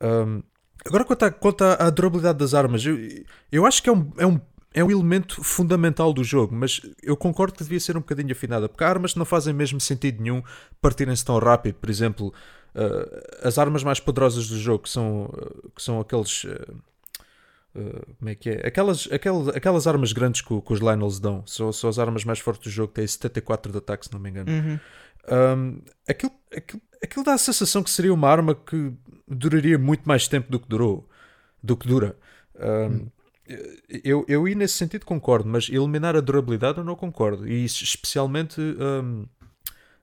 Um, 0.00 0.42
agora, 0.86 1.04
quanto, 1.04 1.24
à, 1.24 1.30
quanto 1.32 1.64
à, 1.64 1.90
durabilidade 1.90 2.38
das 2.38 2.54
armas, 2.54 2.84
eu, 2.86 2.96
eu 3.50 3.66
acho 3.66 3.82
que 3.82 3.88
é 3.88 3.92
um, 3.92 4.12
é, 4.18 4.26
um, 4.26 4.40
é 4.72 4.84
um 4.84 4.90
elemento 4.90 5.42
fundamental 5.42 6.12
do 6.12 6.22
jogo, 6.22 6.54
mas 6.54 6.80
eu 7.02 7.16
concordo 7.16 7.54
que 7.54 7.64
devia 7.64 7.80
ser 7.80 7.96
um 7.96 8.00
bocadinho 8.00 8.30
afinada, 8.30 8.68
porque 8.68 8.84
armas 8.84 9.14
não 9.14 9.24
fazem 9.24 9.52
mesmo 9.52 9.80
sentido 9.80 10.22
nenhum 10.22 10.42
partirem-se 10.80 11.24
tão 11.24 11.38
rápido. 11.38 11.74
Por 11.74 11.90
exemplo, 11.90 12.32
Uh, 12.74 13.46
as 13.46 13.58
armas 13.58 13.82
mais 13.82 13.98
poderosas 13.98 14.48
do 14.48 14.58
jogo, 14.58 14.84
que 14.84 14.90
são, 14.90 15.24
uh, 15.24 15.70
que 15.74 15.82
são 15.82 16.00
aqueles. 16.00 16.44
Uh, 16.44 16.82
como 18.18 18.30
é 18.30 18.34
que 18.34 18.50
é? 18.50 18.66
Aquelas, 18.66 19.08
aquelas, 19.10 19.48
aquelas 19.48 19.86
armas 19.86 20.12
grandes 20.12 20.40
que, 20.40 20.60
que 20.60 20.72
os 20.72 20.80
Lionels 20.80 21.18
dão, 21.18 21.44
são, 21.46 21.72
são 21.72 21.90
as 21.90 21.98
armas 21.98 22.24
mais 22.24 22.38
fortes 22.38 22.64
do 22.64 22.70
jogo, 22.70 22.92
têm 22.92 23.06
74 23.06 23.72
de 23.72 23.78
ataque, 23.78 24.06
se 24.06 24.12
não 24.12 24.20
me 24.20 24.30
engano. 24.30 24.50
Uhum. 24.50 24.78
Um, 25.30 25.82
aquilo, 26.08 26.32
aquilo, 26.56 26.82
aquilo 27.02 27.24
dá 27.24 27.34
a 27.34 27.38
sensação 27.38 27.82
que 27.82 27.90
seria 27.90 28.14
uma 28.14 28.28
arma 28.28 28.54
que 28.54 28.92
duraria 29.26 29.78
muito 29.78 30.04
mais 30.04 30.26
tempo 30.28 30.50
do 30.50 30.58
que 30.58 30.68
durou, 30.68 31.08
do 31.62 31.76
que 31.76 31.88
dura. 31.88 32.16
Um, 32.56 32.66
uhum. 32.66 33.08
Eu, 34.04 34.24
eu 34.28 34.44
nesse 34.56 34.74
sentido 34.74 35.04
concordo, 35.04 35.48
mas 35.48 35.68
eliminar 35.68 36.16
a 36.16 36.20
durabilidade 36.20 36.78
eu 36.78 36.84
não 36.84 36.96
concordo. 36.96 37.48
E 37.48 37.64
especialmente 37.64 38.60
um, 38.60 39.26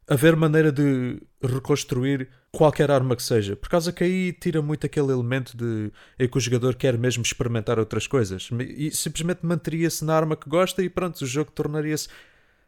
haver 0.08 0.36
maneira 0.36 0.72
de 0.72 1.22
reconstruir 1.42 2.30
qualquer 2.52 2.90
arma 2.90 3.16
que 3.16 3.22
seja, 3.22 3.56
por 3.56 3.70
causa 3.70 3.92
que 3.92 4.04
aí 4.04 4.34
tira 4.34 4.62
muito 4.62 4.86
aquele 4.86 5.12
elemento 5.12 5.56
de 5.56 5.92
em 6.18 6.28
que 6.28 6.38
o 6.38 6.42
jogador 6.42 6.76
quer 6.76 6.98
mesmo 6.98 7.22
experimentar 7.22 7.78
outras 7.78 8.08
coisas 8.08 8.50
e 8.60 8.90
simplesmente 8.90 9.46
manteria-se 9.46 10.04
na 10.04 10.16
arma 10.16 10.36
que 10.36 10.50
gosta 10.50 10.82
e 10.82 10.90
pronto, 10.90 11.22
o 11.22 11.28
jogo 11.28 11.52
tornaria-se 11.52 12.08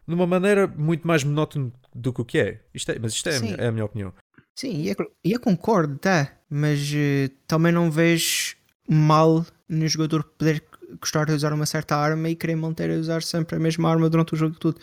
de 0.07 0.13
uma 0.13 0.27
maneira 0.27 0.67
muito 0.67 1.07
mais 1.07 1.23
monótono 1.23 1.71
do 1.95 2.11
que 2.11 2.21
o 2.21 2.25
que 2.25 2.39
é. 2.39 2.61
Isto 2.73 2.91
é 2.91 2.99
mas 2.99 3.13
isto 3.13 3.30
é 3.30 3.38
a, 3.38 3.39
minha, 3.39 3.55
é 3.55 3.67
a, 3.67 3.71
minha, 3.71 3.86
opinião. 3.86 4.13
Sim, 4.55 4.82
e 4.82 4.89
eu, 4.89 4.95
eu 5.23 5.39
concordo, 5.39 5.97
tá, 5.97 6.38
mas 6.49 6.91
uh, 6.91 7.30
também 7.47 7.71
não 7.71 7.89
vejo 7.89 8.59
mal 8.89 9.45
no 9.67 9.87
jogador 9.87 10.23
poder 10.23 10.63
gostar 10.99 11.25
de 11.25 11.33
usar 11.33 11.53
uma 11.53 11.65
certa 11.65 11.95
arma 11.95 12.29
e 12.29 12.35
querer 12.35 12.55
manter 12.55 12.89
a 12.89 12.95
usar 12.95 13.21
sempre 13.21 13.55
a 13.55 13.59
mesma 13.59 13.89
arma 13.89 14.09
durante 14.09 14.33
o 14.33 14.37
jogo 14.37 14.57
todo. 14.57 14.79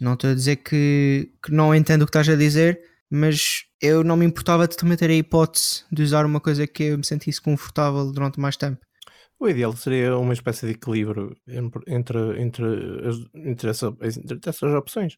Não 0.00 0.14
estou 0.14 0.30
a 0.30 0.34
dizer 0.34 0.56
que, 0.56 1.30
que 1.42 1.52
não 1.52 1.74
entendo 1.74 2.02
o 2.02 2.06
que 2.06 2.10
estás 2.10 2.28
a 2.28 2.36
dizer, 2.36 2.80
mas 3.10 3.64
eu 3.80 4.02
não 4.02 4.16
me 4.16 4.26
importava 4.26 4.66
de 4.66 4.76
também 4.76 4.96
ter 4.96 5.10
a 5.10 5.14
hipótese 5.14 5.84
de 5.90 6.02
usar 6.02 6.26
uma 6.26 6.40
coisa 6.40 6.66
que 6.66 6.84
eu 6.84 6.98
me 6.98 7.04
sentisse 7.04 7.40
confortável 7.40 8.10
durante 8.12 8.40
mais 8.40 8.56
tempo. 8.56 8.85
O 9.38 9.48
ideal 9.48 9.76
seria 9.76 10.16
uma 10.16 10.32
espécie 10.32 10.64
de 10.66 10.72
equilíbrio 10.72 11.36
entre, 11.46 11.92
entre, 12.42 12.42
entre, 13.34 13.68
essa, 13.68 13.94
entre 14.02 14.40
essas 14.46 14.74
opções. 14.74 15.16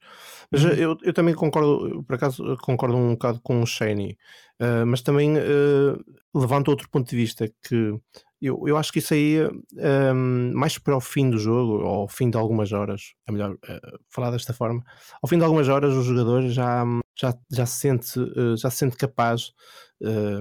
Mas 0.50 0.64
uhum. 0.64 0.70
eu, 0.70 0.98
eu 1.02 1.12
também 1.12 1.34
concordo, 1.34 2.02
por 2.02 2.16
acaso, 2.16 2.56
concordo 2.56 2.96
um 2.96 3.12
bocado 3.12 3.40
com 3.40 3.62
o 3.62 3.66
Shane, 3.66 4.18
uh, 4.60 4.84
mas 4.84 5.02
também 5.02 5.36
uh, 5.36 6.04
levanto 6.34 6.68
outro 6.68 6.88
ponto 6.90 7.08
de 7.08 7.14
vista 7.14 7.48
que 7.62 7.94
eu, 8.42 8.66
eu 8.66 8.76
acho 8.76 8.92
que 8.92 8.98
isso 8.98 9.14
aí, 9.14 9.38
um, 9.44 10.52
mais 10.52 10.78
para 10.78 10.96
o 10.96 11.00
fim 11.00 11.30
do 11.30 11.38
jogo, 11.38 11.84
ou 11.84 12.02
ao 12.02 12.08
fim 12.08 12.28
de 12.28 12.36
algumas 12.36 12.72
horas, 12.72 13.14
é 13.28 13.32
melhor 13.32 13.52
uh, 13.52 13.98
falar 14.08 14.32
desta 14.32 14.52
forma, 14.52 14.82
ao 15.22 15.28
fim 15.28 15.38
de 15.38 15.44
algumas 15.44 15.68
horas 15.68 15.94
o 15.94 16.02
jogador 16.02 16.42
já, 16.48 16.84
já, 17.16 17.36
já, 17.52 17.66
se, 17.66 17.80
sente, 17.80 18.20
já 18.56 18.68
se 18.68 18.78
sente 18.78 18.96
capaz 18.96 19.52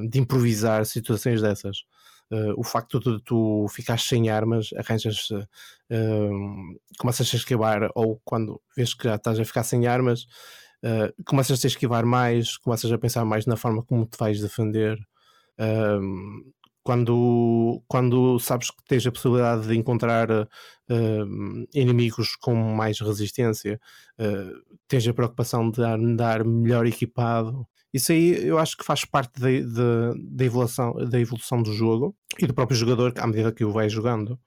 de 0.10 0.20
improvisar 0.20 0.86
situações 0.86 1.42
dessas. 1.42 1.78
O 2.58 2.64
facto 2.64 3.00
de 3.00 3.22
tu 3.24 3.68
ficar 3.70 4.00
sem 4.00 4.30
armas, 4.30 4.70
arranjas, 4.78 5.30
começas 7.00 7.34
a 7.34 7.38
esquivar, 7.38 7.90
ou 7.96 8.22
quando 8.26 8.62
vês 8.76 8.94
que 8.94 9.06
já 9.06 9.16
estás 9.16 9.40
a 9.40 9.46
ficar 9.46 9.64
sem 9.64 9.88
armas, 9.88 10.28
começas 11.26 11.64
a 11.64 11.68
esquivar 11.68 12.06
mais, 12.06 12.58
começas 12.58 12.92
a 12.92 12.98
pensar 12.98 13.26
mais 13.26 13.46
na 13.46 13.56
forma 13.56 13.84
como 13.84 14.06
te 14.06 14.18
vais 14.18 14.42
defender. 14.42 14.98
Um, 15.60 16.52
quando, 16.84 17.84
quando 17.86 18.40
sabes 18.40 18.72
que 18.72 18.78
tens 18.88 19.06
a 19.06 19.12
possibilidade 19.12 19.68
de 19.68 19.76
encontrar 19.76 20.32
uh, 20.32 21.68
inimigos 21.74 22.38
com 22.38 22.56
mais 22.56 23.02
resistência, 23.02 23.78
uh, 24.18 24.78
tens 24.88 25.06
a 25.06 25.14
preocupação 25.14 25.70
de 25.70 25.82
andar 25.82 26.46
melhor 26.46 26.86
equipado. 26.86 27.68
Isso 27.98 28.12
aí 28.12 28.48
eu 28.48 28.58
acho 28.60 28.78
que 28.78 28.86
faz 28.86 29.04
parte 29.06 29.40
da 29.40 30.46
evolução, 30.46 30.94
da 31.10 31.20
evolução 31.20 31.62
do 31.62 31.74
jogo 31.74 32.16
e 32.40 32.46
do 32.46 32.54
próprio 32.54 32.78
jogador 32.78 33.14
à 33.18 33.28
medida 33.28 33.52
que 33.52 33.66
o 33.66 33.72
vai 33.72 33.90
jogando. 33.90 34.40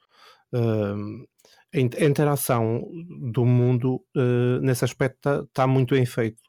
Uh, 0.53 1.27
a 1.73 2.05
interação 2.05 2.83
do 3.31 3.45
mundo 3.45 4.05
nesse 4.61 4.85
aspecto 4.85 5.17
está 5.17 5.45
tá 5.53 5.67
muito 5.67 5.95
bem 5.95 6.05
feito. 6.05 6.43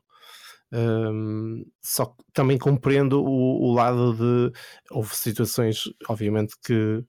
Um, 0.73 1.65
só 1.83 2.05
que 2.05 2.23
também 2.33 2.57
compreendo 2.57 3.21
o, 3.21 3.69
o, 3.69 3.73
lado 3.73 4.13
de. 4.13 4.57
Houve 4.89 5.15
situações, 5.15 5.83
obviamente, 6.07 6.55
que 6.63 7.03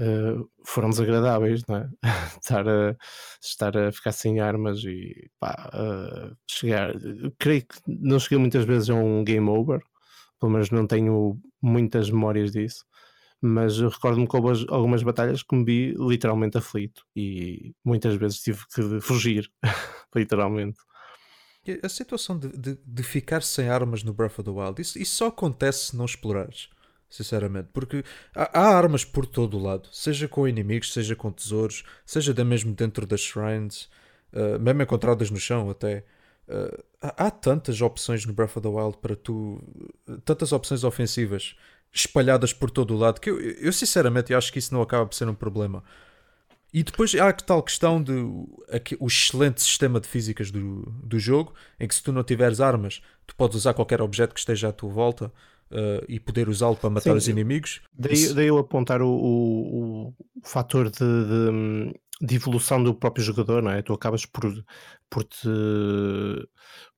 uh, 0.00 0.50
foram 0.64 0.90
desagradáveis, 0.90 1.62
não 1.68 1.76
é? 1.76 1.90
estar, 2.40 2.66
a, 2.68 2.96
estar 3.42 3.76
a 3.76 3.92
ficar 3.92 4.12
sem 4.12 4.40
armas 4.40 4.82
e 4.84 5.30
pá, 5.38 5.70
uh, 5.74 6.36
chegar. 6.48 6.94
Creio 7.38 7.62
que 7.62 7.76
não 7.86 8.18
cheguei 8.18 8.38
muitas 8.38 8.64
vezes 8.64 8.90
a 8.90 8.94
um 8.94 9.22
game 9.22 9.48
over, 9.48 9.80
pelo 10.40 10.52
menos 10.52 10.70
não 10.70 10.86
tenho 10.86 11.38
muitas 11.62 12.10
memórias 12.10 12.52
disso. 12.52 12.84
Mas 13.42 13.78
recordo-me 13.80 14.28
que 14.28 14.36
houve 14.36 14.66
algumas 14.68 15.02
batalhas 15.02 15.42
que 15.42 15.56
me 15.56 15.64
vi 15.64 15.94
literalmente 15.98 16.58
aflito 16.58 17.02
e 17.16 17.72
muitas 17.82 18.14
vezes 18.16 18.40
tive 18.40 18.60
que 18.74 19.00
fugir, 19.00 19.50
literalmente. 20.14 20.78
A 21.82 21.88
situação 21.88 22.38
de, 22.38 22.48
de, 22.48 22.78
de, 22.84 23.02
ficar 23.02 23.42
sem 23.42 23.68
armas 23.68 24.02
no 24.02 24.12
Breath 24.12 24.38
of 24.38 24.44
the 24.44 24.50
Wild, 24.50 24.80
isso, 24.80 24.98
isso 24.98 25.16
só 25.16 25.26
acontece 25.28 25.88
se 25.88 25.96
não 25.96 26.04
explorares 26.04 26.68
sinceramente. 27.10 27.68
Porque 27.72 28.04
há, 28.34 28.60
há, 28.60 28.76
armas 28.76 29.04
por 29.04 29.26
todo 29.26 29.58
o 29.58 29.62
lado, 29.62 29.88
seja 29.92 30.28
com 30.28 30.46
inimigos, 30.46 30.92
seja 30.92 31.16
com 31.16 31.30
tesouros, 31.32 31.84
seja 32.06 32.32
até 32.32 32.44
mesmo 32.44 32.72
dentro 32.72 33.04
das 33.06 33.20
shrines, 33.20 33.90
uh, 34.32 34.58
mesmo 34.60 34.82
encontradas 34.82 35.30
no 35.30 35.38
chão 35.38 35.68
até. 35.68 36.04
Uh, 36.48 36.82
há, 37.00 37.30
tantas 37.30 37.80
opções 37.80 38.24
no 38.24 38.32
Breath 38.32 38.56
of 38.56 38.60
the 38.62 38.68
Wild 38.68 38.98
para 38.98 39.16
tu. 39.16 39.60
tantas 40.24 40.52
opções 40.52 40.84
ofensivas 40.84 41.56
espalhadas 41.92 42.52
por 42.52 42.70
todo 42.70 42.94
o 42.94 42.96
lado 42.96 43.20
que 43.20 43.28
eu, 43.28 43.40
eu 43.40 43.72
sinceramente 43.72 44.32
acho 44.32 44.52
que 44.52 44.60
isso 44.60 44.72
não 44.72 44.80
acaba 44.80 45.04
por 45.06 45.14
ser 45.14 45.28
um 45.28 45.34
problema. 45.34 45.82
E 46.72 46.84
depois 46.84 47.12
há 47.16 47.28
a 47.28 47.32
tal 47.32 47.62
questão 47.64 48.00
de 48.00 48.12
o 49.00 49.06
excelente 49.08 49.60
sistema 49.60 49.98
de 49.98 50.06
físicas 50.06 50.52
do, 50.52 50.82
do 51.02 51.18
jogo, 51.18 51.52
em 51.80 51.88
que 51.88 51.94
se 51.94 52.02
tu 52.02 52.12
não 52.12 52.22
tiveres 52.22 52.60
armas, 52.60 53.02
tu 53.26 53.34
podes 53.34 53.56
usar 53.56 53.74
qualquer 53.74 54.00
objeto 54.00 54.32
que 54.32 54.38
esteja 54.38 54.68
à 54.68 54.72
tua 54.72 54.88
volta 54.88 55.32
uh, 55.70 56.04
e 56.08 56.18
poder 56.20 56.48
usá-lo 56.48 56.76
para 56.76 56.90
matar 56.90 57.10
Sim, 57.12 57.16
os 57.16 57.28
inimigos. 57.28 57.80
Daí, 57.92 58.34
daí 58.34 58.46
eu 58.46 58.58
apontar 58.58 59.02
o, 59.02 59.10
o, 59.10 60.08
o 60.08 60.14
fator 60.42 60.90
de, 60.90 60.98
de, 60.98 61.94
de, 62.20 62.34
evolução 62.34 62.82
do 62.82 62.94
próprio 62.94 63.24
jogador, 63.24 63.62
não 63.62 63.70
é? 63.70 63.82
Tu 63.82 63.92
acabas 63.92 64.26
por, 64.26 64.64
por 65.08 65.24
te 65.24 65.48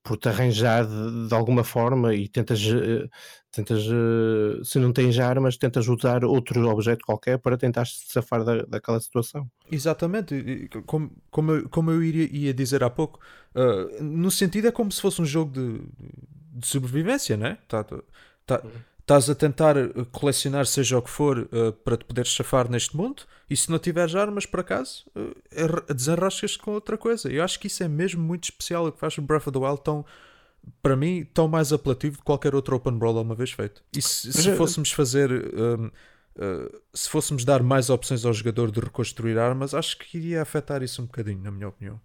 por 0.03 0.17
te 0.17 0.29
arranjar 0.29 0.85
de, 0.87 1.29
de, 1.29 1.35
alguma 1.35 1.63
forma 1.63 2.15
e 2.15 2.29
tentas, 2.29 2.61
eh, 2.61 3.09
tentas 3.53 3.85
eh, 3.85 4.61
se 4.65 4.79
não 4.79 4.93
tens 4.93 5.19
armas, 5.19 5.57
tentas 5.57 5.87
usar 5.87 6.25
outro 6.25 6.69
objeto 6.69 7.05
qualquer 7.05 7.39
para 7.39 7.57
tentar 7.57 7.87
se 7.87 8.07
safar 8.09 8.45
da, 8.45 8.63
daquela 8.63 8.99
situação. 8.99 9.49
Exatamente, 9.71 10.69
como, 10.87 11.13
como, 11.31 11.53
eu, 11.53 11.69
como 11.69 11.91
eu 11.93 12.03
iria, 12.03 12.29
ia 12.33 12.53
dizer 12.53 12.83
há 12.83 12.91
pouco, 12.91 13.21
uh, 13.55 14.03
no 14.03 14.31
sentido 14.31 14.69
é 14.69 14.73
como 14.73 14.91
se 14.91 15.01
fosse 15.01 15.23
um 15.23 15.25
jogo 15.25 15.53
de, 15.53 15.81
de 16.53 16.67
sobrevivência, 16.67 17.37
né? 17.37 17.59
Tá, 17.69 17.87
tá, 18.47 18.59
Tá, 18.59 18.69
estás 19.03 19.29
a 19.29 19.35
tentar 19.35 19.77
eh, 19.77 19.89
colecionar 20.11 20.67
seja 20.67 20.99
o 20.99 21.03
que 21.03 21.11
for 21.11 21.39
uh, 21.39 21.73
para 21.85 21.97
te 21.97 22.05
poderes 22.05 22.31
chafar 22.31 22.71
neste 22.71 22.97
mundo 22.97 23.23
e 23.51 23.57
se 23.57 23.71
não 23.71 23.79
tiveres 23.79 24.15
armas 24.15 24.47
por 24.47 24.61
acaso 24.61 25.05
uh, 25.17 25.95
desenrascas 25.95 26.57
com 26.57 26.73
outra 26.73 26.97
coisa. 26.97 27.31
Eu 27.31 27.45
acho 27.45 27.59
que 27.59 27.67
isso 27.67 27.83
é 27.83 27.89
mesmo 27.89 28.23
muito 28.23 28.45
especial 28.45 28.87
o 28.87 28.93
que 28.93 28.99
faz 28.99 29.19
o 29.19 29.23
Breath 29.23 29.49
of 29.49 29.53
the 29.53 29.59
Wild 29.59 29.83
tão 29.83 30.05
para 30.81 30.97
mim 30.97 31.25
tão 31.35 31.49
mais 31.49 31.73
apelativo 31.73 32.19
de 32.19 32.23
qualquer 32.23 32.55
outro 32.55 32.77
open 32.77 32.95
world 32.95 33.19
alguma 33.19 33.35
vez 33.35 33.51
feito. 33.51 33.83
E 33.95 34.01
se, 34.01 34.33
se 34.33 34.57
fôssemos 34.57 34.93
fazer 34.93 35.31
um, 35.33 35.87
uh, 35.87 36.81
se 36.95 37.09
fôssemos 37.09 37.45
dar 37.45 37.63
mais 37.63 37.91
opções 37.91 38.25
ao 38.25 38.33
jogador 38.33 38.71
de 38.71 38.81
reconstruir 38.81 39.37
armas 39.37 39.75
acho 39.75 39.99
que 39.99 40.17
iria 40.17 40.41
afetar 40.41 40.83
isso 40.83 41.03
um 41.03 41.07
bocadinho 41.07 41.43
na 41.43 41.51
minha 41.51 41.69
opinião. 41.69 42.01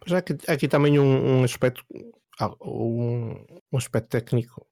Mas 0.00 0.12
há 0.12 0.18
aqui, 0.18 0.38
há 0.46 0.52
aqui 0.52 0.68
também 0.68 0.98
um, 0.98 1.40
um 1.40 1.44
aspecto 1.44 1.84
um, 2.62 3.44
um 3.72 3.76
aspecto 3.76 4.08
técnico 4.08 4.64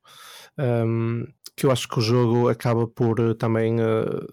um, 0.58 1.26
que 1.56 1.66
eu 1.66 1.70
acho 1.70 1.88
que 1.88 1.98
o 1.98 2.02
jogo 2.02 2.48
acaba 2.48 2.86
por 2.86 3.20
uh, 3.20 3.34
também 3.34 3.80
uh, 3.80 4.26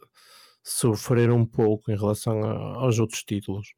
sofrer 0.63 1.31
um 1.31 1.45
pouco 1.45 1.91
em 1.91 1.97
relação 1.97 2.43
a, 2.43 2.83
aos 2.83 2.99
outros 2.99 3.23
títulos 3.23 3.73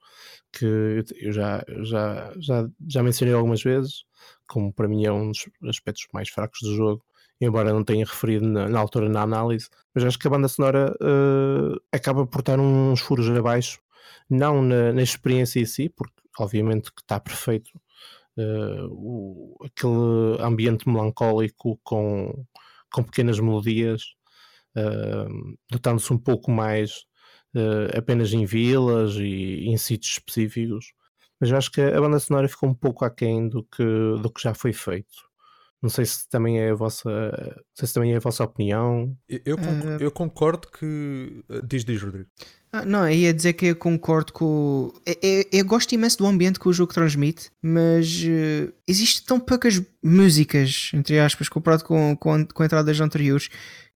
que 0.52 1.04
eu 1.20 1.32
já, 1.34 1.64
já, 1.84 2.34
já, 2.38 2.68
já 2.88 3.04
mencionei 3.04 3.34
algumas 3.34 3.62
vezes, 3.62 4.06
como 4.48 4.72
para 4.74 4.88
mim 4.88 5.06
é 5.06 5.12
um 5.12 5.32
dos 5.32 5.46
aspectos 5.68 6.08
mais 6.14 6.30
fracos 6.30 6.60
do 6.62 6.76
jogo, 6.76 7.04
embora 7.42 7.74
não 7.74 7.84
tenha 7.84 8.06
referido 8.06 8.48
na, 8.48 8.70
na 8.70 8.80
altura 8.80 9.10
na 9.10 9.22
análise, 9.22 9.68
mas 9.94 10.04
acho 10.06 10.18
que 10.18 10.28
a 10.28 10.30
banda 10.30 10.48
sonora 10.48 10.96
uh, 11.02 11.80
acaba 11.92 12.26
por 12.26 12.42
dar 12.42 12.60
uns 12.60 13.02
furos 13.02 13.30
abaixo, 13.30 13.80
não 14.30 14.62
na, 14.62 14.94
na 14.94 15.02
experiência 15.02 15.60
em 15.60 15.66
si, 15.66 15.90
porque 15.90 16.16
obviamente 16.40 16.92
que 16.94 17.02
está 17.02 17.20
perfeito 17.20 17.72
uh, 18.38 18.88
o, 18.92 19.56
aquele 19.64 20.42
ambiente 20.42 20.88
melancólico 20.88 21.80
com, 21.84 22.46
com 22.92 23.04
pequenas 23.04 23.40
melodias, 23.40 24.04
uh, 24.78 25.56
notando-se 25.72 26.12
um 26.14 26.18
pouco 26.18 26.52
mais 26.52 27.06
uh, 27.56 27.98
apenas 27.98 28.34
em 28.34 28.46
vilas 28.46 29.16
e 29.16 29.66
em 29.68 29.78
sítios 29.78 30.14
específicos. 30.14 30.94
Mas 31.40 31.52
eu 31.52 31.58
acho 31.58 31.72
que 31.72 31.82
a 31.82 32.00
banda 32.00 32.20
sonora 32.20 32.48
ficou 32.48 32.70
um 32.70 32.74
pouco 32.74 33.04
aquém 33.06 33.50
do 33.50 33.64
que, 33.64 33.84
do 34.22 34.32
que 34.32 34.42
já 34.42 34.54
foi 34.54 34.74
feito. 34.74 35.35
Não 35.86 35.90
sei 35.92 36.04
se 36.04 36.28
também 36.28 36.60
é 36.60 36.72
a 36.72 36.74
vossa, 36.74 37.62
se 37.76 37.94
também 37.94 38.14
é 38.14 38.16
a 38.18 38.20
vossa 38.20 38.44
opinião. 38.44 39.16
Eu, 39.30 39.40
eu, 39.46 39.56
concordo, 39.56 40.04
eu 40.04 40.12
concordo 40.12 40.68
que. 40.68 41.44
Diz, 41.64 41.86
diz, 41.86 42.02
Rodrigo. 42.02 42.28
Ah, 42.72 42.84
não, 42.84 43.08
ia 43.08 43.32
dizer 43.32 43.54
que 43.54 43.68
eu 43.68 43.76
concordo 43.76 44.34
com. 44.34 44.92
Eu, 45.06 45.16
eu, 45.22 45.46
eu, 45.52 45.64
gosto 45.64 45.92
imenso 45.94 46.18
do 46.18 46.26
ambiente 46.26 46.60
que 46.60 46.68
o 46.68 46.74
jogo 46.74 46.92
transmite, 46.92 47.52
mas 47.62 48.24
uh, 48.24 48.74
existe 48.88 49.24
tão 49.24 49.40
poucas 49.40 49.80
músicas, 50.04 50.90
entre 50.92 51.20
aspas, 51.20 51.48
comparado 51.48 51.84
com, 51.84 52.18
com, 52.18 52.48
com 52.48 52.64
entradas 52.64 53.00
anteriores, 53.00 53.48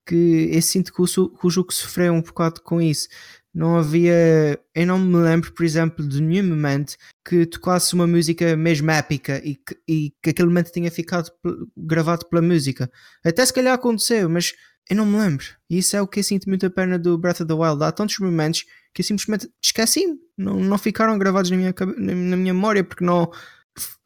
que 0.06 0.50
eu 0.52 0.62
sinto 0.62 0.94
que 0.94 1.02
o, 1.02 1.08
que 1.08 1.48
o 1.48 1.50
jogo 1.50 1.74
sofreu 1.74 2.14
um 2.14 2.22
bocado 2.22 2.62
com 2.62 2.80
isso. 2.80 3.08
Não 3.54 3.78
havia. 3.78 4.60
Eu 4.76 4.88
não 4.88 5.00
me 5.00 5.18
lembro, 5.18 5.52
por 5.54 5.66
exemplo, 5.66 6.08
de 6.08 6.22
nenhum 6.22 6.50
momento 6.50 6.96
que 7.28 7.46
tocasse 7.46 7.94
uma 7.94 8.06
música 8.06 8.56
mesmo 8.56 8.92
épica 8.92 9.42
e 9.44 9.56
que, 9.56 9.78
e 9.88 10.14
que 10.22 10.30
aquele 10.30 10.48
momento 10.50 10.72
tinha 10.72 10.92
ficado 10.92 11.32
gravado 11.76 12.26
pela 12.28 12.42
música. 12.42 12.90
Até 13.24 13.46
se 13.46 13.54
calhar 13.54 13.74
aconteceu, 13.74 14.30
mas 14.30 14.54
eu 14.90 14.96
não 14.96 15.06
me 15.06 15.18
lembro. 15.18 15.46
E 15.70 15.78
isso 15.78 15.96
é 15.96 16.02
o 16.02 16.08
que 16.08 16.20
eu 16.20 16.24
sinto 16.24 16.50
muito 16.50 16.66
a 16.66 16.70
pena 16.70 16.98
do 16.98 17.18
Breath 17.18 17.42
of 17.42 17.48
the 17.48 17.54
Wild. 17.54 17.84
Há 17.84 17.92
tantos 17.92 18.18
momentos 18.20 18.66
que 18.94 19.02
eu 19.02 19.06
simplesmente 19.06 19.48
esqueci-me. 19.64 20.18
Não, 20.36 20.60
não 20.60 20.78
ficaram 20.78 21.18
gravados 21.18 21.52
na 21.52 21.58
minha, 21.58 21.74
na 21.98 22.36
minha 22.36 22.54
memória 22.54 22.84
porque 22.84 23.06
não. 23.06 23.32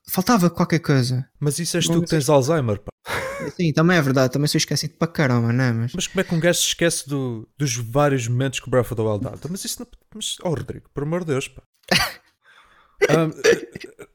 Faltava 0.10 0.50
qualquer 0.50 0.80
coisa. 0.80 1.28
Mas 1.40 1.60
isso 1.60 1.78
és 1.78 1.88
tu 1.88 2.02
que 2.02 2.10
tens 2.10 2.30
Alzheimer, 2.30 2.80
pá. 2.80 2.92
Sim, 3.56 3.74
também 3.74 3.98
é 3.98 4.02
verdade. 4.02 4.34
Também 4.34 4.48
sou 4.48 4.58
esquecido 4.58 4.94
para 4.96 5.08
caramba, 5.08 5.52
não 5.54 5.64
é? 5.64 5.74
Mas... 5.74 5.94
mas 5.94 6.08
como 6.08 6.22
é 6.22 6.24
que 6.24 6.36
um 6.36 6.40
gajo 6.40 6.60
se 6.60 6.68
esquece 6.68 7.08
do, 7.08 7.48
dos 7.58 7.76
vários 7.76 8.28
momentos 8.28 8.60
que 8.60 8.68
o 8.68 8.72
Breath 8.72 8.92
of 8.92 8.96
the 8.96 9.02
Wild 9.02 9.24
dá? 9.24 9.34
Mas 9.50 9.66
isso 9.66 9.80
não. 9.80 9.88
Mas, 10.14 10.38
oh, 10.44 10.50
Rodrigo, 10.50 10.90
por 10.94 11.04
amor 11.04 11.22
de 11.22 11.28
Deus, 11.28 11.48
pá. 11.48 11.64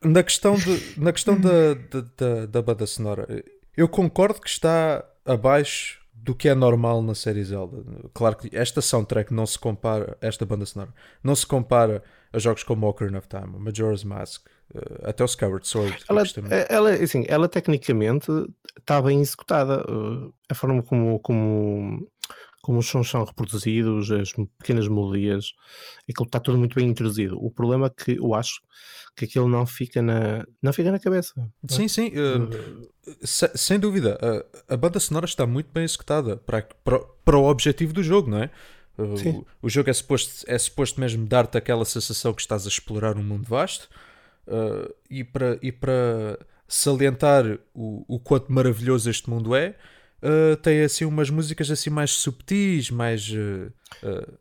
um, 0.04 0.10
na 0.10 0.22
questão, 0.22 0.54
de, 0.56 1.00
na 1.00 1.12
questão 1.12 1.38
da, 1.38 1.74
da, 2.16 2.46
da 2.46 2.62
banda 2.62 2.86
sonora, 2.86 3.44
eu 3.76 3.88
concordo 3.88 4.40
que 4.40 4.48
está 4.48 5.04
abaixo 5.24 5.98
do 6.12 6.34
que 6.34 6.48
é 6.48 6.54
normal 6.54 7.02
na 7.02 7.14
série 7.14 7.44
Zelda. 7.44 7.78
Claro 8.12 8.36
que 8.36 8.54
esta 8.54 8.80
soundtrack 8.80 9.32
não 9.32 9.46
se 9.46 9.58
compara, 9.58 10.16
esta 10.20 10.44
banda 10.44 10.66
sonora, 10.66 10.92
não 11.22 11.34
se 11.34 11.46
compara 11.46 12.02
a 12.32 12.38
jogos 12.38 12.62
como 12.62 12.86
Ocarina 12.86 13.18
of 13.18 13.28
Time, 13.28 13.58
Majora's 13.58 14.04
Mask, 14.04 14.46
até 15.02 15.22
o 15.22 15.26
Skyward 15.26 15.66
Sword. 15.66 16.04
Ela, 16.08 16.22
ela, 16.68 16.90
assim, 16.90 17.24
ela 17.26 17.48
tecnicamente 17.48 18.30
está 18.78 19.00
bem 19.00 19.20
executada. 19.20 19.84
Uh, 19.90 20.32
a 20.48 20.54
forma 20.54 20.82
como, 20.82 21.18
como, 21.20 22.10
como 22.62 22.78
os 22.78 22.86
sons 22.86 23.08
são 23.08 23.24
reproduzidos, 23.24 24.10
as 24.10 24.32
pequenas 24.58 24.88
melodias, 24.88 25.52
aquilo 26.08 26.26
está 26.26 26.38
tudo 26.38 26.58
muito 26.58 26.74
bem 26.74 26.88
introduzido. 26.88 27.42
O 27.42 27.50
problema 27.50 27.86
é 27.86 28.04
que 28.04 28.18
eu 28.18 28.34
acho 28.34 28.60
que 29.16 29.24
aquilo 29.24 29.48
não 29.48 29.66
fica 29.66 30.02
na, 30.02 30.46
não 30.62 30.72
fica 30.72 30.92
na 30.92 30.98
cabeça. 30.98 31.34
Sim, 31.68 31.88
sim. 31.88 32.08
Uh, 32.08 32.88
se, 33.26 33.50
sem 33.54 33.78
dúvida. 33.78 34.18
A, 34.68 34.74
a, 34.74 34.76
banda 34.76 35.00
sonora 35.00 35.26
está 35.26 35.46
muito 35.46 35.70
bem 35.72 35.84
executada 35.84 36.36
para, 36.36 36.62
para, 36.84 37.00
para 37.24 37.38
o 37.38 37.48
objetivo 37.48 37.92
do 37.92 38.02
jogo, 38.02 38.30
não 38.30 38.42
é? 38.42 38.50
O, 38.98 39.46
o, 39.62 39.70
jogo 39.70 39.88
é 39.88 39.92
suposto, 39.92 40.44
é 40.48 40.58
suposto 40.58 41.00
mesmo 41.00 41.24
dar-te 41.24 41.56
aquela 41.56 41.84
sensação 41.84 42.34
que 42.34 42.40
estás 42.40 42.66
a 42.66 42.68
explorar 42.68 43.16
um 43.16 43.22
mundo 43.22 43.46
vasto 43.48 43.88
uh, 44.48 44.94
e, 45.08 45.22
para, 45.22 45.58
e 45.62 45.70
para 45.70 46.38
salientar 46.66 47.44
o, 47.74 48.04
o 48.08 48.18
quanto 48.18 48.52
maravilhoso 48.52 49.08
este 49.08 49.30
mundo 49.30 49.54
é, 49.54 49.74
uh, 50.22 50.56
tem 50.56 50.82
assim 50.82 51.04
umas 51.04 51.30
músicas 51.30 51.70
assim 51.70 51.90
mais 51.90 52.10
subtis, 52.10 52.90
mais. 52.90 53.28
Uh, 53.30 53.72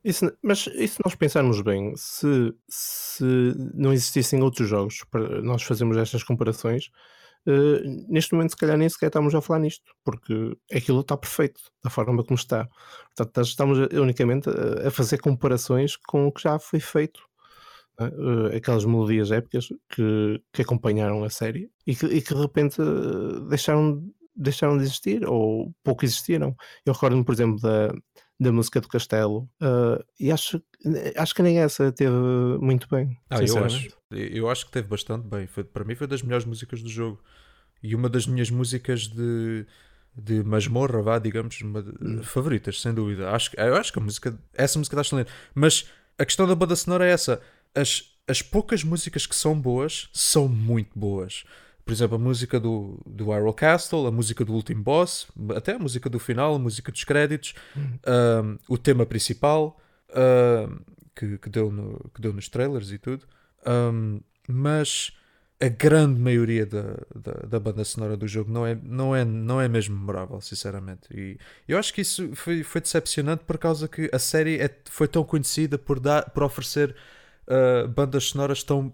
isso, 0.03 0.31
mas 0.41 0.67
e 0.67 0.87
se 0.87 0.99
nós 1.05 1.15
pensarmos 1.15 1.61
bem, 1.61 1.93
se, 1.95 2.53
se 2.67 3.23
não 3.73 3.93
existissem 3.93 4.41
outros 4.41 4.67
jogos 4.67 5.03
para 5.11 5.41
nós 5.41 5.63
fazermos 5.63 5.97
estas 5.97 6.23
comparações, 6.23 6.89
Uh, 7.47 8.05
neste 8.09 8.33
momento, 8.33 8.49
se 8.49 8.57
calhar, 8.57 8.77
nem 8.77 8.89
sequer 8.89 9.07
estamos 9.07 9.33
a 9.33 9.39
falar 9.39 9.59
nisto, 9.59 9.95
porque 10.03 10.57
aquilo 10.69 10.99
está 10.99 11.15
perfeito, 11.15 11.61
da 11.81 11.89
forma 11.89 12.21
como 12.21 12.37
está. 12.37 12.67
Portanto, 13.15 13.47
estamos 13.47 13.77
unicamente 13.93 14.49
a, 14.49 14.89
a 14.89 14.91
fazer 14.91 15.19
comparações 15.19 15.95
com 15.95 16.27
o 16.27 16.31
que 16.31 16.41
já 16.41 16.59
foi 16.59 16.81
feito. 16.81 17.21
Uh, 17.99 18.55
aquelas 18.55 18.85
melodias 18.85 19.31
épicas 19.31 19.69
que, 19.89 20.39
que 20.53 20.61
acompanharam 20.61 21.23
a 21.23 21.31
série 21.31 21.71
e 21.85 21.95
que, 21.95 22.05
e 22.05 22.21
que 22.21 22.31
de 22.31 22.39
repente 22.39 22.77
deixaram 23.49 24.03
deixaram 24.37 24.77
de 24.77 24.83
existir 24.83 25.27
ou 25.27 25.73
pouco 25.83 26.05
existiram. 26.05 26.55
Eu 26.85 26.93
recordo-me, 26.93 27.25
por 27.25 27.33
exemplo, 27.33 27.59
da, 27.59 27.91
da 28.39 28.51
música 28.51 28.79
do 28.79 28.87
Castelo. 28.87 29.49
Uh, 29.61 30.03
e 30.19 30.31
acho, 30.31 30.61
acho 31.15 31.35
que 31.35 31.41
nem 31.41 31.59
essa 31.59 31.91
teve 31.91 32.15
muito 32.61 32.87
bem. 32.87 33.17
Ah, 33.29 33.41
eu 33.41 33.63
acho, 33.63 33.89
eu 34.11 34.49
acho 34.49 34.65
que 34.67 34.71
teve 34.71 34.87
bastante 34.87 35.27
bem. 35.27 35.47
Foi, 35.47 35.63
para 35.63 35.83
mim 35.83 35.95
foi 35.95 36.07
das 36.07 36.21
melhores 36.21 36.45
músicas 36.45 36.81
do 36.81 36.89
jogo. 36.89 37.19
E 37.81 37.95
uma 37.95 38.09
das 38.09 38.27
minhas 38.27 38.49
músicas 38.49 39.07
de, 39.07 39.65
de 40.15 40.43
masmorra, 40.43 41.01
vá, 41.01 41.19
digamos, 41.19 41.59
uma, 41.61 41.79
hum. 41.79 42.21
favoritas, 42.23 42.81
sem 42.81 42.93
dúvida. 42.93 43.31
Acho, 43.31 43.51
eu 43.57 43.75
acho 43.75 43.91
que 43.91 43.99
a 43.99 44.01
música, 44.01 44.37
essa 44.53 44.77
música 44.77 44.95
está 44.95 45.01
excelente. 45.01 45.31
Mas 45.53 45.89
a 46.17 46.25
questão 46.25 46.47
da 46.47 46.55
banda 46.55 46.75
sonora 46.75 47.05
é 47.05 47.11
essa. 47.11 47.41
As, 47.79 48.03
as 48.27 48.41
poucas 48.41 48.83
músicas 48.83 49.25
que 49.25 49.35
são 49.35 49.59
boas 49.59 50.09
são 50.13 50.47
muito 50.47 50.97
boas. 50.97 51.43
Por 51.85 51.93
exemplo, 51.93 52.15
a 52.15 52.19
música 52.19 52.59
do, 52.59 52.99
do 53.05 53.33
Iroh 53.33 53.53
Castle, 53.53 54.07
a 54.07 54.11
música 54.11 54.43
do 54.43 54.53
último 54.53 54.83
boss, 54.83 55.27
até 55.55 55.73
a 55.73 55.79
música 55.79 56.09
do 56.09 56.19
final, 56.19 56.55
a 56.55 56.59
música 56.59 56.91
dos 56.91 57.05
créditos, 57.05 57.53
um, 57.77 58.57
o 58.67 58.77
tema 58.77 59.05
principal 59.05 59.79
um, 60.09 60.79
que, 61.15 61.37
que, 61.37 61.49
deu 61.49 61.71
no, 61.71 62.11
que 62.13 62.19
deu 62.19 62.33
nos 62.33 62.49
trailers 62.49 62.91
e 62.91 62.97
tudo. 62.97 63.25
Um, 63.65 64.19
mas 64.49 65.13
a 65.59 65.69
grande 65.69 66.19
maioria 66.19 66.65
da, 66.65 66.97
da, 67.15 67.31
da, 67.47 67.59
banda 67.59 67.83
sonora 67.83 68.17
do 68.17 68.27
jogo 68.27 68.51
não 68.51 68.65
é, 68.65 68.75
não, 68.75 69.15
é, 69.15 69.23
não 69.25 69.61
é 69.61 69.67
mesmo 69.67 69.97
memorável, 69.97 70.39
sinceramente. 70.41 71.07
E 71.11 71.37
eu 71.67 71.77
acho 71.77 71.93
que 71.93 72.01
isso 72.01 72.35
foi, 72.35 72.63
foi 72.63 72.81
decepcionante 72.81 73.43
por 73.45 73.57
causa 73.57 73.87
que 73.87 74.09
a 74.13 74.19
série 74.19 74.59
é, 74.59 74.69
foi 74.85 75.07
tão 75.07 75.23
conhecida 75.23 75.77
por, 75.77 75.99
dar, 75.99 76.29
por 76.31 76.43
oferecer 76.43 76.93
uh, 77.47 77.87
bandas 77.87 78.25
sonoras 78.25 78.63
tão 78.63 78.93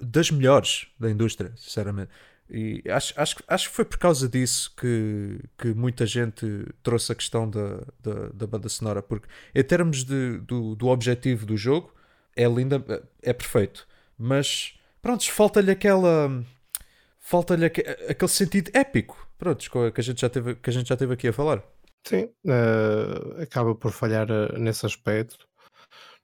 das 0.00 0.30
melhores 0.30 0.88
da 0.98 1.10
indústria, 1.10 1.52
sinceramente. 1.56 2.10
E 2.48 2.82
acho, 2.90 3.14
acho, 3.16 3.36
acho 3.46 3.68
que 3.68 3.74
foi 3.76 3.84
por 3.84 3.98
causa 3.98 4.28
disso 4.28 4.74
que, 4.76 5.38
que 5.56 5.72
muita 5.72 6.04
gente 6.04 6.66
trouxe 6.82 7.12
a 7.12 7.14
questão 7.14 7.48
da, 7.48 7.76
da, 8.02 8.28
da 8.34 8.46
banda 8.46 8.68
sonora, 8.68 9.00
porque 9.00 9.28
em 9.54 9.62
termos 9.62 10.02
de, 10.02 10.38
do, 10.38 10.74
do 10.74 10.88
objetivo 10.88 11.46
do 11.46 11.56
jogo, 11.56 11.94
é 12.34 12.46
linda, 12.48 12.82
é 13.22 13.32
perfeito, 13.32 13.86
mas 14.18 14.74
pronto, 15.00 15.30
falta-lhe 15.30 15.70
aquela 15.70 16.44
falta-lhe 17.20 17.66
aquele 17.66 18.28
sentido 18.28 18.70
épico, 18.74 19.28
pronto, 19.38 19.70
que 19.92 20.00
a 20.00 20.04
gente 20.04 20.20
já 20.20 20.28
teve, 20.28 20.56
que 20.56 20.70
a 20.70 20.72
gente 20.72 20.88
já 20.88 20.96
teve 20.96 21.14
aqui 21.14 21.28
a 21.28 21.32
falar. 21.32 21.62
Sim, 22.02 22.30
uh, 22.46 23.42
acaba 23.42 23.74
por 23.74 23.92
falhar 23.92 24.28
uh, 24.30 24.58
nesse 24.58 24.84
aspecto. 24.86 25.46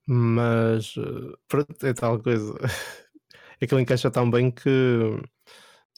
Mas 0.06 0.94
eh, 0.96 1.36
pronto, 1.48 1.86
é 1.86 1.92
tal 1.92 2.20
coisa. 2.20 2.54
Aquilo 3.60 3.80
encaixa 3.80 4.10
tão 4.10 4.30
bem 4.30 4.50
que 4.50 4.70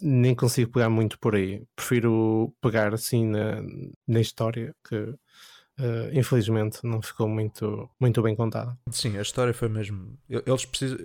nem 0.01 0.35
consigo 0.35 0.73
pegar 0.73 0.89
muito 0.89 1.19
por 1.19 1.35
aí. 1.35 1.65
Prefiro 1.77 2.55
pegar 2.61 2.95
assim 2.95 3.27
na, 3.27 3.63
na 4.07 4.21
história 4.21 4.75
que 4.89 4.97
uh, 4.97 5.17
infelizmente 6.13 6.81
não 6.85 7.03
ficou 7.03 7.29
muito, 7.29 7.91
muito 8.01 8.23
bem 8.23 8.35
contada. 8.35 8.79
Sim, 8.91 9.19
a 9.19 9.23
história 9.23 9.53
foi 9.53 9.69
mesmo. 9.69 10.19
Eles 10.29 10.65
precisam. 10.65 10.99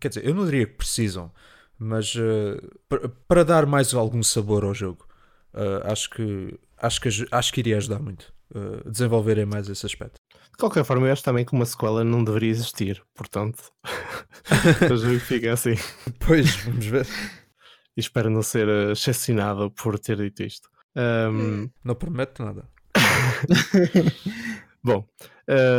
Quer 0.00 0.08
dizer, 0.08 0.26
eu 0.26 0.34
não 0.34 0.44
diria 0.44 0.66
que 0.66 0.74
precisam, 0.74 1.32
mas 1.78 2.14
uh, 2.14 3.08
para 3.28 3.44
dar 3.44 3.66
mais 3.66 3.94
algum 3.94 4.22
sabor 4.22 4.64
ao 4.64 4.74
jogo, 4.74 5.06
uh, 5.54 5.90
acho 5.90 6.10
que 6.10 6.58
acho 6.78 7.00
que 7.00 7.08
acho 7.30 7.52
que 7.52 7.60
iria 7.60 7.76
ajudar 7.76 8.00
muito 8.00 8.32
desenvolverem 8.84 9.46
mais 9.46 9.66
esse 9.66 9.86
aspecto. 9.86 10.21
De 10.52 10.58
qualquer 10.58 10.84
forma, 10.84 11.06
eu 11.06 11.12
acho 11.12 11.24
também 11.24 11.44
que 11.44 11.52
uma 11.52 11.64
sequela 11.64 12.04
não 12.04 12.22
deveria 12.22 12.50
existir, 12.50 13.02
portanto, 13.14 13.72
o 14.90 14.96
jogo 14.96 15.18
fica 15.20 15.52
assim. 15.52 15.74
Pois, 16.20 16.56
vamos 16.56 16.86
ver. 16.86 17.06
E 17.96 18.00
espero 18.00 18.30
não 18.30 18.42
ser 18.42 18.68
assassinado 18.90 19.70
por 19.70 19.98
ter 19.98 20.16
dito 20.16 20.42
isto. 20.42 20.68
Um... 20.96 21.68
Não 21.84 21.94
prometo 21.94 22.44
nada. 22.44 22.68
Bom, 24.84 25.06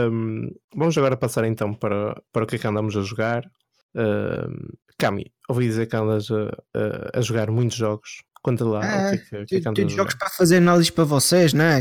um, 0.09 0.49
vamos 0.75 0.97
agora 0.97 1.17
passar 1.17 1.45
então 1.45 1.73
para, 1.73 2.21
para 2.31 2.43
o 2.43 2.47
que 2.47 2.55
é 2.55 2.59
que 2.59 2.67
andamos 2.67 2.95
a 2.95 3.01
jogar. 3.01 3.49
Um, 3.95 4.69
Cami, 4.97 5.31
ouvi 5.49 5.65
dizer 5.67 5.87
que 5.87 5.95
andas 5.95 6.29
a, 6.31 6.45
a, 6.73 7.19
a 7.19 7.21
jogar 7.21 7.51
muitos 7.51 7.77
jogos. 7.77 8.23
Conta 8.43 8.65
lá. 8.65 8.85
É, 8.85 9.17
que, 9.17 9.45
que, 9.45 9.71
que 9.71 9.89
jogos 9.89 10.15
para 10.15 10.29
fazer 10.29 10.57
análise 10.57 10.91
para 10.91 11.05
vocês, 11.05 11.53
não 11.53 11.63
é? 11.63 11.79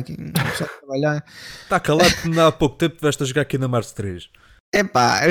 Está 1.62 1.80
calado 1.80 2.14
que 2.22 2.38
há 2.38 2.52
pouco 2.52 2.76
tempo 2.76 2.94
estiveste 2.94 3.24
a 3.24 3.26
jogar 3.26 3.42
aqui 3.42 3.58
na 3.58 3.66
Mars 3.66 3.90
3. 3.90 4.30
É 4.72 4.84
pá. 4.84 5.22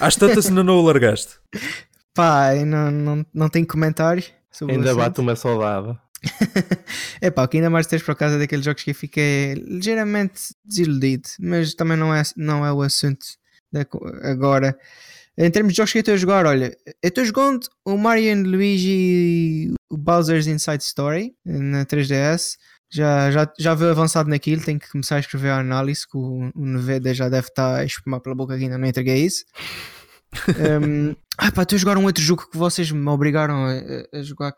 Às 0.00 0.16
tantas 0.16 0.48
ainda 0.48 0.64
não 0.64 0.78
o 0.78 0.82
largaste. 0.82 1.34
Pá, 2.12 2.54
não, 2.64 2.92
não, 2.92 3.26
não 3.34 3.48
tenho 3.48 3.66
comentário. 3.66 4.22
ainda 4.68 4.94
bate 4.94 5.20
uma 5.20 5.34
saudade. 5.34 5.98
é 7.20 7.28
pá, 7.28 7.48
que 7.48 7.56
ainda 7.56 7.68
mais 7.68 7.88
3 7.88 8.04
por 8.04 8.16
é 8.20 8.38
daqueles 8.38 8.64
jogos 8.64 8.84
que 8.84 8.90
eu 8.90 8.94
fiquei 8.94 9.54
ligeiramente 9.54 10.54
desiludido, 10.64 11.28
mas 11.40 11.74
também 11.74 11.96
não 11.96 12.14
é, 12.14 12.22
não 12.36 12.64
é 12.64 12.72
o 12.72 12.82
assunto 12.82 13.26
agora. 14.22 14.78
Em 15.36 15.50
termos 15.50 15.72
de 15.72 15.78
jogos 15.78 15.92
que 15.92 15.98
eu 15.98 16.00
estou 16.00 16.14
a 16.14 16.18
jogar, 16.18 16.46
olha, 16.46 16.76
eu 17.02 17.08
estou 17.08 17.24
jogando 17.24 17.66
o 17.84 17.96
Mario 17.98 18.42
Luigi 18.48 19.72
o 19.90 19.96
Bowser's 19.96 20.46
Inside 20.46 20.82
Story 20.82 21.34
na 21.44 21.84
3DS. 21.86 22.56
Já, 22.92 23.30
já, 23.30 23.52
já 23.58 23.74
veio 23.74 23.90
avançado 23.90 24.30
naquilo, 24.30 24.62
tenho 24.62 24.78
que 24.78 24.88
começar 24.88 25.16
a 25.16 25.20
escrever 25.20 25.50
a 25.50 25.58
análise, 25.58 26.06
que 26.06 26.16
o, 26.16 26.52
o 26.54 26.64
Neveda 26.64 27.12
já 27.12 27.28
deve 27.28 27.48
estar 27.48 27.76
a 27.76 27.84
espumar 27.84 28.20
pela 28.20 28.36
boca 28.36 28.56
que 28.56 28.62
ainda 28.62 28.78
não 28.78 28.86
entreguei 28.86 29.24
isso. 29.24 29.44
um, 30.82 31.16
ah 31.38 31.50
pá, 31.50 31.62
estou 31.62 31.76
a 31.76 31.78
jogar 31.78 31.98
um 31.98 32.04
outro 32.04 32.22
jogo 32.22 32.48
que 32.48 32.56
vocês 32.56 32.90
me 32.92 33.08
obrigaram 33.08 33.66
a, 33.66 34.18
a 34.18 34.22
jogar 34.22 34.54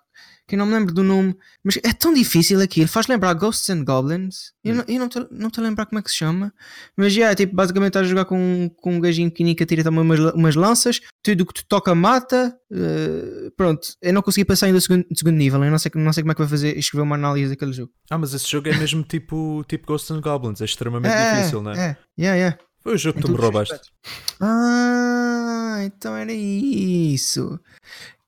que 0.47 0.57
não 0.57 0.67
me 0.67 0.73
lembro 0.73 0.95
do 0.95 1.03
nome, 1.03 1.37
mas 1.65 1.77
é 1.83 1.93
tão 1.93 2.15
difícil 2.15 2.61
aquilo, 2.61 2.87
faz 2.87 3.09
lembrar 3.09 3.35
Ghosts 3.35 3.69
and 3.71 3.85
Goblins. 3.85 4.53
Eu, 4.63 4.75
hum. 4.75 4.77
não, 4.77 4.85
eu 4.87 4.99
não 4.99 5.07
estou 5.07 5.29
não 5.31 5.51
a 5.57 5.61
lembrar 5.61 5.87
como 5.87 5.99
é 5.99 6.03
que 6.03 6.11
se 6.11 6.17
chama, 6.17 6.53
mas 6.97 7.13
já, 7.13 7.21
yeah, 7.21 7.35
tipo, 7.35 7.55
basicamente 7.55 7.89
estás 7.89 8.07
a 8.07 8.09
jogar 8.09 8.25
com, 8.27 8.71
com 8.77 8.95
um 8.95 9.01
gajinho 9.01 9.31
pequenininho 9.31 9.57
que 9.57 9.67
tira 9.67 9.83
também 9.83 10.01
umas, 10.01 10.21
umas 10.35 10.55
lanças, 10.55 11.01
tudo 11.23 11.41
o 11.41 11.47
que 11.47 11.55
te 11.55 11.67
toca 11.67 11.95
mata. 11.95 12.57
Uh, 12.71 13.51
pronto, 13.57 13.89
eu 14.01 14.13
não 14.13 14.23
consegui 14.23 14.45
passar 14.45 14.67
ainda 14.67 14.79
do 14.79 14.83
segundo, 14.83 15.07
segundo 15.15 15.37
nível, 15.37 15.63
eu 15.65 15.71
não 15.71 15.79
sei, 15.79 15.91
não 15.95 16.13
sei 16.13 16.23
como 16.23 16.33
é 16.33 16.35
que 16.35 16.41
vai 16.41 16.49
fazer 16.49 16.79
escrever 16.79 17.03
uma 17.03 17.17
análise 17.17 17.51
daquele 17.51 17.73
jogo. 17.73 17.93
Ah, 18.11 18.19
mas 18.19 18.33
esse 18.33 18.49
jogo 18.49 18.69
é 18.69 18.77
mesmo 18.77 19.03
tipo, 19.05 19.65
tipo 19.69 19.87
Ghosts 19.87 20.11
and 20.13 20.21
Goblins, 20.21 20.61
é 20.61 20.65
extremamente 20.65 21.13
é, 21.13 21.35
difícil, 21.35 21.63
não 21.63 21.73
é? 21.73 21.75
É, 21.75 21.97
yeah, 22.19 22.37
yeah. 22.37 22.59
Foi 22.87 22.95
o 22.95 22.99
jogo 22.99 23.19
que 23.19 23.27
tu 23.27 23.33
me 23.33 23.37
roubaste. 23.37 23.81
Ah, 24.41 25.81
então 25.83 26.15
era 26.15 26.33
isso. 26.33 27.59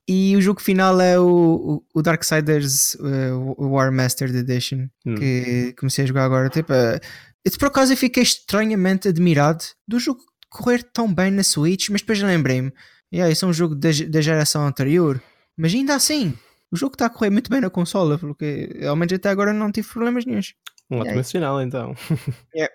E 0.09 0.35
o 0.35 0.41
jogo 0.41 0.63
final 0.63 0.99
é 1.03 1.21
o, 1.21 1.85
o, 1.95 2.03
Darksiders 2.03 2.95
uh, 2.95 3.55
War 3.59 3.93
Mastered 3.93 4.39
Edition 4.39 4.89
hum. 5.05 5.15
que 5.17 5.75
comecei 5.79 6.05
a 6.05 6.09
jogar 6.09 6.25
agora. 6.25 6.49
Tipo, 6.49 6.73
uh, 6.73 7.59
por 7.59 7.69
acaso 7.69 7.93
eu 7.93 7.97
fiquei 7.97 8.23
estranhamente 8.23 9.07
admirado 9.07 9.63
do 9.87 9.99
jogo 9.99 10.21
correr 10.49 10.83
tão 10.83 11.13
bem 11.13 11.31
na 11.31 11.43
Switch, 11.43 11.91
mas 11.91 12.01
depois 12.01 12.23
lembrei-me, 12.23 12.73
yeah, 13.13 13.31
isso 13.31 13.45
é 13.45 13.49
um 13.49 13.53
jogo 13.53 13.75
da, 13.75 13.91
da 14.09 14.21
geração 14.23 14.67
anterior, 14.67 15.23
mas 15.55 15.75
ainda 15.75 15.95
assim, 15.95 16.35
o 16.71 16.77
jogo 16.77 16.95
está 16.95 17.07
a 17.07 17.11
correr 17.11 17.31
muito 17.31 17.51
bem 17.51 17.61
na 17.61 17.69
consola, 17.69 18.19
porque 18.19 18.81
ao 18.87 18.97
menos 18.97 19.13
até 19.13 19.29
agora 19.29 19.53
não 19.53 19.71
tive 19.71 19.89
problemas 19.89 20.25
nenhums. 20.25 20.55
Um 20.91 21.01
ótimo 21.01 21.23
sinal 21.23 21.61
então. 21.61 21.95
yeah. 22.55 22.75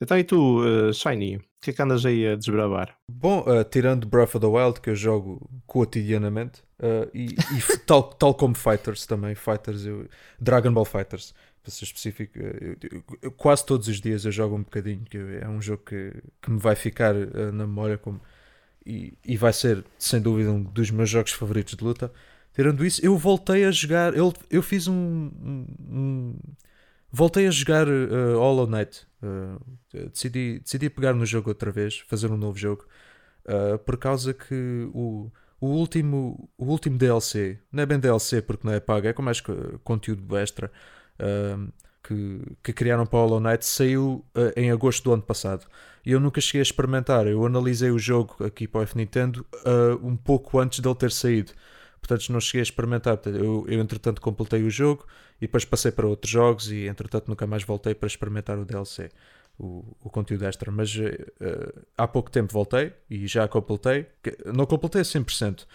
Então 0.00 0.18
e 0.18 0.24
tu, 0.24 0.60
uh, 0.60 0.92
Shiny, 0.92 1.40
o 1.58 1.60
que 1.60 1.70
é 1.70 1.72
que 1.72 1.82
andas 1.82 2.06
aí 2.06 2.26
a 2.26 2.36
desbravar? 2.36 2.96
Bom, 3.10 3.40
uh, 3.40 3.64
tirando 3.64 4.06
Breath 4.06 4.36
of 4.36 4.40
the 4.40 4.46
Wild, 4.46 4.80
que 4.80 4.90
eu 4.90 4.94
jogo 4.94 5.50
cotidianamente, 5.66 6.62
uh, 6.78 7.10
e, 7.12 7.34
e 7.34 7.78
tal, 7.84 8.04
tal 8.04 8.32
como 8.32 8.54
Fighters 8.54 9.06
também, 9.06 9.34
Fighters, 9.34 9.84
eu, 9.84 10.08
Dragon 10.40 10.72
Ball 10.72 10.84
Fighters, 10.84 11.34
para 11.60 11.72
ser 11.72 11.84
específico, 11.84 12.38
eu, 12.38 12.76
eu, 13.20 13.32
quase 13.32 13.66
todos 13.66 13.88
os 13.88 14.00
dias 14.00 14.24
eu 14.24 14.30
jogo 14.30 14.54
um 14.54 14.62
bocadinho, 14.62 15.04
que 15.04 15.18
é 15.18 15.48
um 15.48 15.60
jogo 15.60 15.82
que, 15.84 16.12
que 16.40 16.50
me 16.50 16.60
vai 16.60 16.76
ficar 16.76 17.12
na 17.14 17.66
memória 17.66 17.98
como, 17.98 18.20
e, 18.86 19.12
e 19.24 19.36
vai 19.36 19.52
ser, 19.52 19.84
sem 19.98 20.20
dúvida, 20.20 20.52
um 20.52 20.62
dos 20.62 20.92
meus 20.92 21.10
jogos 21.10 21.32
favoritos 21.32 21.74
de 21.74 21.82
luta. 21.82 22.12
Tirando 22.54 22.86
isso, 22.86 23.04
eu 23.04 23.16
voltei 23.18 23.64
a 23.64 23.70
jogar, 23.72 24.16
eu, 24.16 24.32
eu 24.48 24.62
fiz 24.62 24.86
um, 24.86 24.94
um 24.94 26.36
voltei 27.10 27.46
a 27.46 27.50
jogar 27.50 27.88
uh, 27.88 28.38
Hollow 28.38 28.66
Knight 28.66 29.08
Uh, 29.22 29.58
decidi, 29.90 30.60
decidi 30.60 30.88
pegar 30.88 31.12
no 31.12 31.26
jogo 31.26 31.48
outra 31.48 31.72
vez, 31.72 31.98
fazer 32.06 32.30
um 32.30 32.36
novo 32.36 32.56
jogo, 32.56 32.86
uh, 33.46 33.78
por 33.78 33.96
causa 33.96 34.32
que 34.32 34.88
o, 34.94 35.30
o, 35.60 35.66
último, 35.66 36.48
o 36.56 36.66
último 36.66 36.96
DLC, 36.96 37.58
não 37.72 37.82
é 37.82 37.86
bem 37.86 37.98
DLC 37.98 38.40
porque 38.40 38.66
não 38.66 38.72
é 38.72 38.80
pago, 38.80 39.08
é 39.08 39.12
com 39.12 39.22
mais 39.22 39.42
conteúdo 39.82 40.36
extra 40.36 40.70
uh, 41.18 41.72
que, 42.02 42.42
que 42.62 42.72
criaram 42.72 43.06
para 43.06 43.18
Hollow 43.18 43.40
Knight, 43.40 43.66
saiu 43.66 44.24
em 44.56 44.70
agosto 44.70 45.02
do 45.04 45.12
ano 45.12 45.22
passado. 45.22 45.66
E 46.06 46.12
eu 46.12 46.20
nunca 46.20 46.40
cheguei 46.40 46.60
a 46.60 46.62
experimentar. 46.62 47.26
Eu 47.26 47.44
analisei 47.44 47.90
o 47.90 47.98
jogo 47.98 48.36
aqui 48.42 48.66
para 48.66 48.80
o 48.80 48.82
F 48.84 48.96
Nintendo 48.96 49.44
um 50.02 50.16
pouco 50.16 50.58
antes 50.58 50.80
dele 50.80 50.94
ter 50.94 51.10
saído. 51.10 51.52
Portanto, 52.00 52.32
não 52.32 52.40
cheguei 52.40 52.60
a 52.60 52.62
experimentar. 52.62 53.18
Eu, 53.26 53.66
eu, 53.68 53.80
entretanto, 53.80 54.20
completei 54.20 54.62
o 54.62 54.70
jogo 54.70 55.06
e 55.40 55.42
depois 55.42 55.64
passei 55.64 55.90
para 55.92 56.06
outros 56.06 56.30
jogos 56.30 56.70
e, 56.70 56.86
entretanto, 56.86 57.28
nunca 57.28 57.46
mais 57.46 57.62
voltei 57.62 57.94
para 57.94 58.06
experimentar 58.06 58.58
o 58.58 58.64
DLC, 58.64 59.10
o, 59.58 59.96
o 60.00 60.10
conteúdo 60.10 60.44
extra. 60.46 60.70
Mas 60.70 60.94
uh, 60.96 61.86
há 61.96 62.06
pouco 62.08 62.30
tempo 62.30 62.52
voltei 62.52 62.92
e 63.10 63.26
já 63.26 63.46
completei. 63.48 64.06
Não 64.54 64.66
completei 64.66 65.00
a 65.02 65.04
100%, 65.04 65.66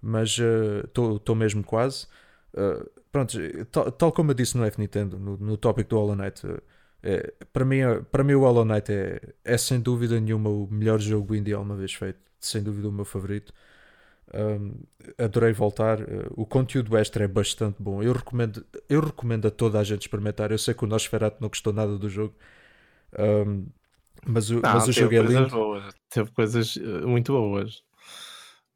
mas 0.00 0.38
estou 0.84 1.20
uh, 1.28 1.36
mesmo 1.36 1.62
quase. 1.64 2.06
Uh, 2.54 2.88
pronto, 3.10 3.38
tal, 3.70 3.92
tal, 3.92 4.12
como 4.12 4.30
eu 4.30 4.34
disse 4.34 4.56
no 4.56 4.64
F 4.64 4.80
Nintendo, 4.80 5.18
no, 5.18 5.36
no 5.36 5.56
tópico 5.56 5.90
do 5.90 5.96
Hollow 5.96 6.16
Knight, 6.16 6.42
É, 7.02 7.32
para, 7.52 7.64
mim, 7.64 7.80
para 8.10 8.22
mim, 8.24 8.34
o 8.34 8.40
Hollow 8.40 8.64
Knight 8.64 8.92
é, 8.92 9.20
é 9.44 9.58
sem 9.58 9.80
dúvida 9.80 10.20
nenhuma 10.20 10.48
o 10.50 10.68
melhor 10.70 11.00
jogo 11.00 11.34
indie 11.34 11.52
alguma 11.52 11.76
vez 11.76 11.92
feito. 11.94 12.20
Sem 12.40 12.62
dúvida, 12.62 12.88
o 12.88 12.92
meu 12.92 13.04
favorito. 13.04 13.52
Um, 14.34 14.74
adorei 15.18 15.52
voltar. 15.52 16.00
Uh, 16.00 16.32
o 16.36 16.46
conteúdo 16.46 16.96
extra 16.96 17.24
é 17.24 17.28
bastante 17.28 17.76
bom. 17.82 18.02
Eu 18.02 18.12
recomendo, 18.12 18.64
eu 18.88 19.00
recomendo 19.00 19.46
a 19.48 19.50
toda 19.50 19.78
a 19.78 19.84
gente 19.84 20.02
experimentar. 20.02 20.50
Eu 20.50 20.58
sei 20.58 20.74
que 20.74 20.84
o 20.84 20.86
Nosferatu 20.86 21.38
não 21.40 21.48
gostou 21.48 21.72
nada 21.72 21.98
do 21.98 22.08
jogo, 22.08 22.34
um, 23.18 23.66
mas 24.26 24.50
o, 24.50 24.54
não, 24.54 24.74
mas 24.74 24.88
o 24.88 24.92
jogo 24.92 25.14
é 25.14 25.22
lindo. 25.22 25.48
Boas. 25.48 25.94
Teve 26.08 26.30
coisas 26.30 26.76
eh, 26.76 27.06
muito 27.06 27.32
boas, 27.32 27.82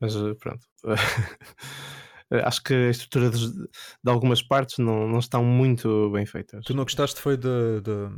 mas 0.01 0.17
eh, 0.17 0.35
pronto. 0.35 0.67
Acho 2.45 2.63
que 2.65 2.75
a 2.75 2.91
estrutura 2.91 3.31
de, 3.31 3.53
de, 3.53 4.11
algumas 4.11 4.43
partes 4.43 4.79
não, 4.79 5.07
não 5.07 5.21
estão 5.21 5.45
muito 5.45 6.11
bem 6.11 6.27
feitas. 6.27 6.65
Tu 6.65 6.75
não 6.75 6.83
gostaste 6.83 7.21
foi 7.21 7.37
de, 7.37 7.81
de 7.83 8.11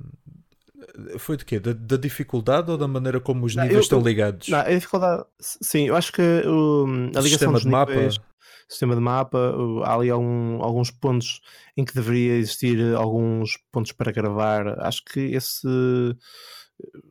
foi 1.19 1.37
de 1.37 1.45
quê? 1.45 1.59
Da, 1.59 1.73
da, 1.73 1.97
dificuldade 1.97 2.71
ou 2.71 2.79
da 2.79 2.89
maneira 2.89 3.21
como 3.21 3.45
os 3.45 3.55
níveis 3.55 3.75
eu, 3.75 3.81
estão 3.81 4.01
ligados? 4.01 4.49
Não, 4.49 4.59
a 4.59 4.71
dificuldade, 4.71 5.25
sim, 5.41 5.89
eu 5.89 5.97
acho 5.97 6.13
que 6.13 6.23
o, 6.23 6.87
a 7.15 7.21
ligação 7.21 7.53
dos 7.53 7.63
de 7.63 7.69
níveis, 7.69 8.19
mapa. 8.19 8.29
sistema 8.69 8.95
de 8.95 9.01
mapa, 9.01 9.55
há 9.85 9.95
ali 9.95 10.11
algum, 10.11 10.63
alguns 10.63 10.91
pontos 10.91 11.41
em 11.77 11.85
que 11.85 11.95
deveria 11.95 12.35
existir 12.35 12.95
alguns 12.95 13.59
pontos 13.73 13.93
para 13.93 14.13
gravar. 14.13 14.79
Acho 14.81 15.05
que 15.05 15.21
esse 15.21 15.67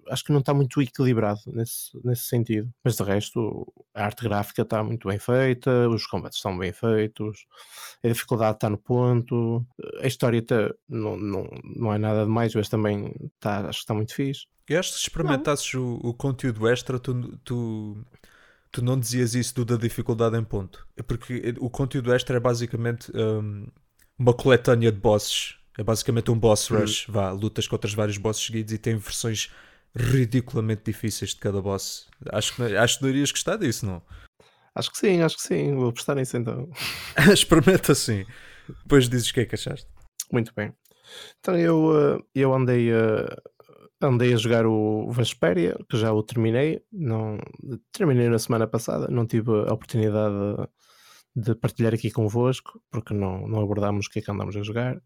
acho 0.09 0.24
que 0.24 0.32
não 0.32 0.39
está 0.39 0.53
muito 0.53 0.82
equilibrado 0.82 1.41
nesse, 1.47 1.91
nesse 2.03 2.24
sentido. 2.24 2.72
Mas 2.84 2.95
de 2.95 3.03
resto, 3.03 3.72
a 3.93 4.05
arte 4.05 4.24
gráfica 4.24 4.61
está 4.61 4.84
muito 4.84 5.07
bem 5.07 5.20
feita, 5.20 5.89
os 5.89 6.05
combates 6.05 6.38
estão 6.38 6.57
bem 6.57 6.72
feitos, 6.72 7.45
a 8.03 8.07
dificuldade 8.07 8.57
está 8.57 8.70
no 8.70 8.78
ponto, 8.78 9.65
a 10.01 10.07
história 10.07 10.41
tá, 10.41 10.74
não, 10.88 11.18
não, 11.18 11.49
não 11.63 11.93
é 11.93 11.97
nada 11.97 12.24
demais, 12.24 12.53
mas 12.55 12.70
também 12.70 13.13
está, 13.36 13.68
acho 13.68 13.80
que 13.80 13.84
está 13.84 13.93
muito 13.93 14.13
fixe. 14.13 14.45
Eu 14.68 14.80
acho 14.80 14.91
que 14.91 14.99
se 14.99 15.03
experimentasses 15.03 15.74
o, 15.74 15.99
o, 16.03 16.13
conteúdo 16.13 16.68
extra, 16.68 16.99
tu, 16.99 17.38
tu, 17.43 18.05
tu 18.72 18.84
não 18.84 18.99
dizias 18.99 19.34
isso 19.34 19.55
do 19.55 19.63
da 19.63 19.78
dificuldade 19.78 20.38
em 20.38 20.43
ponto. 20.43 20.86
É 20.97 21.01
porque 21.01 21.55
o 21.59 21.70
conteúdo 21.70 22.13
extra 22.13 22.36
é 22.36 22.39
basicamente 22.39 23.09
um, 23.15 23.68
uma 24.20 24.34
coletânea 24.34 24.91
de 24.91 24.99
bosses 24.99 25.56
é 25.78 25.84
basicamente 25.84 26.32
um 26.32 26.39
boss 26.39 26.67
rush. 26.69 27.07
Hum. 27.07 27.13
Vá, 27.13 27.32
lutas 27.32 27.67
contra 27.67 27.89
vários 27.91 28.17
bosses 28.17 28.45
seguidos 28.45 28.73
e 28.73 28.78
tem 28.78 28.97
versões 28.97 29.51
ridiculamente 29.95 30.84
difíceis 30.86 31.32
de 31.32 31.38
cada 31.38 31.61
boss. 31.61 32.07
Acho 32.32 32.55
que, 32.55 32.75
acho 32.75 32.99
que 32.99 33.05
irias 33.05 33.32
gostar 33.32 33.57
disso, 33.57 33.86
não? 33.86 34.01
Acho 34.75 34.91
que 34.91 34.97
sim, 34.97 35.21
acho 35.21 35.38
que 35.38 35.43
sim. 35.43 35.75
Vou 35.75 35.93
prestar 35.93 36.15
nisso 36.15 36.38
então. 36.38 36.69
Experimenta 37.32 37.91
assim. 37.91 38.25
Depois 38.84 39.07
dizes 39.07 39.30
o 39.30 39.34
que 39.34 39.41
é 39.41 39.45
que 39.45 39.55
achaste. 39.55 39.88
Muito 40.32 40.51
bem. 40.55 40.73
Então 41.39 41.57
eu, 41.57 42.17
eh, 42.17 42.19
eu 42.36 42.53
andei 42.53 42.91
a, 42.91 44.05
andei 44.05 44.34
a 44.34 44.38
jogar 44.38 44.65
o 44.65 45.09
Vesperia, 45.11 45.78
que 45.89 45.97
já 45.97 46.11
o 46.11 46.21
terminei. 46.21 46.82
Não, 46.91 47.38
terminei 47.91 48.30
na 48.30 48.39
semana 48.39 48.67
passada. 48.67 49.07
Não 49.09 49.25
tive 49.25 49.51
a 49.51 49.73
oportunidade 49.73 50.36
de, 51.36 51.53
de 51.53 51.55
partilhar 51.55 51.93
aqui 51.93 52.11
convosco, 52.11 52.82
porque 52.91 53.13
não, 53.13 53.47
não 53.47 53.61
abordámos 53.61 54.07
o 54.07 54.09
que 54.09 54.19
é 54.19 54.21
que 54.21 54.30
andamos 54.30 54.55
a 54.57 54.63
jogar 54.63 55.01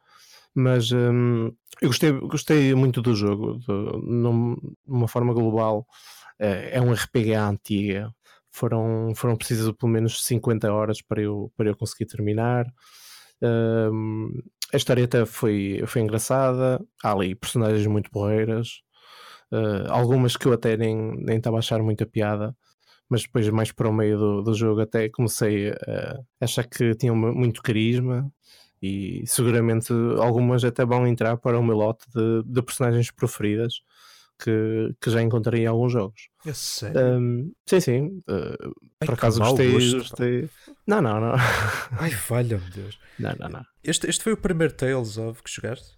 mas 0.55 0.91
hum, 0.91 1.51
eu 1.81 1.89
gostei, 1.89 2.11
gostei 2.11 2.75
muito 2.75 3.01
do 3.01 3.15
jogo, 3.15 3.57
de, 3.59 3.65
de 3.65 4.67
uma 4.87 5.07
forma 5.07 5.33
global. 5.33 5.85
É, 6.39 6.77
é 6.77 6.81
um 6.81 6.91
RPG 6.93 7.33
antiga, 7.35 8.13
foram, 8.51 9.13
foram 9.15 9.35
precisas 9.37 9.71
pelo 9.73 9.91
menos 9.91 10.23
50 10.25 10.71
horas 10.71 11.01
para 11.01 11.21
eu, 11.21 11.51
para 11.55 11.69
eu 11.69 11.77
conseguir 11.77 12.05
terminar. 12.05 12.65
Um, 13.41 14.31
a 14.73 14.77
história 14.77 15.05
até 15.05 15.25
foi, 15.25 15.83
foi 15.87 16.01
engraçada, 16.01 16.79
há 17.03 17.11
ali 17.11 17.35
personagens 17.35 17.85
muito 17.87 18.11
porreiras, 18.11 18.81
uh, 19.51 19.89
algumas 19.89 20.37
que 20.37 20.47
eu 20.47 20.53
até 20.53 20.77
nem, 20.77 21.15
estava 21.29 21.57
a 21.57 21.59
achar 21.59 21.81
muita 21.81 22.05
piada, 22.05 22.55
mas 23.09 23.23
depois, 23.23 23.49
mais 23.49 23.71
para 23.71 23.89
o 23.89 23.93
meio 23.93 24.17
do, 24.17 24.41
do 24.43 24.53
jogo, 24.53 24.81
até 24.81 25.09
comecei 25.09 25.71
a 25.71 26.19
achar 26.39 26.65
que 26.65 26.95
tinham 26.95 27.15
muito 27.15 27.61
carisma 27.61 28.31
e 28.82 29.23
seguramente 29.25 29.93
algumas 30.19 30.63
até 30.63 30.84
vão 30.86 31.05
entrar 31.05 31.38
para 31.38 31.59
o 31.59 31.63
meu 31.63 31.75
lote 31.75 32.05
de, 32.13 32.43
de 32.45 32.61
personagens 32.61 33.11
preferidas 33.11 33.82
que, 34.41 34.93
que 34.99 35.11
já 35.11 35.21
encontrei 35.21 35.63
em 35.63 35.67
alguns 35.67 35.91
jogos. 35.91 36.29
É 36.45 36.53
sério? 36.53 37.19
Um, 37.19 37.53
sim, 37.67 37.79
sim. 37.79 38.05
Uh, 38.27 38.73
Ai, 38.99 39.05
por 39.05 39.13
acaso 39.13 39.39
gostei, 39.39 39.71
gosto, 39.71 39.97
gostei. 39.97 40.49
Não, 40.88 41.01
não, 41.01 41.19
não. 41.21 41.34
Ai, 41.99 42.09
falha-me 42.09 42.69
Deus. 42.71 42.99
Não, 43.19 43.36
não, 43.39 43.49
não. 43.49 43.65
Este, 43.84 44.09
este 44.09 44.23
foi 44.23 44.34
o 44.34 44.38
primeiro 44.38 44.73
Tales 44.73 45.17
of 45.17 45.43
que 45.43 45.51
jogaste? 45.51 45.95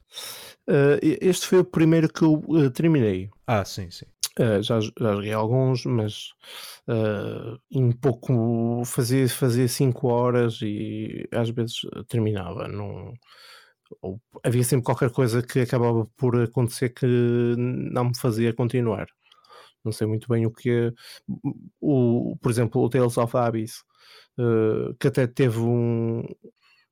Uh, 0.67 0.99
este 1.21 1.47
foi 1.47 1.59
o 1.59 1.65
primeiro 1.65 2.11
que 2.11 2.23
eu 2.23 2.43
uh, 2.47 2.69
terminei. 2.69 3.29
Ah, 3.47 3.63
sim, 3.63 3.89
sim. 3.89 4.05
Uh, 4.39 4.63
já, 4.63 4.79
já 4.79 5.13
joguei 5.13 5.31
alguns, 5.31 5.85
mas 5.85 6.29
uh, 6.87 7.59
em 7.69 7.91
pouco 7.91 8.83
fazia, 8.83 9.29
fazia 9.29 9.67
5 9.67 10.07
horas 10.07 10.59
e 10.61 11.27
às 11.31 11.49
vezes 11.49 11.81
terminava. 12.07 12.67
Não, 12.67 13.13
ou, 14.01 14.19
havia 14.43 14.63
sempre 14.63 14.85
qualquer 14.85 15.11
coisa 15.11 15.41
que 15.41 15.59
acabava 15.59 16.05
por 16.17 16.41
acontecer 16.41 16.89
que 16.89 17.05
não 17.05 18.05
me 18.05 18.17
fazia 18.17 18.53
continuar. 18.53 19.07
Não 19.83 19.91
sei 19.91 20.07
muito 20.07 20.27
bem 20.29 20.45
o 20.45 20.51
que. 20.51 20.93
O, 21.81 22.37
por 22.41 22.51
exemplo, 22.51 22.81
o 22.81 22.89
Tales 22.89 23.17
of 23.17 23.35
Abyss, 23.37 23.83
uh, 24.39 24.95
que 24.99 25.07
até 25.07 25.27
teve 25.27 25.59
um, 25.59 26.23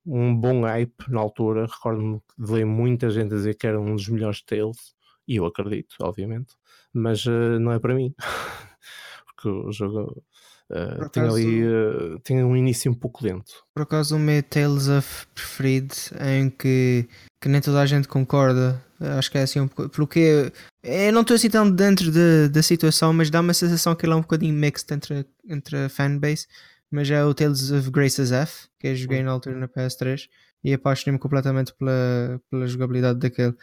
um 0.06 0.34
bom 0.36 0.62
hype 0.62 0.94
na 1.08 1.20
altura. 1.20 1.66
Recordo-me 1.66 2.20
de 2.38 2.52
ler 2.52 2.66
muita 2.66 3.10
gente 3.10 3.32
a 3.34 3.36
dizer 3.36 3.54
que 3.56 3.66
era 3.66 3.80
um 3.80 3.96
dos 3.96 4.08
melhores 4.08 4.42
Tales, 4.42 4.94
e 5.26 5.36
eu 5.36 5.46
acredito, 5.46 5.96
obviamente 6.00 6.54
mas 6.92 7.24
uh, 7.24 7.58
não 7.58 7.72
é 7.72 7.78
para 7.78 7.94
mim, 7.94 8.14
porque 9.26 9.48
o 9.48 9.72
jogo 9.72 10.22
uh, 10.70 11.08
tem 11.08 11.22
ali 11.22 11.64
uh, 11.64 12.18
tem 12.20 12.44
um 12.44 12.56
início 12.56 12.90
um 12.90 12.94
pouco 12.94 13.24
lento. 13.24 13.52
Por 13.74 13.82
acaso 13.82 14.16
o 14.16 14.18
meu 14.18 14.42
Tales 14.42 14.88
of 14.88 15.26
preferido 15.34 15.94
em 16.20 16.50
que, 16.50 17.08
que 17.40 17.48
nem 17.48 17.60
toda 17.60 17.80
a 17.80 17.86
gente 17.86 18.08
concorda, 18.08 18.82
acho 19.18 19.30
que 19.30 19.38
é 19.38 19.42
assim 19.42 19.60
um 19.60 19.68
pouco, 19.68 19.90
porque 19.90 20.52
eu 20.82 21.12
não 21.12 21.22
estou 21.22 21.34
assim 21.34 21.48
tão 21.48 21.70
dentro 21.70 22.10
de, 22.10 22.48
da 22.48 22.62
situação, 22.62 23.12
mas 23.12 23.30
dá-me 23.30 23.50
a 23.50 23.54
sensação 23.54 23.94
que 23.94 24.04
ele 24.04 24.12
é 24.12 24.16
um 24.16 24.22
bocadinho 24.22 24.54
mixed 24.54 24.92
entre, 24.92 25.26
entre 25.48 25.76
a 25.84 25.88
fanbase, 25.88 26.46
mas 26.90 27.10
é 27.10 27.24
o 27.24 27.32
Tales 27.32 27.70
of 27.70 27.90
Graces 27.90 28.32
F, 28.32 28.68
que 28.78 28.88
eu 28.88 28.96
joguei 28.96 29.22
na 29.22 29.32
altura 29.32 29.56
na 29.56 29.66
PS3 29.66 30.28
e 30.62 30.74
apaixonei-me 30.74 31.18
completamente 31.18 31.72
pela, 31.74 32.40
pela 32.50 32.66
jogabilidade 32.66 33.18
daquele. 33.18 33.54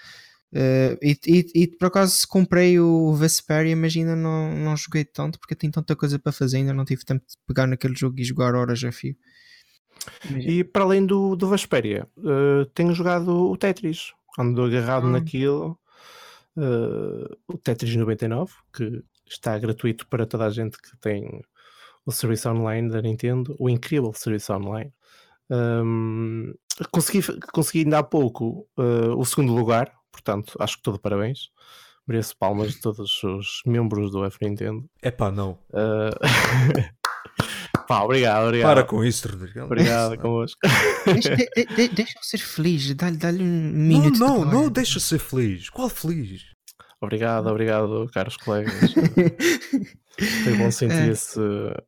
Uh, 0.52 0.98
e, 1.00 1.20
e, 1.28 1.46
e, 1.54 1.68
por 1.68 1.88
acaso 1.88 2.28
comprei 2.28 2.80
o 2.80 3.14
Vesperia, 3.14 3.76
mas 3.76 3.96
ainda 3.96 4.16
não, 4.16 4.56
não 4.56 4.76
joguei 4.76 5.06
tanto 5.06 5.38
porque 5.38 5.54
tenho 5.54 5.72
tanta 5.72 5.96
coisa 5.96 6.18
para 6.18 6.32
fazer, 6.32 6.58
ainda 6.58 6.74
não 6.74 6.86
tive 6.86 7.06
tempo 7.06 7.24
de 7.28 7.36
pegar 7.46 7.68
naquele 7.68 7.96
jogo 7.96 8.20
e 8.20 8.24
jogar 8.24 8.56
horas 8.56 8.84
a 8.84 8.92
fio. 8.92 9.16
E 10.36 10.64
para 10.64 10.84
além 10.84 11.06
do, 11.06 11.36
do 11.36 11.48
Vesperia, 11.48 12.08
uh, 12.18 12.66
tenho 12.74 12.94
jogado 12.94 13.30
o 13.30 13.56
Tetris, 13.58 14.14
ando 14.40 14.64
agarrado 14.64 15.08
ah. 15.08 15.12
naquilo. 15.12 15.80
Uh, 16.58 17.38
o 17.48 17.58
Tetris 17.58 17.96
99, 17.96 18.52
que 18.74 19.04
está 19.30 19.58
gratuito 19.58 20.08
para 20.08 20.26
toda 20.26 20.46
a 20.46 20.50
gente 20.50 20.78
que 20.82 20.98
tem 21.00 21.42
o 22.06 22.12
serviço 22.12 22.50
online 22.50 22.90
da 22.90 23.02
Nintendo, 23.02 23.56
o 23.60 23.70
incrível 23.70 24.12
serviço 24.14 24.52
online. 24.54 24.92
Um, 25.50 26.54
consegui, 26.92 27.22
consegui 27.54 27.80
ainda 27.80 28.00
há 28.00 28.04
pouco 28.04 28.68
o 28.76 29.26
segundo 29.26 29.54
lugar 29.54 29.99
Portanto, 30.12 30.56
acho 30.60 30.78
que 30.78 30.84
todo 30.84 31.00
parabéns. 31.00 31.50
Mereço 32.08 32.36
palmas 32.38 32.74
de 32.74 32.82
todos 32.82 33.24
os 33.24 33.62
membros 33.66 34.12
do 34.12 34.26
F 34.26 34.38
Nintendo. 34.42 34.90
É 35.02 35.12
pá, 35.12 35.32
não. 35.32 35.60
Uh... 35.70 36.90
Pá, 37.88 38.04
obrigado, 38.04 38.46
obrigado. 38.46 38.70
Para 38.70 38.84
com 38.84 39.04
isso, 39.04 39.28
Rodrigo. 39.28 39.62
Obrigado 39.62 40.16
convosco. 40.20 40.60
Deixa, 41.06 41.36
de, 41.36 41.88
deixa 41.88 42.20
ser 42.22 42.38
feliz, 42.38 42.94
dá-lhe 42.94 43.18
dá 43.18 43.30
um 43.30 43.44
minuto. 43.44 44.20
Não, 44.20 44.46
não, 44.46 44.52
não 44.52 44.70
deixa 44.70 45.00
ser 45.00 45.18
feliz. 45.18 45.72
Qual 45.72 45.90
feliz? 45.90 46.44
Obrigado, 47.02 47.48
obrigado, 47.48 48.08
caros 48.14 48.38
colegas. 48.38 48.94
Foi 50.44 50.54
bom 50.58 50.70
sentir 50.70 51.02
é. 51.02 51.08
esse, 51.08 51.40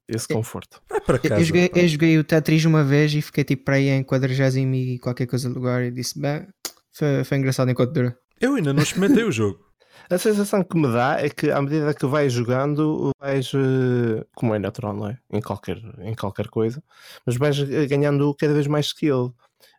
esse 0.08 0.28
conforto. 0.28 0.82
Vai 0.90 1.02
para 1.02 1.20
casa, 1.20 1.42
eu, 1.42 1.44
joguei, 1.44 1.70
eu 1.76 1.88
joguei 1.88 2.18
o 2.18 2.24
Tetris 2.24 2.64
uma 2.64 2.84
vez 2.84 3.14
e 3.14 3.22
fiquei 3.22 3.44
tipo 3.44 3.66
para 3.66 3.76
aí 3.76 3.90
em 3.90 4.04
40 4.04 4.58
e 4.58 4.98
qualquer 5.00 5.28
coisa 5.28 5.50
lugar 5.50 5.84
e 5.84 5.92
disse: 5.92 6.20
bem, 6.20 6.48
foi, 6.92 7.24
foi 7.24 7.38
engraçado 7.38 7.72
enquanto 7.72 7.94
dura. 7.94 8.18
Eu 8.40 8.56
ainda 8.56 8.74
não 8.74 8.84
experimentei 8.84 9.24
o 9.24 9.32
jogo. 9.32 9.60
A 10.10 10.18
sensação 10.18 10.64
que 10.64 10.78
me 10.78 10.92
dá 10.92 11.18
é 11.20 11.30
que 11.30 11.52
à 11.52 11.62
medida 11.62 11.94
que 11.94 12.06
vais 12.06 12.34
jogando, 12.34 13.12
vais, 13.20 13.52
eh, 13.54 14.26
como 14.36 14.54
é 14.54 14.60
natural, 14.60 14.94
não 14.94 15.08
é? 15.08 15.18
Em 15.32 15.42
qualquer, 15.42 15.78
em 16.00 16.16
qualquer 16.16 16.48
coisa, 16.48 16.84
mas 17.26 17.38
vais 17.38 17.58
ganhando 17.88 18.34
cada 18.36 18.54
vez 18.54 18.68
mais 18.68 18.88
skill. 18.88 19.34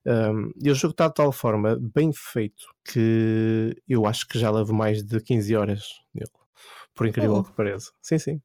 Um, 0.07 0.51
e 0.61 0.71
o 0.71 0.75
jogo 0.75 0.93
está 0.93 1.09
de 1.09 1.15
tal 1.15 1.33
forma 1.33 1.79
bem 1.95 2.13
feito 2.13 2.65
que 2.85 3.77
eu 3.89 4.07
acho 4.07 4.27
que 4.27 4.39
já 4.39 4.51
levo 4.51 4.73
mais 4.73 5.03
de 5.03 5.21
15 5.21 5.55
horas 5.55 5.85
nele, 6.15 6.31
por 6.95 7.07
incrível 7.07 7.37
oh. 7.37 7.45
que 7.45 7.53
pareça. 7.53 7.93
Sim, 8.01 8.19
sim. 8.19 8.43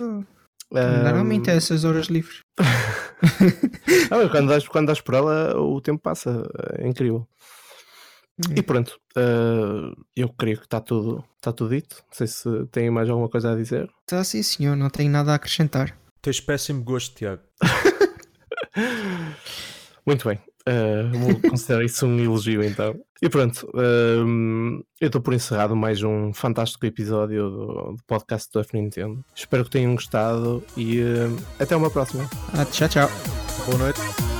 Oh. 0.00 0.24
Normalmente 0.72 1.50
um... 1.50 1.52
é 1.52 1.56
essas 1.56 1.84
horas 1.84 2.06
livres. 2.06 2.42
ah, 2.58 4.28
quando, 4.30 4.48
das, 4.48 4.68
quando 4.68 4.86
das 4.88 5.00
por 5.00 5.14
ela, 5.14 5.56
o 5.58 5.80
tempo 5.80 6.02
passa, 6.02 6.48
é 6.78 6.86
incrível. 6.86 7.26
E 8.54 8.62
pronto, 8.62 8.98
uh, 9.16 9.94
eu 10.16 10.28
creio 10.30 10.58
que 10.58 10.64
está 10.64 10.80
tudo, 10.80 11.24
está 11.36 11.52
tudo 11.52 11.74
dito. 11.74 11.96
Não 12.06 12.12
sei 12.12 12.26
se 12.26 12.48
tem 12.72 12.90
mais 12.90 13.08
alguma 13.08 13.28
coisa 13.28 13.52
a 13.52 13.56
dizer. 13.56 13.90
Está 14.02 14.24
sim, 14.24 14.42
senhor, 14.42 14.76
não 14.76 14.88
tenho 14.88 15.10
nada 15.10 15.32
a 15.32 15.34
acrescentar. 15.34 15.96
Tens 16.22 16.40
péssimo 16.40 16.82
gosto, 16.82 17.16
Tiago. 17.16 17.42
Muito 20.06 20.28
bem. 20.28 20.38
Uh, 20.68 21.18
vou 21.18 21.50
considerar 21.50 21.84
isso 21.84 22.06
um 22.06 22.18
elogio 22.18 22.62
então. 22.62 22.94
E 23.22 23.28
pronto, 23.28 23.66
uh, 23.74 24.84
eu 25.00 25.06
estou 25.06 25.20
por 25.20 25.34
encerrado 25.34 25.74
mais 25.74 26.02
um 26.02 26.32
fantástico 26.32 26.86
episódio 26.86 27.50
do, 27.50 27.66
do 27.92 28.04
podcast 28.06 28.50
do 28.52 28.60
F 28.60 28.74
Nintendo. 28.74 29.24
Espero 29.34 29.64
que 29.64 29.70
tenham 29.70 29.94
gostado 29.94 30.62
e 30.76 31.00
uh, 31.00 31.36
até 31.58 31.76
uma 31.76 31.90
próxima. 31.90 32.28
Ah, 32.52 32.64
tchau, 32.64 32.88
tchau. 32.88 33.10
Boa 33.66 33.78
noite. 33.78 34.39